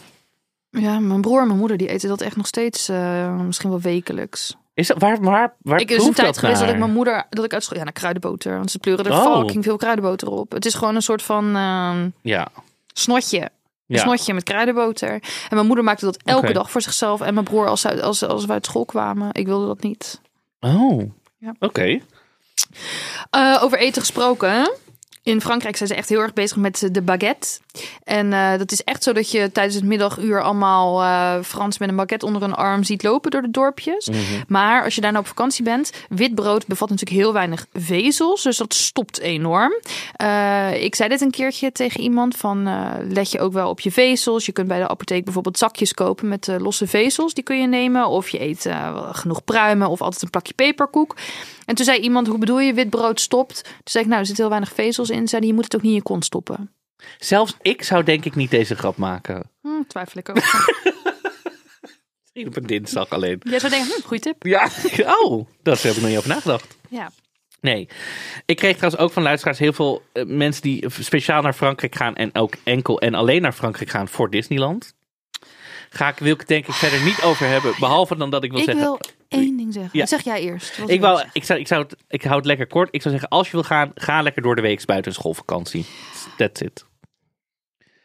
Ja, 0.70 1.00
mijn 1.00 1.22
broer 1.22 1.42
en 1.42 1.48
mijn 1.48 1.60
moeder 1.60 1.78
die 1.78 1.88
eten 1.90 2.10
dat 2.10 2.22
echt 2.22 2.36
nog 2.36 2.48
steeds, 2.48 2.90
eh, 2.90 3.36
misschien 3.36 3.70
wel 3.70 3.82
wekelijks. 3.82 4.56
Is 4.80 4.88
dat, 4.88 4.98
waar, 5.00 5.22
waar, 5.22 5.54
waar 5.62 5.80
ik 5.80 5.92
is 5.92 6.06
een 6.06 6.14
tijd 6.14 6.28
dat 6.28 6.38
geweest 6.38 6.60
dat 6.60 6.70
ik 6.70 6.78
mijn 6.78 6.92
moeder, 6.92 7.26
dat 7.30 7.46
ik 7.46 7.54
uit 7.54 7.64
school, 7.64 7.78
ja, 7.78 7.84
naar 7.84 7.94
kruidenboter. 7.94 8.56
Want 8.58 8.72
ze 8.72 8.80
pleuren 8.80 9.06
er 9.06 9.12
Oh. 9.12 9.38
fucking 9.40 9.64
veel 9.64 9.78
kruidenboter 9.78 10.30
op. 10.32 10.52
Het 10.52 10.66
is 10.66 10.74
gewoon 10.74 10.96
een 10.96 11.02
soort 11.02 11.22
van 11.22 11.56
ehm, 11.56 12.10
Ja. 12.22 12.48
snotje. 12.94 13.40
Een 13.42 13.50
Ja. 13.96 14.02
snotje 14.02 14.34
met 14.34 14.44
kruidenboter. 14.44 15.10
En 15.12 15.22
mijn 15.56 15.66
moeder 15.66 15.84
maakte 15.86 16.06
dat 16.06 16.18
elke 16.24 16.54
dag 16.54 16.72
voor 16.72 16.82
zichzelf. 16.82 17.22
En 17.22 17.34
mijn 17.34 17.46
broer 17.46 17.68
als, 17.68 17.82
ze- 17.82 18.02
als, 18.04 18.24
als 18.24 18.46
we 18.46 18.52
uit 18.54 18.66
school 18.66 18.86
kwamen. 18.86 19.30
Ik 19.34 19.46
wilde 19.46 19.68
dat 19.68 19.82
niet. 19.84 20.22
Oh. 20.60 21.02
Ja. 21.38 21.54
Oké. 21.60 22.00
Eh, 23.30 23.60
over 23.62 23.80
eten 23.80 24.02
gesproken. 24.02 24.72
In 25.30 25.42
Frankrijk 25.42 25.76
zijn 25.76 25.90
ze 25.90 25.96
echt 25.96 26.10
heel 26.10 26.20
erg 26.20 26.34
bezig 26.34 26.58
met 26.58 26.90
de 26.92 27.02
baguette. 27.02 27.48
En 28.04 28.34
eh, 28.34 28.58
dat 28.58 28.72
is 28.72 28.84
echt 28.84 29.04
zo 29.04 29.14
dat 29.14 29.32
je 29.32 29.52
tijdens 29.52 29.76
het 29.76 29.84
middaguur 29.84 30.42
allemaal 30.42 31.02
eh, 31.02 31.44
Frans 31.44 31.78
met 31.78 31.90
een 31.90 31.96
baguette 31.96 32.26
onder 32.26 32.44
een 32.44 32.54
arm 32.54 32.84
ziet 32.84 33.04
lopen 33.04 33.32
door 33.32 33.42
de 33.42 33.52
dorpjes. 33.52 34.08
Mhm. 34.08 34.20
Maar 34.48 34.84
als 34.84 34.96
je 34.96 35.02
daar 35.02 35.12
nou 35.12 35.24
op 35.24 35.30
vakantie 35.30 35.64
bent, 35.64 35.92
wit 36.10 36.36
brood 36.36 36.68
bevat 36.68 36.90
natuurlijk 36.90 37.20
heel 37.20 37.34
weinig 37.34 37.66
vezels. 37.74 38.44
Dus 38.44 38.58
dat 38.58 38.74
stopt 38.74 39.20
enorm. 39.20 39.74
Eh, 40.16 40.84
ik 40.84 40.96
zei 40.96 41.10
dit 41.10 41.22
een 41.22 41.32
keertje 41.32 41.72
tegen 41.72 42.00
iemand 42.00 42.36
van 42.36 42.68
let 43.10 43.32
je 43.32 43.40
ook 43.40 43.54
wel 43.54 43.70
op 43.70 43.80
je 43.80 43.92
vezels. 43.92 44.46
Je 44.46 44.52
kunt 44.52 44.68
bij 44.68 44.80
de 44.80 44.88
apotheek 44.88 45.24
bijvoorbeeld 45.24 45.58
zakjes 45.58 45.94
kopen 45.94 46.28
met 46.28 46.48
losse 46.58 46.88
vezels. 46.88 47.34
Die 47.34 47.44
kun 47.44 47.62
je 47.62 47.68
nemen. 47.68 48.08
Of 48.08 48.30
je 48.30 48.42
eet 48.42 48.70
genoeg 49.12 49.44
pruimen 49.44 49.90
of 49.90 50.02
altijd 50.02 50.22
een 50.22 50.30
plakje 50.30 50.54
peperkoek. 50.54 51.16
En 51.70 51.76
toen 51.76 51.86
zei 51.86 52.00
iemand, 52.00 52.28
hoe 52.28 52.38
bedoel 52.38 52.60
je 52.60 52.74
wit 52.74 52.90
brood 52.90 53.20
stopt? 53.20 53.64
Toen 53.64 53.74
zei 53.84 54.04
ik, 54.04 54.10
nou 54.10 54.20
er 54.20 54.28
zitten 54.28 54.44
heel 54.44 54.54
weinig 54.54 54.74
vezels 54.74 55.10
in. 55.10 55.28
Zei 55.28 55.42
die, 55.42 55.50
je 55.50 55.56
moet 55.56 55.64
het 55.64 55.76
ook 55.76 55.82
niet 55.82 55.92
in 55.92 55.98
je 55.98 56.04
kont 56.04 56.26
stoppen. 56.26 56.72
Zelfs 57.18 57.56
ik 57.62 57.84
zou 57.84 58.04
denk 58.04 58.26
ik 58.26 58.36
niet 58.36 58.52
deze 58.52 58.76
grap 58.76 58.98
maken. 58.98 59.50
Hm, 59.62 59.84
twijfel 59.88 60.20
ik 60.20 60.30
ook. 60.30 60.36
Misschien 60.36 62.48
op 62.48 62.56
een 62.56 62.68
dinsdag 62.68 63.10
alleen. 63.10 63.42
Jij 63.44 63.60
zou 63.60 63.72
denken, 63.72 63.92
hm, 63.92 64.08
goede 64.08 64.24
tip. 64.24 64.46
Ja, 64.46 64.70
oh, 65.22 65.48
daar 65.64 65.80
heb 65.82 65.96
ik 65.96 66.02
nog 66.02 66.10
niet 66.10 66.18
over 66.18 66.30
nagedacht. 66.30 66.78
Ja. 66.90 67.12
Nee. 67.62 67.88
Ik 68.46 68.56
kreeg 68.56 68.76
trouwens 68.76 69.02
ook 69.02 69.12
van 69.12 69.24
luisteraars 69.24 69.60
heel 69.60 69.74
veel 69.74 70.02
eh, 70.14 70.26
mensen 70.26 70.62
die 70.62 70.86
speciaal 70.90 71.42
naar 71.42 71.54
Frankrijk 71.54 71.96
gaan 71.96 72.16
en 72.16 72.36
ook 72.36 72.54
enkel 72.64 73.00
en 73.00 73.14
alleen 73.14 73.42
naar 73.42 73.54
Frankrijk 73.54 73.90
gaan 73.90 74.08
voor 74.08 74.30
Disneyland. 74.30 74.94
Ga 75.90 76.08
ik, 76.08 76.18
wil 76.18 76.34
ik 76.34 76.40
het 76.40 76.48
denk 76.48 76.68
ik 76.68 76.74
verder 76.74 77.04
niet 77.04 77.22
over 77.22 77.48
hebben, 77.48 77.74
behalve 77.80 78.16
dan 78.16 78.30
dat 78.30 78.44
ik 78.44 78.52
wil 78.52 78.60
Ik 78.60 78.66
zeggen. 78.66 78.84
wil 78.84 79.00
één 79.28 79.58
ding 79.58 79.74
zeggen. 79.74 79.92
Ja. 79.94 80.00
Dat 80.00 80.10
zeg 80.10 80.24
jij 80.24 80.42
eerst. 80.42 80.80
Ik, 80.86 81.02
wou, 81.02 81.24
ik, 81.34 81.44
zou, 81.44 81.60
ik, 81.60 81.68
zou 81.68 81.84
het, 81.84 81.96
ik 82.08 82.24
hou 82.24 82.36
het 82.36 82.46
lekker 82.46 82.68
kort. 82.68 82.88
Ik 82.92 83.02
zou 83.02 83.14
zeggen, 83.14 83.30
als 83.30 83.46
je 83.48 83.54
wil 83.54 83.64
gaan, 83.64 83.92
ga 83.96 84.22
lekker 84.22 84.42
door 84.42 84.56
de 84.56 84.62
week 84.62 84.86
buiten 84.86 85.14
schoolvakantie. 85.14 85.86
That's 86.38 86.62
it. 86.62 86.86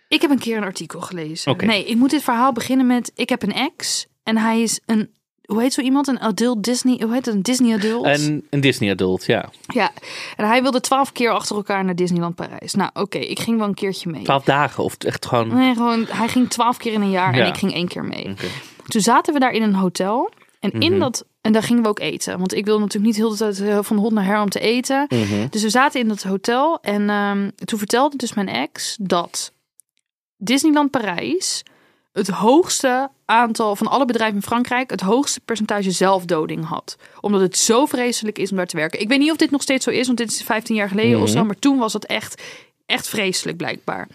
Ik 0.08 0.20
heb 0.20 0.30
een 0.30 0.38
keer 0.38 0.56
een 0.56 0.64
artikel 0.64 1.00
gelezen. 1.00 1.56
Nee, 1.56 1.84
ik 1.84 1.96
moet 1.96 2.10
dit 2.10 2.22
verhaal 2.22 2.52
beginnen 2.52 2.86
met... 2.86 3.12
Ik 3.14 3.28
heb 3.28 3.42
een 3.42 3.52
ex 3.52 4.06
en 4.22 4.36
hij 4.36 4.62
is 4.62 4.80
een... 4.86 5.14
Hoe 5.44 5.60
heet 5.60 5.72
zo 5.72 5.80
iemand? 5.80 6.06
Een 6.08 6.20
adult 6.20 6.62
Disney... 6.62 7.00
Hoe 7.02 7.12
heet 7.12 7.26
het? 7.26 7.34
Een 7.34 7.42
Disney 7.42 7.74
adult? 7.74 8.06
Een, 8.06 8.46
een 8.50 8.60
Disney 8.60 8.90
adult, 8.90 9.24
ja. 9.26 9.48
Ja. 9.66 9.90
En 10.36 10.46
hij 10.46 10.62
wilde 10.62 10.80
twaalf 10.80 11.12
keer 11.12 11.30
achter 11.30 11.56
elkaar 11.56 11.84
naar 11.84 11.94
Disneyland 11.96 12.34
Parijs. 12.34 12.74
Nou, 12.74 12.90
oké. 12.94 13.18
ik 13.18 13.38
ging 13.40 13.58
wel 13.58 13.66
een 13.68 13.74
keertje 13.74 14.10
mee. 14.10 14.22
Twaalf 14.22 14.44
dagen 14.44 14.84
of 14.84 14.96
echt 14.98 15.26
gewoon... 15.26 15.54
Nee, 15.54 15.74
gewoon... 15.74 16.04
Hij 16.08 16.28
ging 16.28 16.50
twaalf 16.50 16.76
keer 16.76 16.92
in 16.92 17.00
een 17.00 17.10
jaar 17.10 17.36
Ja. 17.36 17.42
en 17.42 17.48
ik 17.48 17.56
ging 17.56 17.72
één 17.74 17.88
keer 17.88 18.04
mee. 18.04 18.34
Toen 18.86 19.00
zaten 19.00 19.32
we 19.34 19.40
daar 19.40 19.52
in 19.52 19.62
een 19.62 19.74
hotel. 19.74 20.30
En 20.60 20.70
in 20.70 20.90
Mhm. 20.90 21.00
dat... 21.00 21.24
En 21.40 21.52
daar 21.52 21.62
gingen 21.62 21.82
we 21.82 21.88
ook 21.88 21.98
eten. 22.00 22.38
Want 22.38 22.54
ik 22.54 22.64
wilde 22.64 22.80
natuurlijk 22.80 23.06
niet 23.06 23.16
heel 23.16 23.30
de 23.30 23.36
tijd 23.36 23.60
eh, 23.60 23.78
van 23.82 23.96
hond 23.96 24.12
naar 24.12 24.24
her 24.24 24.40
om 24.40 24.48
te 24.48 24.60
eten. 24.60 25.06
Mhm. 25.08 25.46
Dus 25.50 25.62
we 25.62 25.70
zaten 25.70 26.00
in 26.00 26.08
dat 26.08 26.22
hotel 26.22 26.78
en 26.82 27.10
ehm, 27.10 27.50
toen 27.64 27.78
vertelde 27.78 28.16
dus 28.16 28.34
mijn 28.34 28.48
ex 28.48 28.96
dat 29.00 29.52
Disneyland 30.36 30.90
Parijs 30.90 31.62
het 32.14 32.28
hoogste 32.28 33.10
aantal 33.24 33.76
van 33.76 33.86
alle 33.86 34.04
bedrijven 34.04 34.36
in 34.36 34.42
Frankrijk, 34.42 34.90
het 34.90 35.00
hoogste 35.00 35.40
percentage 35.40 35.90
zelfdoding 35.90 36.64
had. 36.66 36.96
Omdat 37.20 37.40
het 37.40 37.56
zo 37.56 37.86
vreselijk 37.86 38.38
is 38.38 38.50
om 38.50 38.56
daar 38.56 38.66
te 38.66 38.76
werken. 38.76 39.00
Ik 39.00 39.08
weet 39.08 39.18
niet 39.18 39.30
of 39.30 39.36
dit 39.36 39.50
nog 39.50 39.62
steeds 39.62 39.84
zo 39.84 39.90
is, 39.90 40.06
want 40.06 40.18
dit 40.18 40.30
is 40.30 40.42
15 40.42 40.74
jaar 40.74 40.88
geleden 40.88 41.20
of 41.20 41.28
zo, 41.28 41.36
Mhm. 41.38 41.46
maar 41.46 41.58
toen 41.58 41.78
was 41.78 41.92
het 41.92 42.06
echt, 42.06 42.42
echt 42.86 43.08
vreselijk 43.08 43.56
blijkbaar. 43.56 44.08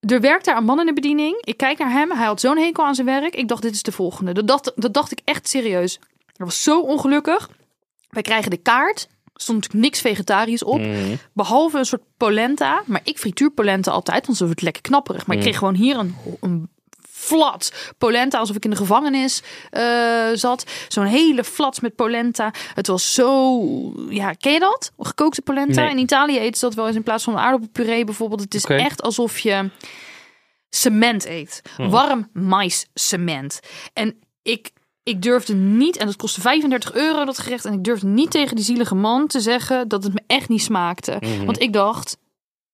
Er 0.00 0.20
werkt 0.20 0.44
daar 0.44 0.56
een 0.56 0.64
man 0.64 0.80
in 0.80 0.86
de 0.86 0.92
bediening. 0.92 1.36
Ik 1.40 1.56
kijk 1.56 1.78
naar 1.78 1.90
hem. 1.90 2.10
Hij 2.10 2.26
had 2.26 2.40
zo'n 2.40 2.58
hekel 2.58 2.84
aan 2.84 2.94
zijn 2.94 3.06
werk. 3.06 3.34
Ik 3.34 3.48
dacht, 3.48 3.62
dit 3.62 3.74
is 3.74 3.82
de 3.82 3.92
volgende. 3.92 4.32
Dat 4.32 4.46
dacht, 4.46 4.72
dat 4.76 4.94
dacht 4.94 5.12
ik 5.12 5.18
echt 5.24 5.48
serieus. 5.48 5.98
Hij 6.36 6.46
was 6.46 6.62
zo 6.62 6.80
ongelukkig. 6.80 7.50
Wij 8.08 8.22
krijgen 8.22 8.50
de 8.50 8.56
kaart. 8.56 9.08
Stond 9.34 9.58
natuurlijk 9.58 9.84
niks 9.84 10.00
vegetarisch 10.00 10.64
op. 10.64 10.80
Mhm. 10.80 11.14
Behalve 11.32 11.78
een 11.78 11.84
soort 11.84 12.02
polenta. 12.16 12.82
Maar 12.86 13.00
ik 13.04 13.18
frituur 13.18 13.50
polenta 13.50 13.90
altijd, 13.90 14.26
want 14.26 14.38
zo 14.38 14.44
wordt 14.44 14.60
het 14.60 14.72
lekker 14.72 14.82
knapperig. 14.82 15.26
Maar 15.26 15.36
ik 15.36 15.42
kreeg 15.42 15.58
gewoon 15.58 15.74
hier 15.74 15.96
een, 15.96 16.14
een 16.40 16.68
flat 17.24 17.94
polenta, 17.98 18.38
alsof 18.38 18.56
ik 18.56 18.64
in 18.64 18.70
de 18.70 18.76
gevangenis 18.76 19.42
eh, 19.70 20.28
zat. 20.32 20.64
Zo'n 20.88 21.04
hele 21.04 21.44
flats 21.44 21.80
met 21.80 21.94
polenta. 21.94 22.52
Het 22.74 22.86
was 22.86 23.14
zo... 23.14 23.60
Ja, 24.08 24.32
ken 24.32 24.52
je 24.52 24.58
dat? 24.58 24.92
Gekookte 24.98 25.42
polenta. 25.42 25.80
Nee. 25.80 25.90
In 25.90 25.98
Italië 25.98 26.38
eten 26.38 26.58
ze 26.58 26.64
dat 26.64 26.74
wel 26.74 26.86
eens 26.86 26.96
in 26.96 27.02
plaats 27.02 27.24
van 27.24 27.36
aardappelpuree 27.36 28.04
bijvoorbeeld. 28.04 28.40
Het 28.40 28.54
is 28.54 28.64
echt 28.64 29.02
alsof 29.02 29.38
je 29.38 29.70
cement 30.70 31.26
eet. 31.26 31.62
Warm 31.76 32.28
maiscement. 32.32 33.60
En 33.92 34.18
ik, 34.42 34.70
ik 35.04 35.22
durfde 35.22 35.54
niet, 35.54 35.96
en 35.96 36.06
dat 36.06 36.16
kostte 36.16 36.40
35 36.40 36.92
euro 36.92 37.24
dat 37.24 37.38
gerecht. 37.38 37.64
En 37.64 37.72
ik 37.72 37.84
durfde 37.84 38.06
niet 38.06 38.30
tegen 38.30 38.56
die 38.56 38.64
zielige 38.64 38.94
man 38.94 39.26
te 39.26 39.40
zeggen 39.40 39.88
dat 39.88 40.04
het 40.04 40.14
me 40.14 40.22
echt 40.26 40.48
niet 40.48 40.62
smaakte. 40.62 41.18
Want 41.44 41.60
ik 41.60 41.72
dacht, 41.72 42.16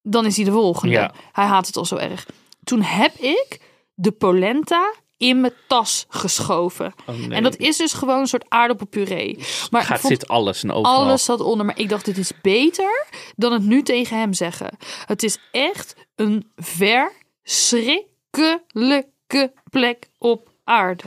dan 0.03 0.27
is 0.27 0.37
hij 0.37 0.45
de 0.45 0.53
volgende. 0.53 0.95
Ja. 0.95 1.13
Hij 1.33 1.45
haat 1.45 1.67
het 1.67 1.77
al 1.77 1.85
zo 1.85 1.97
erg. 1.97 2.27
Toen 2.65 2.83
heb 2.83 3.15
ik 3.15 3.61
de 3.95 4.11
polenta 4.11 4.95
in 5.17 5.41
mijn 5.41 5.53
tas 5.69 6.07
geschoven. 6.09 6.95
Oh, 7.07 7.17
nee. 7.17 7.31
En 7.31 7.43
dat 7.43 7.57
is 7.57 7.77
dus 7.77 7.93
gewoon 7.93 8.21
een 8.21 8.27
soort 8.27 8.45
aardappelpuree. 8.49 9.39
Maar 9.71 9.83
Gaat 9.83 10.01
vond 10.01 10.13
zit 10.13 10.29
alles 10.29 10.63
en 10.63 10.73
overal. 10.73 10.99
alles 10.99 11.25
zat 11.25 11.41
onder. 11.41 11.67
Maar 11.67 11.79
ik 11.79 11.89
dacht, 11.89 12.05
dit 12.05 12.19
is 12.19 12.33
beter 12.43 13.07
dan 13.37 13.53
het 13.53 13.63
nu 13.63 13.83
tegen 13.83 14.19
hem 14.19 14.33
zeggen. 14.33 14.77
Het 15.07 15.23
is 15.23 15.39
echt 15.51 15.95
een 16.15 16.51
verschrikkelijke 16.57 19.53
plek 19.71 20.09
op 20.19 20.49
aarde. 20.65 21.03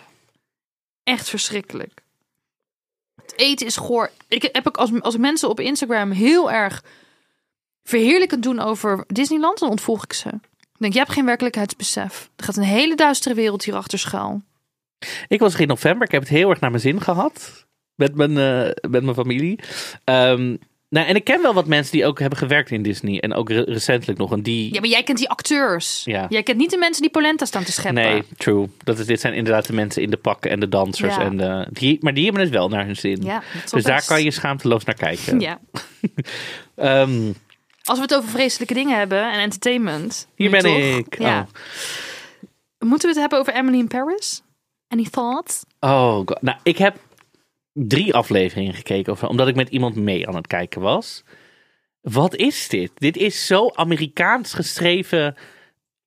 Echt 1.04 1.30
verschrikkelijk. 1.30 2.02
Het 3.22 3.34
eten 3.36 3.66
is 3.66 3.78
goor. 3.78 4.12
Ik 4.28 4.50
heb 4.52 4.68
ook 4.68 4.78
als, 4.78 5.02
als 5.02 5.18
mensen 5.18 5.50
op 5.50 5.60
Instagram 5.60 6.12
heel 6.12 6.52
erg 6.52 6.84
verheerlijkend 7.84 8.44
doen 8.44 8.60
over 8.60 9.04
Disneyland, 9.08 9.60
dan 9.60 9.70
ontvolg 9.70 10.04
ik 10.04 10.14
ze. 10.14 10.30
Ik 10.60 10.80
denk, 10.80 10.94
je 10.94 11.00
hebt 11.00 11.12
geen 11.12 11.26
werkelijkheidsbesef. 11.26 12.30
Er 12.36 12.44
gaat 12.44 12.58
een 12.58 12.64
hele 12.64 12.96
duistere 12.96 13.36
wereld 13.36 13.64
hier 13.64 13.76
achter 13.76 14.00
schuil. 14.00 14.42
Ik 15.28 15.40
was 15.40 15.54
er 15.54 15.62
in 15.62 15.68
november. 15.68 16.06
Ik 16.06 16.12
heb 16.12 16.22
het 16.22 16.32
heel 16.32 16.50
erg 16.50 16.60
naar 16.60 16.70
mijn 16.70 16.82
zin 16.82 17.02
gehad. 17.02 17.66
Met 17.96 18.16
mijn, 18.16 18.38
eh, 18.38 18.90
met 18.90 19.04
mijn 19.04 19.16
familie. 19.16 19.60
Ehm, 20.04 20.56
nou, 20.94 21.08
en 21.08 21.16
ik 21.16 21.24
ken 21.24 21.42
wel 21.42 21.54
wat 21.54 21.68
mensen 21.68 21.92
die 21.92 22.06
ook 22.06 22.20
hebben 22.20 22.38
gewerkt 22.38 22.72
in 22.72 22.82
Disney. 22.82 23.20
En 23.20 23.34
ook 23.34 23.50
re- 23.50 23.64
recentelijk 23.64 24.20
nog. 24.20 24.32
En 24.32 24.42
die... 24.42 24.74
Ja, 24.74 24.80
maar 24.80 24.90
jij 24.90 25.04
kent 25.04 25.18
die 25.18 25.30
acteurs. 25.30 26.02
Ja. 26.06 26.26
Jij 26.30 26.44
kent 26.44 26.58
niet 26.58 26.70
de 26.70 26.78
mensen 26.78 27.02
die 27.02 27.12
polenta 27.12 27.46
staan 27.46 27.64
te 27.64 27.72
scheppen. 27.72 28.04
Nee, 28.04 28.24
true. 28.38 28.68
Dat 28.84 29.00
is, 29.00 29.06
dit 29.06 29.20
zijn 29.20 29.34
inderdaad 29.34 29.66
de 29.68 29.74
mensen 29.74 30.02
in 30.02 30.10
de 30.10 30.18
pakken 30.18 30.52
en 30.52 30.60
de 30.60 30.70
dansers. 30.70 31.16
Ja. 31.16 31.22
En 31.22 31.38
de, 31.38 31.68
die, 31.72 31.98
maar 32.02 32.14
die 32.14 32.24
hebben 32.24 32.42
het 32.42 32.52
wel 32.52 32.70
naar 32.70 32.86
hun 32.86 32.96
zin. 32.96 33.22
Ja, 33.22 33.44
dus 33.72 33.84
daar 33.84 34.06
kan 34.06 34.24
je 34.24 34.32
schaamteloos 34.32 34.84
naar 34.84 34.96
kijken. 34.96 35.40
Ja. 35.40 35.60
Ehm, 36.76 37.32
Als 37.84 37.98
we 37.98 38.04
het 38.04 38.16
over 38.16 38.30
vreselijke 38.30 38.74
dingen 38.74 38.98
hebben 38.98 39.32
en 39.32 39.40
entertainment. 39.40 40.28
hier 40.36 40.50
ben 40.50 40.62
toch? 40.62 40.78
ik. 40.78 41.20
Ja. 41.20 41.48
Moeten 42.80 43.02
we 43.10 43.14
het 43.14 43.22
hebben 43.22 43.40
over 43.40 43.54
Emily 43.54 43.78
in 43.78 43.88
Paris? 43.88 44.42
Any 44.88 45.08
thoughts? 45.12 45.64
Oh, 45.80 45.90
oh 45.90 46.16
God. 46.16 46.42
nou, 46.42 46.58
ik 46.64 46.78
heb 46.78 46.96
drie 47.74 48.14
afleveringen 48.14 48.74
gekeken. 48.74 49.14
Of, 49.14 49.24
omdat 49.24 49.48
ik 49.48 49.56
met 49.56 49.70
iemand 49.70 49.96
mee 49.96 50.28
aan 50.28 50.36
het 50.36 50.48
kijken 50.48 50.82
was. 50.82 51.24
Wat 52.02 52.36
is 52.36 52.68
dit? 52.68 52.92
Dit 52.96 53.18
is 53.18 53.46
zo 53.46 53.70
Amerikaans 53.74 54.54
geschreven 54.54 55.36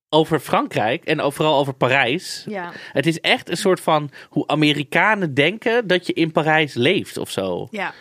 over 0.09 0.39
Frankrijk. 0.39 1.05
En 1.05 1.33
vooral 1.33 1.59
over 1.59 1.73
Parijs. 1.73 2.43
Ja. 2.49 2.71
Het 2.91 3.05
is 3.05 3.19
echt 3.19 3.49
een 3.49 3.57
soort 3.57 3.79
van 3.79 4.09
hoe 4.29 4.47
Amerikanen 4.47 5.33
denken 5.33 5.87
dat 5.87 6.07
je 6.07 6.13
in 6.13 6.31
Parijs 6.31 6.73
leeft 6.73 7.17
of 7.17 7.31
zo. 7.31 7.67
Ja. 7.71 7.93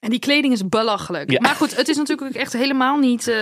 En 0.00 0.10
die 0.10 0.18
kleding 0.18 0.52
is 0.52 0.68
belachelijk. 0.68 1.30
Ja. 1.30 1.40
Maar 1.40 1.54
goed, 1.54 1.76
het 1.76 1.88
is 1.88 1.96
natuurlijk 1.96 2.28
ook 2.28 2.42
echt 2.42 2.52
helemaal 2.52 2.98
niet 2.98 3.28
eh 3.28 3.36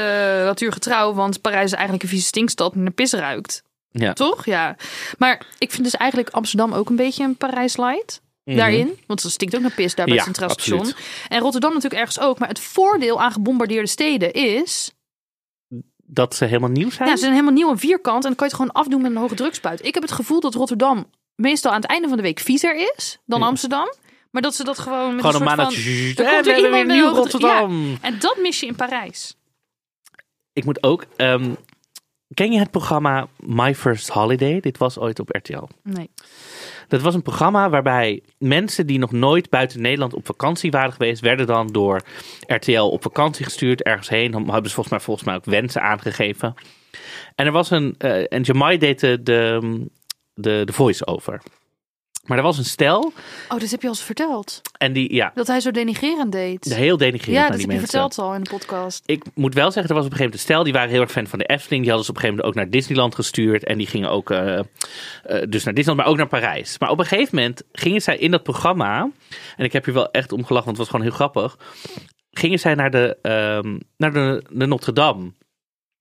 natuurgetrouw. 0.45 1.15
Want 1.15 1.41
Parijs 1.41 1.65
is 1.65 1.73
eigenlijk 1.73 2.03
een 2.03 2.09
vieze 2.09 2.27
stinkstad 2.27 2.73
die 2.73 2.83
naar 2.83 2.93
pis 2.93 3.13
ruikt. 3.13 3.63
Ja. 3.91 4.13
Toch? 4.13 4.45
Ja. 4.45 4.77
Maar 5.19 5.47
ik 5.59 5.71
vind 5.71 5.85
dus 5.85 5.97
eigenlijk 5.97 6.31
Amsterdam 6.31 6.73
ook 6.73 6.89
een 6.89 6.97
beetje 6.97 7.25
een 7.25 7.37
Parijs 7.37 7.77
light. 7.77 8.23
Mhm. 8.45 8.57
Daarin. 8.57 8.99
Want 9.07 9.23
het 9.23 9.33
stinkt 9.33 9.55
ook 9.57 9.61
naar 9.61 9.71
pis 9.71 9.95
daar 9.95 10.07
bij 10.07 10.15
Ja, 10.15 10.25
het 10.25 10.37
Centraal 10.37 10.59
Station. 10.59 10.93
En 11.29 11.41
Rotterdam 11.41 11.73
natuurlijk 11.73 12.01
ergens 12.01 12.21
ook. 12.21 12.39
Maar 12.39 12.49
het 12.49 12.61
voordeel 12.61 13.23
aan 13.23 13.33
gebombardeerde 13.33 13.89
steden 13.89 14.33
is... 14.33 14.93
Dat 16.07 16.35
ze 16.35 16.45
helemaal 16.45 16.71
nieuw 16.71 16.91
zijn? 16.91 17.09
Ja, 17.09 17.15
ze 17.15 17.21
zijn 17.21 17.33
helemaal 17.33 17.53
nieuw 17.55 17.71
en 17.71 17.79
vierkant. 17.79 18.17
En 18.25 18.29
dan 18.29 18.35
kan 18.37 18.47
je 18.49 18.53
het 18.55 18.63
gewoon 18.63 18.83
afdoen 18.83 19.03
met 19.03 19.11
een 19.11 19.17
hoge 19.17 19.35
drukspuit. 19.35 19.85
Ik 19.85 19.95
heb 19.95 20.03
het 20.03 20.13
gevoel 20.13 20.41
dat 20.41 20.55
Rotterdam 20.55 21.11
meestal 21.35 21.71
aan 21.73 21.81
het 21.81 21.91
einde 21.91 22.09
van 22.09 22.17
de 22.17 22.23
week 22.23 22.39
viezer 22.41 22.93
is 22.97 23.19
dan 23.27 23.41
Ja. 23.41 23.47
Amsterdam. 23.47 23.93
Maar 24.31 24.43
dat 24.43 24.55
ze 24.55 24.65
dat 24.65 24.79
gewoon 24.79 25.15
met 25.15 25.25
Gewoon 25.25 25.43
een 25.43 25.59
een 25.59 25.71
soort 25.73 25.75
van... 25.75 25.93
Er 25.93 26.09
er 26.09 26.15
komt 26.15 26.29
hebben 26.47 26.57
iemand 26.57 26.87
weer 26.87 26.97
nieuw 26.97 27.09
Rotterdam. 27.15 27.99
En 28.01 28.19
dat 28.19 28.37
mis 28.41 28.61
je 28.61 28.67
in 28.67 28.75
Parijs. 28.77 29.37
Ik 30.53 30.65
moet 30.65 30.83
ook. 30.83 31.05
ehm, 31.17 31.55
ken 32.35 32.53
je 32.53 32.59
het 32.59 32.71
programma 32.71 33.29
My 33.37 33.75
First 33.75 34.09
Holiday? 34.09 34.61
Dit 34.61 34.79
was 34.79 34.99
ooit 34.99 35.19
op 35.21 35.29
RTL. 35.29 35.63
Nee. 35.83 36.11
Dat 36.89 37.01
was 37.03 37.15
een 37.15 37.23
programma 37.23 37.71
waarbij 37.71 38.23
mensen 38.39 38.87
die 38.87 38.99
nog 38.99 39.13
nooit 39.13 39.51
buiten 39.51 39.81
Nederland 39.83 40.15
op 40.15 40.27
vakantie 40.27 40.71
waren 40.71 40.93
geweest, 40.93 41.21
werden 41.21 41.47
dan 41.47 41.67
door 41.67 42.03
RTL 42.47 42.81
op 42.81 43.03
vakantie 43.03 43.45
gestuurd 43.45 43.83
ergens 43.83 44.09
heen. 44.09 44.31
Dan 44.31 44.43
hebben 44.51 44.69
ze 44.69 44.75
volgens 44.75 44.95
mij, 44.95 45.01
volgens 45.05 45.27
mij 45.27 45.35
ook 45.37 45.45
wensen 45.45 45.83
aangegeven. 45.83 46.55
En 47.35 47.47
er 47.47 47.53
was 47.53 47.71
een. 47.71 47.95
eh, 47.99 48.33
en 48.33 48.43
Jamai 48.43 48.79
deed 48.79 49.01
de, 49.01 49.23
de, 49.23 49.61
de, 50.35 50.63
de 50.65 50.73
voice-over. 50.73 51.43
Maar 52.25 52.37
er 52.39 52.43
was 52.45 52.59
een 52.59 52.65
stel 52.65 53.13
Oh, 53.49 53.59
dit 53.59 53.71
heb 53.71 53.81
je 53.81 53.87
al 53.87 53.93
eens 53.93 54.03
verteld. 54.03 54.61
en 54.79 54.93
die, 54.93 55.15
ja, 55.15 55.31
Dat 55.35 55.47
hij 55.47 55.61
zo 55.61 55.71
denigrerend 55.71 56.33
deed. 56.33 56.65
heel 56.75 56.97
denigrerend 56.97 57.37
ja, 57.37 57.43
dat 57.43 57.51
heb 57.51 57.61
je 57.61 57.67
mensen. 57.67 57.89
verteld 57.89 58.19
al 58.19 58.35
in 58.35 58.43
de 58.43 58.51
podcast. 58.51 59.03
Ik 59.07 59.25
moet 59.35 59.55
wel 59.55 59.71
zeggen, 59.71 59.89
er 59.91 59.97
was 59.97 60.05
op 60.07 60.11
een 60.13 60.17
gegeven 60.17 60.25
moment 60.25 60.35
een 60.35 60.39
stel, 60.55 60.63
die 60.65 60.73
waren 60.73 60.91
heel 60.91 61.01
erg 61.01 61.11
fan 61.11 61.27
van 61.27 61.39
de 61.39 61.45
Efteling. 61.45 61.81
Die 61.83 61.91
hadden 61.93 62.05
ze 62.05 62.11
op 62.11 62.17
een 62.17 62.23
gegeven 62.23 62.45
moment 62.45 62.47
ook 62.49 62.55
naar 62.65 62.81
Disneyland 62.81 63.15
gestuurd. 63.15 63.65
En 63.65 63.79
die 63.79 63.87
gingen 63.87 64.11
ook, 64.11 64.31
eh, 64.31 64.59
eh, 64.59 64.65
dus 65.49 65.65
naar 65.65 65.75
Disneyland, 65.75 65.97
maar 65.97 66.07
ook 66.07 66.17
naar 66.17 66.27
Parijs. 66.41 66.79
Maar 66.79 66.91
op 66.91 66.99
een 66.99 67.07
gegeven 67.07 67.35
moment 67.37 67.63
gingen 67.73 68.01
zij 68.03 68.17
in 68.17 68.31
dat 68.31 68.43
programma, 68.43 69.11
en 69.57 69.65
ik 69.65 69.73
heb 69.73 69.85
hier 69.85 69.95
wel 69.95 70.11
echt 70.11 70.33
om 70.33 70.45
gelachen, 70.45 70.65
want 70.75 70.79
het 70.79 70.87
was 70.87 70.89
gewoon 70.89 71.07
heel 71.07 71.15
grappig. 71.15 71.59
Gingen 72.31 72.59
zij 72.59 72.75
naar 72.75 72.91
de, 72.91 73.17
ehm, 73.23 73.79
naar 73.97 74.13
de, 74.13 74.45
de 74.51 74.67
Notre 74.67 74.93
Dame. 74.93 75.33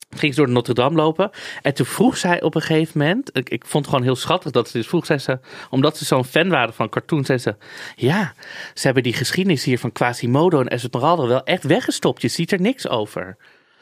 Ging 0.10 0.34
ze 0.34 0.40
door 0.40 0.48
de 0.48 0.54
Notre 0.54 0.74
Dame 0.74 0.96
lopen. 0.96 1.30
En 1.62 1.74
toen 1.74 1.86
vroeg 1.86 2.18
zij 2.18 2.42
op 2.42 2.56
een 2.56 2.62
gegeven 2.62 3.00
moment. 3.00 3.38
Ik, 3.38 3.50
ik 3.50 3.66
vond 3.66 3.86
het 3.86 3.94
gewoon 3.94 4.08
heel 4.08 4.16
schattig 4.16 4.52
dat 4.52 4.70
ze 4.70 4.78
dit 4.78 4.88
vroeg. 4.88 5.06
Zei 5.06 5.20
ze, 5.20 5.40
omdat 5.70 5.98
ze 5.98 6.06
zo'n 6.06 6.26
fan 6.26 6.50
waren 6.50 6.74
van 6.74 6.90
cartoons. 6.90 7.28
Zei 7.28 7.38
ze. 7.38 7.56
Ja, 7.96 8.34
ze 8.74 8.86
hebben 8.86 9.04
die 9.04 9.14
geschiedenis 9.14 9.64
hier 9.64 9.80
van 9.80 9.92
Quasimodo 9.92 10.60
en 10.60 10.68
Esmeralda 10.68 11.28
wel 11.28 11.44
echt 11.44 11.64
weggestopt. 11.64 12.22
Je 12.22 12.28
ziet 12.28 12.52
er 12.52 12.62
niks 12.62 12.88
over. 12.88 13.38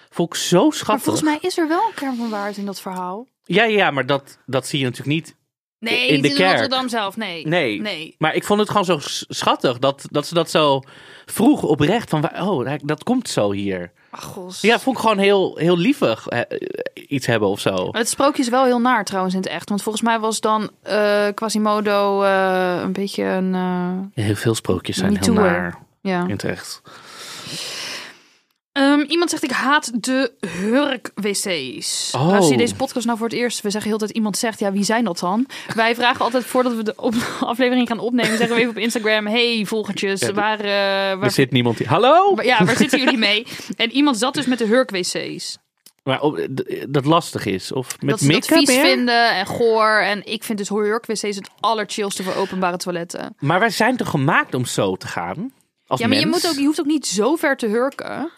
Vond 0.10 0.34
ik 0.34 0.40
zo 0.40 0.70
schattig. 0.70 0.88
Maar 0.88 1.00
volgens 1.00 1.24
mij 1.24 1.38
is 1.42 1.58
er 1.58 1.68
wel 1.68 1.88
een 1.88 1.94
kern 1.96 2.16
van 2.16 2.30
waarheid 2.30 2.58
in 2.58 2.66
dat 2.66 2.82
verhaal. 2.82 3.28
Ja, 3.44 3.64
ja, 3.64 3.92
maar 3.92 4.06
dat, 4.06 4.38
dat 4.46 4.68
zie 4.68 4.80
je 4.80 4.86
natuurlijk 4.86 5.16
niet. 5.16 5.36
Nee, 5.80 6.08
In 6.08 6.22
de 6.22 6.28
niet 6.28 6.38
kerk. 6.38 6.52
Rotterdam 6.52 6.90
zelf. 6.90 7.18
Nee. 7.18 7.48
Nee. 7.48 7.82
Nee. 7.82 8.16
Maar 8.18 8.36
ik 8.36 8.44
vond 8.44 8.60
het 8.60 8.70
gewoon 8.70 8.86
zo 8.86 8.98
schattig 9.28 9.80
dat, 9.80 10.08
dat 10.10 10.28
ze 10.28 10.34
dat 10.34 10.50
zo 10.50 10.82
vroeg 11.26 11.64
oprecht. 11.64 12.10
Van, 12.10 12.42
oh, 12.42 12.74
dat 12.84 13.04
komt 13.04 13.30
zo 13.30 13.52
hier. 13.52 13.92
Ja, 14.62 14.80
vond 14.80 14.96
ik 14.96 15.02
gewoon 15.02 15.18
heel, 15.18 15.56
heel 15.58 15.78
lievig 15.78 16.28
eh, 16.28 16.40
iets 17.08 17.26
hebben 17.26 17.48
of 17.50 17.60
zo. 17.60 17.90
Het 17.92 18.10
sprookje 18.10 18.42
is 18.42 18.50
wel 18.50 18.66
heel 18.66 18.80
naar 18.80 19.06
trouwens 19.06 19.34
in 19.36 19.42
het 19.42 19.50
echt. 19.50 19.70
Want 19.70 19.82
volgens 19.84 20.04
mij 20.04 20.20
was 20.20 20.40
dan 20.40 20.70
eh, 20.82 21.28
Quasimodo 21.34 22.24
eh, 22.24 22.80
een 22.84 22.94
beetje 22.94 23.24
een... 23.24 23.54
eh, 23.56 24.24
Heel 24.26 24.36
veel 24.36 24.56
sprookjes 24.56 24.98
zijn 24.98 25.18
heel 25.18 25.34
naar 25.34 25.78
ja. 26.02 26.24
in 26.24 26.30
het 26.30 26.44
echt. 26.44 26.82
Ehm, 28.72 29.00
iemand 29.00 29.30
zegt 29.30 29.44
ik 29.44 29.52
haat 29.52 30.04
de 30.04 30.32
hurk-wc's. 30.60 32.12
Oh. 32.16 32.34
Als 32.36 32.50
je 32.50 32.58
deze 32.58 32.76
podcast 32.76 33.06
nou 33.06 33.18
voor 33.18 33.28
het 33.28 33.36
eerst... 33.38 33.62
We 33.62 33.70
zeggen 33.70 33.90
heel 33.90 34.00
tijd 34.00 34.12
iemand 34.12 34.38
zegt, 34.38 34.60
ja 34.60 34.72
wie 34.72 34.84
zijn 34.84 35.04
dat 35.04 35.20
dan? 35.20 35.46
Wij 35.76 35.96
vragen 35.96 36.22
altijd 36.26 36.46
voordat 36.46 36.74
we 36.76 36.84
de 36.84 36.94
op- 36.96 37.16
aflevering 37.40 37.88
gaan 37.88 38.00
opnemen... 38.00 38.38
zeggen 38.38 38.56
we 38.56 38.62
even 38.62 38.72
op 38.76 38.82
Instagram... 38.82 39.28
Hey 39.28 39.66
volgertjes, 39.66 40.20
Ja, 40.22 40.34
waar, 40.34 40.60
eh, 40.60 40.66
waar, 40.66 41.24
Er 41.24 41.32
zit 41.32 41.52
niemand 41.52 41.78
hier. 41.78 41.88
Hallo? 41.88 42.36
waar- 42.36 42.46
ja, 42.46 42.66
waar 42.66 42.76
zitten 42.76 43.00
jullie 43.00 43.18
mee? 43.18 43.46
En 43.78 43.92
iemand 43.92 44.18
zat 44.18 44.34
dus 44.34 44.46
met 44.46 44.58
de 44.58 44.66
hurk-wc's. 44.66 45.58
Maar 46.04 46.22
op, 46.22 46.48
dat 46.90 47.06
lastig 47.06 47.46
is. 47.46 47.72
Of 47.72 47.88
met 48.00 48.10
dat 48.10 48.20
ze 48.20 48.28
dat 48.28 48.46
vies 48.46 48.68
meer? 48.68 48.86
vinden 48.86 49.30
en 49.36 49.46
goor. 49.46 50.00
En 50.02 50.26
ik 50.26 50.44
vind 50.44 50.58
dus 50.58 50.70
hurk-wc's 50.70 51.22
het 51.36 51.50
allerchillste 51.60 52.24
voor 52.24 52.36
openbare 52.36 52.78
toiletten. 52.78 53.36
Maar 53.40 53.60
wij 53.60 53.70
zijn 53.70 53.98
toch 53.98 54.10
gemaakt 54.10 54.54
om 54.54 54.66
zo 54.66 54.96
te 54.96 55.08
gaan? 55.08 55.54
Als 55.88 56.00
Ja, 56.00 56.08
maar 56.08 56.18
je, 56.18 56.28
moet 56.28 56.48
ook, 56.48 56.54
je 56.56 56.66
hoeft 56.66 56.80
ook 56.80 56.86
niet 56.86 57.08
zo 57.08 57.36
ver 57.36 57.58
te 57.58 57.68
hurken. 57.68 58.32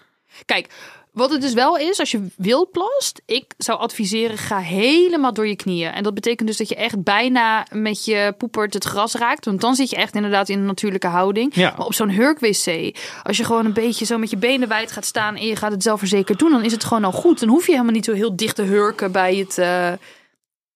Kijk, 0.45 0.67
wat 1.13 1.31
het 1.31 1.41
dus 1.41 1.53
wel 1.53 1.77
is, 1.77 1.99
als 1.99 2.11
je 2.11 2.27
wild 2.35 2.71
plast, 2.71 3.21
ik 3.25 3.53
zou 3.57 3.79
adviseren, 3.79 4.37
ga 4.37 4.57
helemaal 4.57 5.33
door 5.33 5.47
je 5.47 5.55
knieën. 5.55 5.91
En 5.91 6.03
dat 6.03 6.13
betekent 6.13 6.47
dus 6.47 6.57
dat 6.57 6.69
je 6.69 6.75
echt 6.75 7.03
bijna 7.03 7.65
met 7.71 8.05
je 8.05 8.33
poepert 8.37 8.73
het 8.73 8.83
gras 8.83 9.13
raakt. 9.13 9.45
Want 9.45 9.61
dan 9.61 9.75
zit 9.75 9.89
je 9.89 9.95
echt 9.95 10.15
inderdaad 10.15 10.49
in 10.49 10.59
een 10.59 10.65
natuurlijke 10.65 11.07
houding. 11.07 11.55
Ja. 11.55 11.73
Maar 11.77 11.85
op 11.85 11.93
zo'n 11.93 12.09
hurk-wc, 12.09 12.97
als 13.23 13.37
je 13.37 13.43
gewoon 13.43 13.65
een 13.65 13.73
beetje 13.73 14.05
zo 14.05 14.17
met 14.17 14.29
je 14.29 14.37
benen 14.37 14.67
wijd 14.67 14.91
gaat 14.91 15.05
staan 15.05 15.35
en 15.35 15.45
je 15.45 15.55
gaat 15.55 15.71
het 15.71 15.83
zelfverzekerd 15.83 16.39
doen, 16.39 16.51
dan 16.51 16.63
is 16.63 16.71
het 16.71 16.83
gewoon 16.83 17.03
al 17.03 17.11
goed. 17.11 17.39
Dan 17.39 17.49
hoef 17.49 17.65
je 17.65 17.71
helemaal 17.71 17.93
niet 17.93 18.05
zo 18.05 18.13
heel 18.13 18.35
dicht 18.35 18.55
te 18.55 18.61
hurken 18.61 19.11
bij 19.11 19.35
het, 19.35 19.57
eh, 19.57 19.91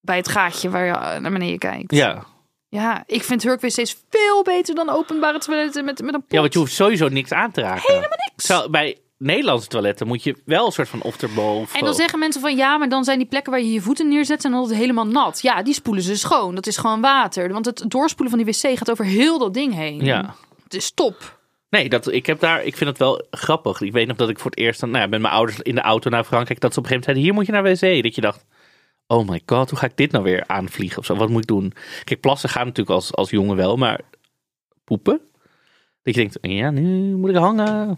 bij 0.02 0.18
het 0.18 0.28
gaatje 0.28 0.70
waar 0.70 0.86
je 0.86 1.20
naar 1.20 1.32
beneden 1.32 1.60
kijkt. 1.60 1.92
Ja. 1.92 2.26
Ja, 2.70 3.04
ik 3.06 3.24
vind 3.24 3.44
hurk-wc's 3.44 3.98
veel 4.10 4.44
beter 4.44 4.76
dan 4.76 4.90
openbare 4.90 5.40
toiletten 5.40 5.86
met, 5.86 6.02
met 6.02 6.14
een 6.14 6.20
pot. 6.20 6.32
ja, 6.32 6.40
want 6.40 6.54
je 6.54 6.60
hoeft 6.60 6.74
sowieso 6.74 7.08
niks 7.08 7.32
aan 7.32 7.52
te 7.52 7.62
raken. 7.62 7.82
Helemaal 7.86 8.18
niks. 8.30 8.46
Zo, 8.46 8.70
bij 8.70 8.98
Nederlandse 9.18 9.68
toiletten 9.68 10.08
moet 10.08 10.24
je 10.24 10.36
wel 10.46 10.66
een 10.66 10.72
soort 10.72 10.90
van 10.90 11.02
ofterbowl. 11.02 11.66
En 11.74 11.84
dan 11.84 11.94
zeggen 11.94 12.20
mensen 12.20 12.42
van 12.42 12.56
ja, 12.56 12.78
maar 12.78 12.90
dan 12.90 13.04
zijn 13.04 13.18
die 13.18 13.28
plekken 13.28 13.52
waar 13.52 13.62
je 13.62 13.72
je 13.72 13.82
voeten 13.82 14.08
neerzet 14.08 14.42
zijn 14.42 14.54
altijd 14.54 14.80
helemaal 14.80 15.08
nat. 15.08 15.42
Ja, 15.42 15.64
die 15.64 15.74
spoelen 15.74 16.04
ze 16.04 16.16
schoon. 16.16 16.56
Dat 16.56 16.68
is 16.68 16.78
gewoon 16.78 17.02
water. 17.02 17.52
Want 17.54 17.66
het 17.66 17.84
doorspoelen 17.88 18.36
van 18.36 18.46
die 18.46 18.54
wc 18.54 18.78
gaat 18.78 18.92
over 18.92 19.06
heel 19.06 19.40
dat 19.40 19.54
ding 19.54 19.74
heen. 19.74 20.04
Ja. 20.04 20.36
Het 20.64 20.74
is 20.74 20.92
top. 20.92 21.40
Nee, 21.70 21.90
dat, 21.90 22.12
ik, 22.12 22.26
heb 22.26 22.40
daar, 22.40 22.64
ik 22.64 22.78
vind 22.78 22.90
het 22.90 23.00
wel 23.00 23.26
grappig. 23.32 23.82
Ik 23.82 23.92
weet 23.92 24.08
nog 24.08 24.18
dat 24.18 24.30
ik 24.30 24.40
voor 24.40 24.52
het 24.52 24.60
eerst 24.60 24.80
dan, 24.80 24.90
nou 24.90 25.04
ja, 25.04 25.10
met 25.10 25.22
mijn 25.22 25.34
ouders 25.34 25.60
in 25.60 25.76
de 25.76 25.82
auto 25.82 26.10
naar 26.10 26.24
Frankrijk... 26.24 26.60
dat 26.60 26.74
ze 26.74 26.80
op 26.80 26.86
een 26.86 26.92
gegeven 26.92 27.14
moment 27.14 27.24
zeiden, 27.24 27.24
hier 27.24 27.34
moet 27.34 27.46
je 27.46 27.52
naar 27.52 27.94
wc. 27.98 28.04
Dat 28.04 28.16
je 28.16 28.22
dacht, 28.22 28.46
oh 29.08 29.30
my 29.30 29.42
god, 29.46 29.70
hoe 29.70 29.80
ga 29.80 29.86
ik 29.86 29.98
dit 29.98 30.12
nou 30.12 30.24
weer 30.24 30.44
aanvliegen? 30.48 30.98
Of 31.00 31.06
zo, 31.06 31.16
wat 31.16 31.30
moet 31.30 31.42
ik 31.42 31.48
doen? 31.48 31.74
Kijk, 32.04 32.20
plassen 32.20 32.50
gaan 32.50 32.66
natuurlijk 32.66 32.96
als, 32.96 33.14
als 33.14 33.30
jongen 33.30 33.56
wel, 33.56 33.76
maar 33.76 34.00
poepen? 34.84 35.22
Dat 36.04 36.16
je 36.16 36.22
denkt, 36.22 36.38
ja, 36.42 36.70
nu 36.70 37.16
moet 37.16 37.30
ik 37.30 37.36
hangen. 37.36 37.98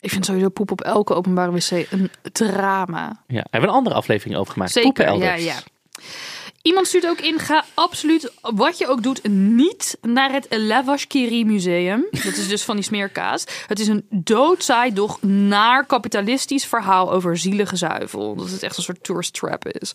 Ik 0.00 0.10
vind 0.10 0.24
sowieso 0.24 0.48
poep 0.48 0.70
op 0.70 0.80
elke 0.80 1.14
openbare 1.14 1.52
wc 1.52 1.86
een 1.90 2.10
drama. 2.32 3.22
Ja, 3.26 3.46
hebben 3.50 3.60
we 3.60 3.66
een 3.66 3.72
andere 3.72 3.96
aflevering 3.96 4.36
over 4.38 4.52
gemaakt. 4.52 4.72
Zeker, 4.72 5.04
Poepen 5.04 5.18
ja, 5.18 5.34
ja. 5.34 5.56
Iemand 6.62 6.86
stuurt 6.86 7.06
ook 7.06 7.20
in, 7.20 7.38
ga 7.38 7.64
absoluut, 7.74 8.32
wat 8.40 8.78
je 8.78 8.86
ook 8.86 9.02
doet, 9.02 9.28
niet 9.28 9.98
naar 10.02 10.32
het 10.32 10.46
La 10.50 10.84
Vache 10.84 11.42
Museum. 11.46 12.06
Dat 12.10 12.36
is 12.36 12.48
dus 12.48 12.62
van 12.62 12.76
die 12.76 12.84
smeerkaas. 12.84 13.44
Het 13.66 13.80
is 13.80 13.88
een 13.88 14.06
doodsaai, 14.10 14.92
doch 14.92 15.22
naar 15.22 15.86
kapitalistisch 15.86 16.66
verhaal 16.66 17.12
over 17.12 17.38
zielige 17.38 17.76
zuivel. 17.76 18.34
Dat 18.34 18.50
het 18.50 18.62
echt 18.62 18.76
een 18.76 18.82
soort 18.82 19.04
tourist 19.04 19.32
trap 19.32 19.68
is. 19.68 19.92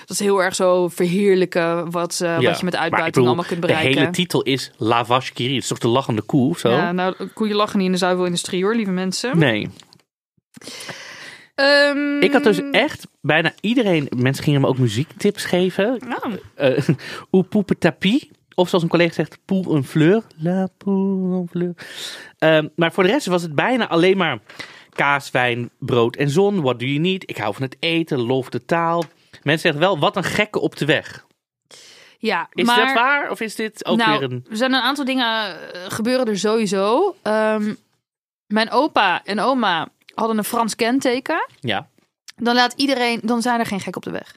Dat 0.00 0.10
is 0.10 0.18
heel 0.18 0.42
erg 0.42 0.54
zo 0.54 0.88
verheerlijken 0.88 1.90
wat, 1.90 2.20
eh, 2.20 2.40
Ja, 2.40 2.48
wat 2.48 2.58
je 2.58 2.64
met 2.64 2.76
uitbuiting 2.76 3.14
bedoel, 3.14 3.26
allemaal 3.26 3.44
kunt 3.44 3.60
bereiken. 3.60 3.92
De 3.92 3.98
hele 3.98 4.10
titel 4.10 4.42
is 4.42 4.70
La 4.76 5.04
Vache 5.04 5.32
qui 5.32 5.44
rit. 5.46 5.54
Het 5.54 5.62
is 5.62 5.68
toch 5.68 5.78
de 5.78 5.88
lachende 5.88 6.22
koe 6.22 6.50
of 6.50 6.58
zo? 6.58 6.70
Ja, 6.70 6.92
nou, 6.92 7.14
koeien 7.34 7.56
lachen 7.56 7.78
niet 7.78 7.86
in 7.86 7.92
de 7.92 7.98
zuivelindustrie 7.98 8.62
hoor, 8.64 8.74
lieve 8.74 8.90
mensen. 8.90 9.38
Nee. 9.38 9.70
Ehm, 11.54 12.20
Ik 12.20 12.32
had 12.32 12.42
dus 12.44 12.70
echt 12.70 13.06
bijna 13.20 13.52
iedereen... 13.60 14.08
Mensen 14.16 14.44
gingen 14.44 14.60
me 14.60 14.66
ook 14.66 14.78
muziektips 14.78 15.44
geven. 15.44 16.00
nou, 16.08 16.40
uh, 16.76 16.88
ou 17.30 17.42
poupe 17.42 17.78
tapis. 17.78 18.28
Of 18.54 18.68
zoals 18.68 18.84
een 18.84 18.90
collega 18.90 19.14
zegt, 19.14 19.38
pour 19.44 19.74
een 19.74 19.84
fleur. 19.84 20.22
La 20.36 20.68
pour 20.78 21.32
een 21.32 21.48
fleur. 21.50 21.74
Ehm, 22.38 22.68
maar 22.76 22.92
voor 22.92 23.02
de 23.02 23.08
rest 23.10 23.26
was 23.26 23.42
het 23.42 23.54
bijna 23.54 23.88
alleen 23.88 24.16
maar 24.16 24.38
kaas, 24.90 25.30
wijn, 25.30 25.70
brood 25.78 26.16
en 26.16 26.30
zon. 26.30 26.62
What 26.62 26.78
do 26.78 26.86
you 26.86 26.98
need? 26.98 27.30
Ik 27.30 27.36
hou 27.36 27.54
van 27.54 27.62
het 27.62 27.76
eten, 27.80 28.20
loof 28.20 28.48
de 28.48 28.64
taal. 28.64 29.04
Mensen 29.42 29.62
zeggen 29.62 29.80
wel, 29.80 29.98
wat 29.98 30.16
een 30.16 30.24
gekke 30.24 30.60
op 30.60 30.76
de 30.76 30.84
weg. 30.84 31.26
ja, 32.18 32.48
Is 32.52 32.64
maar... 32.66 32.86
dat 32.86 32.94
waar? 32.94 33.30
Of 33.30 33.40
is 33.40 33.54
dit 33.54 33.86
ook 33.86 33.98
nou, 33.98 34.18
weer 34.18 34.30
een... 34.30 34.46
er 34.50 34.56
zijn 34.56 34.72
een 34.72 34.80
aantal 34.80 35.04
dingen 35.04 35.26
eh, 35.26 35.80
gebeuren 35.88 36.26
er 36.26 36.38
sowieso. 36.38 37.16
Ehm, 37.22 37.74
mijn 38.46 38.70
opa 38.70 39.24
en 39.24 39.40
oma 39.40 39.88
hadden 40.14 40.38
een 40.38 40.44
Frans 40.44 40.76
kenteken. 40.76 41.46
Ja. 41.60 41.88
Dan 42.36 42.54
laat 42.54 42.72
iedereen, 42.76 43.20
dan 43.22 43.42
zijn 43.42 43.60
er 43.60 43.66
geen 43.66 43.80
gek 43.80 43.96
op 43.96 44.02
de 44.02 44.10
weg. 44.10 44.34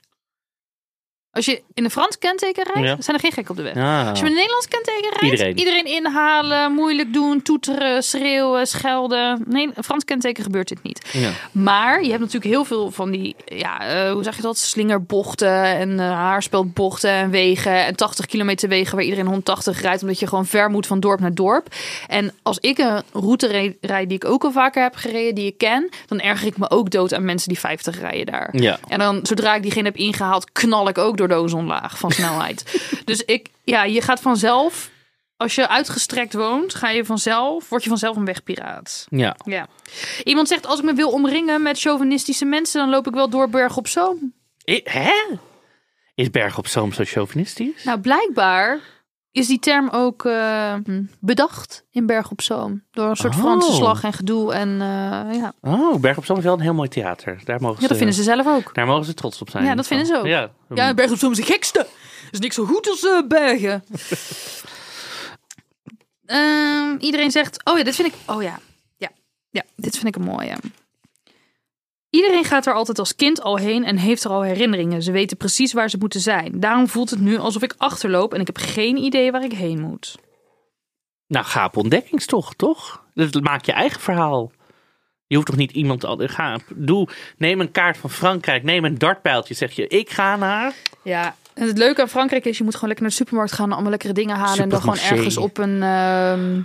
Als 1.37 1.45
je 1.45 1.61
in 1.73 1.83
een 1.83 1.91
Frans 1.91 2.17
kenteken 2.17 2.63
rijdt, 2.73 2.89
Ja. 2.89 2.95
zijn 2.99 3.15
er 3.15 3.21
geen 3.23 3.31
gek 3.31 3.49
op 3.49 3.55
de 3.55 3.61
weg. 3.61 3.75
Ah. 3.75 4.09
Als 4.09 4.17
je 4.19 4.23
met 4.23 4.31
een 4.33 4.37
Nederlands 4.37 4.67
kenteken 4.67 5.09
rijdt, 5.19 5.59
Iedereen. 5.59 5.85
inhalen, 5.85 6.71
moeilijk 6.71 7.13
doen, 7.13 7.41
toeteren, 7.41 8.03
schreeuwen, 8.03 8.67
schelden. 8.67 9.43
Nee, 9.47 9.69
een 9.73 9.83
Frans 9.83 10.05
kenteken 10.05 10.43
gebeurt 10.43 10.67
dit 10.67 10.83
niet. 10.83 11.09
Ja. 11.11 11.29
Maar 11.51 12.03
je 12.03 12.07
hebt 12.09 12.19
natuurlijk 12.19 12.51
heel 12.53 12.65
veel 12.65 12.91
van 12.91 13.11
die, 13.11 13.35
ja, 13.45 13.87
eh, 13.87 14.11
hoe 14.11 14.23
zeg 14.23 14.35
je 14.35 14.41
dat? 14.41 14.57
Slingerbochten 14.57 15.63
en 15.63 15.99
eh 15.99 16.11
haarspeldbochten 16.11 17.09
en 17.11 17.29
wegen 17.29 17.85
en 17.85 17.95
80 17.95 18.25
kilometer 18.25 18.69
wegen 18.69 18.95
waar 18.95 19.03
iedereen 19.03 19.25
180 19.25 19.81
rijdt, 19.81 20.01
omdat 20.01 20.19
je 20.19 20.27
gewoon 20.27 20.45
ver 20.45 20.69
moet 20.69 20.87
van 20.87 20.99
dorp 20.99 21.19
naar 21.19 21.33
dorp. 21.33 21.67
En 22.07 22.33
als 22.43 22.57
ik 22.59 22.77
een 22.77 23.01
route 23.13 23.73
rijd 23.81 24.07
die 24.09 24.17
ik 24.17 24.25
ook 24.25 24.43
al 24.43 24.51
vaker 24.51 24.83
heb 24.83 24.95
gereden, 24.95 25.35
die 25.35 25.45
ik 25.45 25.57
ken, 25.57 25.89
dan 26.07 26.19
erger 26.19 26.47
ik 26.47 26.57
me 26.57 26.69
ook 26.69 26.89
dood 26.89 27.13
aan 27.13 27.25
mensen 27.25 27.49
die 27.49 27.59
50 27.59 27.99
rijden 27.99 28.25
daar. 28.25 28.49
Ja. 28.51 28.79
En 28.87 28.99
dan, 28.99 29.19
zodra 29.23 29.55
ik 29.55 29.61
diegene 29.61 29.85
heb 29.85 29.95
ingehaald, 29.97 30.51
knal 30.51 30.87
ik 30.89 30.97
ook 30.97 31.17
door 31.17 31.26
de 31.27 31.33
ozonlaag 31.35 31.97
van 31.97 32.11
snelheid. 32.11 32.81
dus 33.05 33.21
ik, 33.21 33.47
ja, 33.63 33.83
je 33.83 34.01
gaat 34.01 34.19
vanzelf, 34.19 34.89
als 35.37 35.55
je 35.55 35.67
uitgestrekt 35.67 36.33
woont, 36.33 36.73
ga 36.75 36.89
je 36.89 37.05
vanzelf, 37.05 37.69
word 37.69 37.83
je 37.83 37.89
vanzelf 37.89 38.15
een 38.15 38.25
wegpiraat. 38.25 39.05
Ja. 39.09 39.35
Ja. 39.45 39.67
Iemand 40.23 40.47
zegt, 40.47 40.65
als 40.65 40.79
ik 40.79 40.85
me 40.85 40.93
wil 40.93 41.09
omringen 41.09 41.61
met 41.61 41.79
chauvinistische 41.79 42.45
mensen, 42.45 42.79
dan 42.81 42.89
loop 42.89 43.07
ik 43.07 43.13
wel 43.13 43.29
door 43.29 43.49
Berg 43.49 43.77
op 43.77 43.87
Zoom. 43.87 44.33
I- 44.69 44.81
Hè? 44.83 45.13
Is 46.15 46.29
Berg 46.29 46.57
op 46.57 46.67
Zoom 46.67 46.93
zo 46.93 47.03
chauvinistisch? 47.05 47.83
Nou, 47.83 47.99
blijkbaar 47.99 48.79
is 49.37 49.47
die 49.47 49.59
term 49.59 49.89
ook 49.89 50.25
eh, 50.25 50.73
hm, 50.83 51.03
bedacht 51.19 51.83
in 51.91 52.05
Berg 52.05 52.31
op 52.31 52.41
Zoom. 52.41 52.83
Door 52.91 53.09
een 53.09 53.15
soort 53.15 53.33
Oh. 53.33 53.39
Franse 53.39 53.71
slag 53.73 54.03
en 54.03 54.13
gedoe. 54.13 54.53
En 54.53 54.69
eh, 54.69 55.37
ja. 55.39 55.53
Oh, 55.61 55.99
Berg 55.99 56.17
op 56.17 56.25
Zoom 56.25 56.37
is 56.37 56.43
wel 56.43 56.53
een 56.53 56.59
heel 56.59 56.73
mooi 56.73 56.89
theater. 56.89 57.41
Daar 57.43 57.61
mogen 57.61 57.75
ja, 57.75 57.81
ze, 57.81 57.87
dat 57.87 57.97
vinden 57.97 58.15
ze 58.15 58.23
zelf 58.23 58.47
ook. 58.47 58.73
Daar 58.73 58.85
mogen 58.85 59.05
ze 59.05 59.13
trots 59.13 59.41
op 59.41 59.49
zijn. 59.49 59.63
Ja, 59.65 59.75
dat 59.75 59.87
vinden 59.87 60.05
ze 60.07 60.17
ook. 60.17 60.25
Ja. 60.25 60.49
Ja, 60.73 60.93
Berg 60.93 61.11
op 61.11 61.17
Zoom 61.17 61.31
is 61.31 61.37
de 61.37 61.43
gekste. 61.43 61.87
is 62.31 62.39
niks 62.39 62.55
zo 62.55 62.65
goed 62.65 62.89
als 62.89 63.05
eh, 63.05 63.27
Bergen. 63.27 63.83
Ehm, 66.25 66.95
iedereen 66.99 67.31
zegt, 67.31 67.65
oh 67.65 67.77
ja, 67.77 67.83
dit 67.83 67.95
vind 67.95 68.07
ik, 68.07 68.13
oh 68.25 68.41
ja, 68.41 68.59
ja, 68.97 69.09
ja, 69.49 69.63
dit 69.75 69.95
vind 69.97 70.07
ik 70.07 70.15
een 70.15 70.31
mooie. 70.31 70.55
Iedereen 72.17 72.43
gaat 72.43 72.65
er 72.65 72.73
altijd 72.73 72.99
als 72.99 73.15
kind 73.15 73.41
al 73.41 73.57
heen 73.57 73.85
en 73.85 73.97
heeft 73.97 74.23
er 74.23 74.31
al 74.31 74.41
herinneringen. 74.41 75.01
Ze 75.01 75.11
weten 75.11 75.37
precies 75.37 75.73
waar 75.73 75.89
ze 75.89 75.97
moeten 75.97 76.19
zijn. 76.19 76.59
Daarom 76.59 76.87
voelt 76.87 77.09
het 77.09 77.19
nu 77.19 77.37
alsof 77.37 77.61
ik 77.61 77.73
achterloop 77.77 78.33
en 78.33 78.39
ik 78.39 78.47
heb 78.47 78.57
geen 78.57 78.97
idee 78.97 79.31
waar 79.31 79.43
ik 79.43 79.51
heen 79.51 79.81
moet. 79.81 80.15
Nou, 81.27 81.45
ga 81.45 81.65
op 81.65 81.77
ontdekkingstocht, 81.77 82.57
toch? 82.57 83.03
Dat 83.13 83.41
maak 83.41 83.65
je 83.65 83.71
eigen 83.71 84.01
verhaal. 84.01 84.51
Je 85.27 85.35
hoeft 85.35 85.47
toch 85.47 85.57
niet 85.57 85.71
iemand 85.71 86.05
al. 86.05 86.17
Ga, 86.21 86.59
doe, 86.75 87.07
neem 87.37 87.59
een 87.59 87.71
kaart 87.71 87.97
van 87.97 88.09
Frankrijk, 88.09 88.63
neem 88.63 88.85
een 88.85 88.97
dartpijltje. 88.97 89.53
Zeg 89.53 89.71
je, 89.71 89.87
ik 89.87 90.09
ga 90.09 90.35
naar. 90.35 90.73
Ja, 91.03 91.35
en 91.53 91.67
het 91.67 91.77
leuke 91.77 92.01
aan 92.01 92.09
Frankrijk 92.09 92.45
is, 92.45 92.57
je 92.57 92.63
moet 92.63 92.73
gewoon 92.73 92.89
lekker 92.89 93.05
naar 93.05 93.15
de 93.15 93.21
supermarkt 93.21 93.53
gaan 93.53 93.65
en 93.65 93.73
allemaal 93.73 93.91
lekkere 93.91 94.13
dingen 94.13 94.35
halen. 94.35 94.63
En 94.63 94.69
dan 94.69 94.79
gewoon 94.79 94.97
ergens 94.97 95.37
op 95.37 95.57
een 95.57 95.83
ehm, 95.83 96.61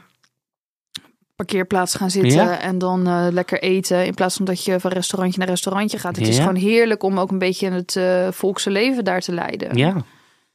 parkeerplaats 1.46 1.94
gaan 1.94 2.10
zitten 2.10 2.32
Ja. 2.44 2.58
en 2.60 2.78
dan 2.78 3.06
eh, 3.06 3.26
lekker 3.30 3.62
eten. 3.62 4.06
In 4.06 4.14
plaats 4.14 4.36
van 4.36 4.44
dat 4.44 4.64
je 4.64 4.80
van 4.80 4.90
restaurantje 4.90 5.38
naar 5.38 5.48
restaurantje 5.48 5.98
gaat. 5.98 6.16
Het 6.16 6.28
is 6.28 6.38
gewoon 6.38 6.54
heerlijk 6.54 7.02
om 7.02 7.18
ook 7.18 7.30
een 7.30 7.38
beetje 7.38 7.70
het 7.70 7.96
eh 7.96 8.28
volkse 8.30 8.70
leven 8.70 9.04
daar 9.04 9.20
te 9.20 9.32
leiden. 9.32 9.76
Ja, 9.76 9.96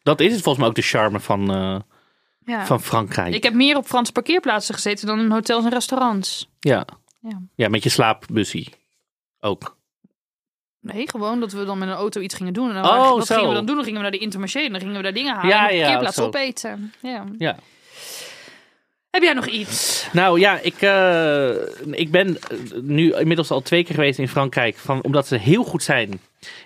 dat 0.03 0.19
is 0.19 0.31
het 0.33 0.41
volgens 0.41 0.57
mij 0.57 0.67
ook 0.67 0.75
de 0.75 0.81
charme 0.81 1.19
van, 1.19 1.51
eh, 1.53 1.79
Ja. 2.45 2.65
van 2.65 2.81
Frankrijk. 2.81 3.33
Ik 3.35 3.43
heb 3.43 3.53
meer 3.53 3.77
op 3.77 3.85
Franse 3.85 4.11
parkeerplaatsen 4.11 4.73
gezeten 4.73 5.07
dan 5.07 5.19
in 5.19 5.31
hotels 5.31 5.63
en 5.63 5.69
restaurants. 5.71 6.49
Ja. 6.59 6.85
Ja. 7.21 7.41
ja, 7.55 7.67
met 7.69 7.83
je 7.83 7.89
slaapbussie 7.89 8.69
ook. 9.39 9.75
Nee, 10.81 11.09
gewoon 11.09 11.39
dat 11.39 11.51
we 11.51 11.65
dan 11.65 11.77
met 11.77 11.87
een 11.89 11.93
auto 11.95 12.21
iets 12.21 12.35
gingen 12.35 12.53
doen. 12.53 12.67
En 12.69 12.75
dan, 12.83 12.85
Oh, 12.85 13.09
wat 13.09 13.25
zo. 13.27 13.33
gingen 13.35 13.49
we 13.49 13.55
dan 13.55 13.65
doen? 13.65 13.75
Dan 13.75 13.83
gingen 13.83 13.97
we 13.99 14.03
naar 14.03 14.11
die 14.15 14.21
Intermarché 14.21 14.59
en 14.59 14.71
dan 14.71 14.79
gingen 14.79 14.95
we 14.95 15.03
daar 15.03 15.13
dingen 15.13 15.33
halen. 15.35 15.49
Ja, 15.49 15.59
en 15.59 15.65
op 15.65 15.69
de 15.71 15.77
ja, 15.77 15.83
parkeerplaats 15.83 16.19
opeten. 16.19 16.93
Ja. 17.01 17.23
Ja. 17.37 17.55
Heb 19.17 19.25
jij 19.25 19.35
nog 19.35 19.47
iets? 19.47 20.07
Nou 20.13 20.39
ja, 20.39 20.59
ik, 20.59 20.81
eh, 20.81 21.49
ik 21.99 22.11
ben 22.11 22.37
nu 22.81 23.13
inmiddels 23.15 23.51
al 23.51 23.61
twee 23.61 23.83
keer 23.83 23.95
geweest 23.95 24.19
in 24.19 24.27
Frankrijk. 24.27 24.77
Van, 24.77 25.03
omdat 25.03 25.27
ze 25.27 25.37
heel 25.37 25.63
goed 25.63 25.83
zijn 25.83 26.19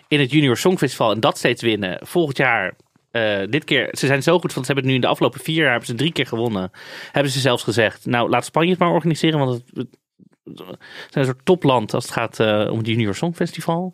in 0.07 0.19
het 0.19 0.31
Junior 0.31 0.57
Songfestival 0.57 1.11
en 1.11 1.19
dat 1.19 1.37
steeds 1.37 1.61
winnen. 1.61 1.99
Volgend 2.07 2.37
jaar, 2.37 2.73
eh, 3.11 3.39
dit 3.49 3.63
keer, 3.63 3.89
ze 3.91 4.05
zijn 4.05 4.23
zo 4.23 4.39
goed, 4.39 4.53
want 4.53 4.65
ze 4.65 4.71
hebben 4.73 4.75
het 4.83 4.85
nu 4.85 4.93
in 4.93 5.01
de 5.01 5.07
afgelopen 5.07 5.39
vier 5.39 5.55
jaar 5.61 5.69
hebben 5.69 5.87
ze 5.87 5.93
drie 5.95 6.11
keer 6.11 6.27
gewonnen. 6.27 6.71
Hebben 7.11 7.31
ze 7.31 7.39
zelfs 7.39 7.63
gezegd, 7.63 8.05
nou 8.05 8.29
laat 8.29 8.45
Spanje 8.45 8.69
het 8.69 8.79
maar 8.79 8.91
organiseren, 8.91 9.39
want 9.39 9.53
het, 9.53 9.63
het- 9.77 9.99
het 10.43 10.67
zijn 11.09 11.25
een 11.25 11.31
soort 11.33 11.45
topland 11.45 11.93
als 11.93 12.03
het 12.03 12.13
gaat 12.13 12.39
eh, 12.39 12.67
om 12.71 12.77
het 12.77 12.87
Junior 12.87 13.15
Songfestival. 13.15 13.93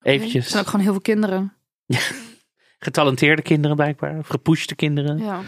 Er 0.00 0.12
Eventjes 0.12 0.48
zijn 0.48 0.62
ook 0.62 0.68
gewoon 0.68 0.84
heel 0.84 0.92
veel 0.94 1.02
kinderen. 1.02 1.52
getalenteerde 2.82 3.42
kinderen 3.42 3.76
blijkbaar, 3.76 4.18
of 4.18 4.28
gepushte 4.28 4.74
kinderen. 4.74 5.18
Ja. 5.18 5.40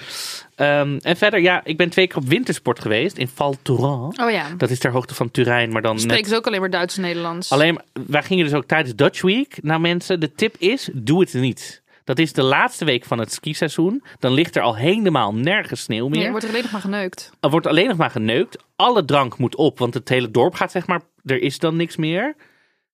Ehm, 0.55 0.99
en 1.03 1.16
verder, 1.16 1.41
ja, 1.41 1.61
ik 1.64 1.76
ben 1.76 1.91
twee 1.91 2.07
keer 2.07 2.16
op 2.16 2.28
wintersport 2.28 2.80
geweest 2.80 3.16
in 3.16 3.28
Val 3.28 3.57
Thorens. 3.62 4.18
Oh 4.18 4.30
ja. 4.30 4.47
Dat 4.57 4.70
is 4.70 4.78
ter 4.78 4.91
hoogte 4.91 5.14
van 5.14 5.30
Turijn, 5.30 5.72
maar 5.72 5.82
dan 5.82 5.93
net 5.95 6.03
Spreken 6.03 6.28
ze 6.28 6.37
ook 6.37 6.47
alleen 6.47 6.61
maar 6.61 6.70
Duits 6.70 6.97
en 6.97 7.03
Nederlands. 7.03 7.51
Alleen, 7.51 7.80
wij 8.07 8.22
gingen 8.22 8.45
dus 8.45 8.55
ook 8.55 8.64
tijdens 8.64 8.97
Dutch 8.97 9.22
Week. 9.22 9.59
Nou 9.62 9.80
mensen, 9.80 10.20
de 10.20 10.32
tip 10.32 10.57
is, 10.59 10.91
doe 10.93 11.20
het 11.20 11.32
niet. 11.32 11.82
Dat 12.05 12.18
is 12.18 12.32
de 12.32 12.43
laatste 12.43 12.85
week 12.85 13.05
van 13.05 13.18
het 13.18 13.32
skiseizoen. 13.32 14.05
Dan 14.18 14.32
ligt 14.32 14.57
er 14.57 14.62
al 14.62 14.76
helemaal 14.76 15.35
nergens 15.35 15.82
sneeuw 15.82 16.09
meer. 16.09 16.20
Nee, 16.20 16.30
wordt 16.30 16.45
er 16.45 16.51
alleen 16.51 16.62
nog 16.62 16.72
maar 16.72 16.80
geneukt. 16.80 17.30
Er 17.41 17.51
wordt 17.51 17.66
alleen 17.66 17.89
nog 17.89 17.97
maar 17.97 18.11
geneukt. 18.11 18.64
Alle 18.76 19.05
drank 19.05 19.39
moet 19.39 19.57
op, 19.57 19.78
want 19.78 19.95
het 19.95 20.09
hele 20.09 20.30
dorp 20.30 20.55
gaat 20.55 20.70
zeg 20.70 20.87
maar, 20.87 21.01
er 21.24 21.43
is 21.43 21.59
dan 21.59 21.76
niks 21.76 21.97
meer. 21.97 22.35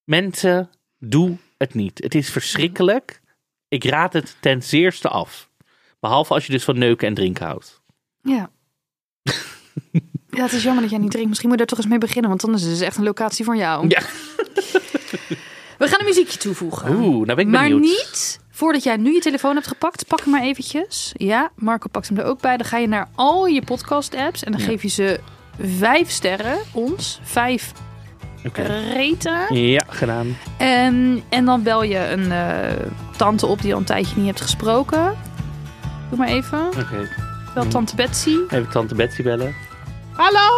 Mensen, 0.05 0.71
doe 0.99 1.37
het 1.59 1.75
niet. 1.75 1.99
Het 2.03 2.15
is 2.15 2.31
verschrikkelijk. 2.31 3.20
Ik 3.71 3.85
raad 3.85 4.13
het 4.13 4.37
ten 4.41 4.63
zeerste 4.63 5.09
af. 5.09 5.49
Behalve 6.01 6.35
als 6.35 6.47
je 6.47 6.53
dus 6.53 6.65
van 6.65 6.79
neuken 6.79 7.09
en 7.09 7.15
drinken 7.15 7.47
houdt. 7.47 7.81
Ja. 8.23 8.51
ja, 10.31 10.43
het 10.43 10.53
is 10.53 10.63
jammer 10.63 10.83
dat 10.83 10.91
jij 10.91 10.99
niet 11.01 11.11
drinkt. 11.11 11.29
Misschien 11.29 11.49
moet 11.51 11.59
je 11.59 11.65
daar 11.67 11.75
toch 11.77 11.85
eens 11.85 11.93
mee 11.93 12.07
beginnen, 12.07 12.29
want 12.29 12.41
dan 12.43 12.55
is 12.55 12.63
het 12.63 12.81
echt 12.81 12.97
een 12.97 13.05
locatie 13.05 13.45
voor 13.45 13.57
jou. 13.57 13.89
Ja. 13.89 14.01
We 15.79 15.89
gaan 15.89 16.01
een 16.01 16.07
muziekje 16.07 16.39
toevoegen. 16.39 16.91
Oeh, 16.91 17.03
nou 17.15 17.25
ben 17.27 17.39
ik 17.39 17.47
maar 17.47 17.63
benieuwd. 17.69 17.81
niet 17.81 18.41
voordat 18.51 18.83
jij 18.83 18.97
nu 18.97 19.13
je 19.15 19.21
telefoon 19.21 19.55
hebt 19.55 19.67
gepakt. 19.67 20.07
Pak 20.07 20.21
hem 20.21 20.31
maar 20.31 20.43
eventjes. 20.43 21.13
Ja, 21.17 21.51
Marco 21.57 21.89
pakt 21.89 22.09
hem 22.09 22.19
er 22.19 22.25
ook 22.25 22.41
bij. 22.41 22.57
Dan 22.57 22.67
ga 22.67 22.77
je 22.79 22.87
naar 22.89 23.09
al 23.15 23.47
je 23.47 23.63
podcast-apps 23.65 24.43
en 24.45 24.53
dan 24.53 24.61
Ja. 24.61 24.67
geef 24.67 24.83
je 24.83 24.89
ze 24.89 25.21
vijf 25.61 26.11
sterren. 26.11 26.59
Ons, 26.73 27.21
vijf 27.23 27.73
Oké. 28.47 28.63
reten. 28.95 29.55
Ja, 29.55 29.83
gedaan. 29.89 30.37
En, 30.59 31.23
en 31.29 31.45
dan 31.45 31.63
bel 31.63 31.83
je 31.83 31.99
een 32.11 32.33
eh, 32.33 32.87
tante 33.17 33.47
op 33.47 33.63
die 33.63 33.73
al 33.73 33.79
een 33.79 33.85
tijdje 33.85 34.17
niet 34.17 34.27
hebt 34.27 34.41
gesproken. 34.41 35.15
Doe 36.09 36.19
maar 36.19 36.29
even. 36.29 36.67
Oké. 36.67 37.09
Bel 37.55 37.63
Mhm. 37.63 37.73
tante 37.73 37.97
Betsy. 37.97 38.37
Even 38.49 38.69
tante 38.71 38.95
Betsy 38.95 39.23
bellen. 39.23 39.55
Hallo! 40.13 40.49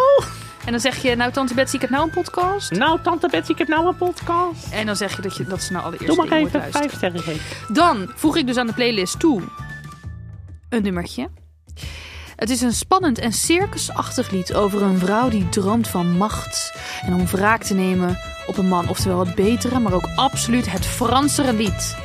En 0.65 0.71
dan 0.71 0.81
zeg 0.81 1.03
je, 1.03 1.17
nou 1.17 1.33
tante 1.33 1.55
Betsy, 1.55 1.75
ik 1.75 1.81
heb 1.81 1.91
nou 1.91 2.05
een 2.05 2.11
podcast. 2.11 2.71
Nou, 2.71 2.99
tante 3.03 3.29
Betsy, 3.29 3.53
ik 3.53 3.59
heb 3.59 3.69
nou 3.69 3.87
een 3.87 3.97
podcast. 3.97 4.73
En 4.73 4.87
dan 4.87 4.97
zeg 4.97 5.17
je 5.17 5.23
dat, 5.23 5.37
je, 5.37 5.45
dat 5.45 5.63
ze 5.63 5.73
nou 5.73 5.85
allereerst 5.85 6.17
Doe 6.17 6.27
maar 6.27 6.39
even 6.39 6.63
vijf 6.71 6.95
sterren 6.95 7.21
geven. 7.21 7.75
Dan 7.75 8.11
voeg 8.15 8.37
ik 8.37 8.47
dus 8.47 8.57
aan 8.57 8.67
de 8.67 8.73
playlist 8.73 9.19
toe 9.21 9.43
een 10.69 10.83
nummertje. 10.83 11.29
Het 12.43 12.51
is 12.51 12.61
een 12.61 12.73
spannend 12.73 13.19
en 13.19 13.33
circusachtig 13.33 14.31
lied 14.31 14.55
over 14.55 14.83
een 14.83 14.99
vrouw 14.99 15.29
die 15.29 15.49
droomt 15.49 15.89
van 15.89 16.17
macht. 16.17 16.75
En 17.03 17.15
om 17.15 17.27
wraak 17.27 17.63
te 17.63 17.75
nemen 17.75 18.19
op 18.47 18.57
een 18.57 18.69
man. 18.69 18.89
Oftewel 18.89 19.19
het 19.19 19.35
betere, 19.35 19.79
maar 19.79 19.93
ook 19.93 20.09
absoluut 20.15 20.71
het 20.71 20.87
Fransere 20.87 21.53
lied. 21.53 21.97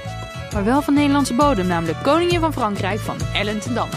Maar 0.54 0.64
wel 0.64 0.82
van 0.82 0.94
Nederlandse 0.94 1.34
bodem, 1.34 1.68
namelijk 1.68 2.04
Koningin 2.04 2.40
van 2.40 2.54
Frankrijk 2.54 3.00
van 3.00 3.18
Ellen 3.34 3.60
ten 3.60 3.74
Damme. 3.74 3.96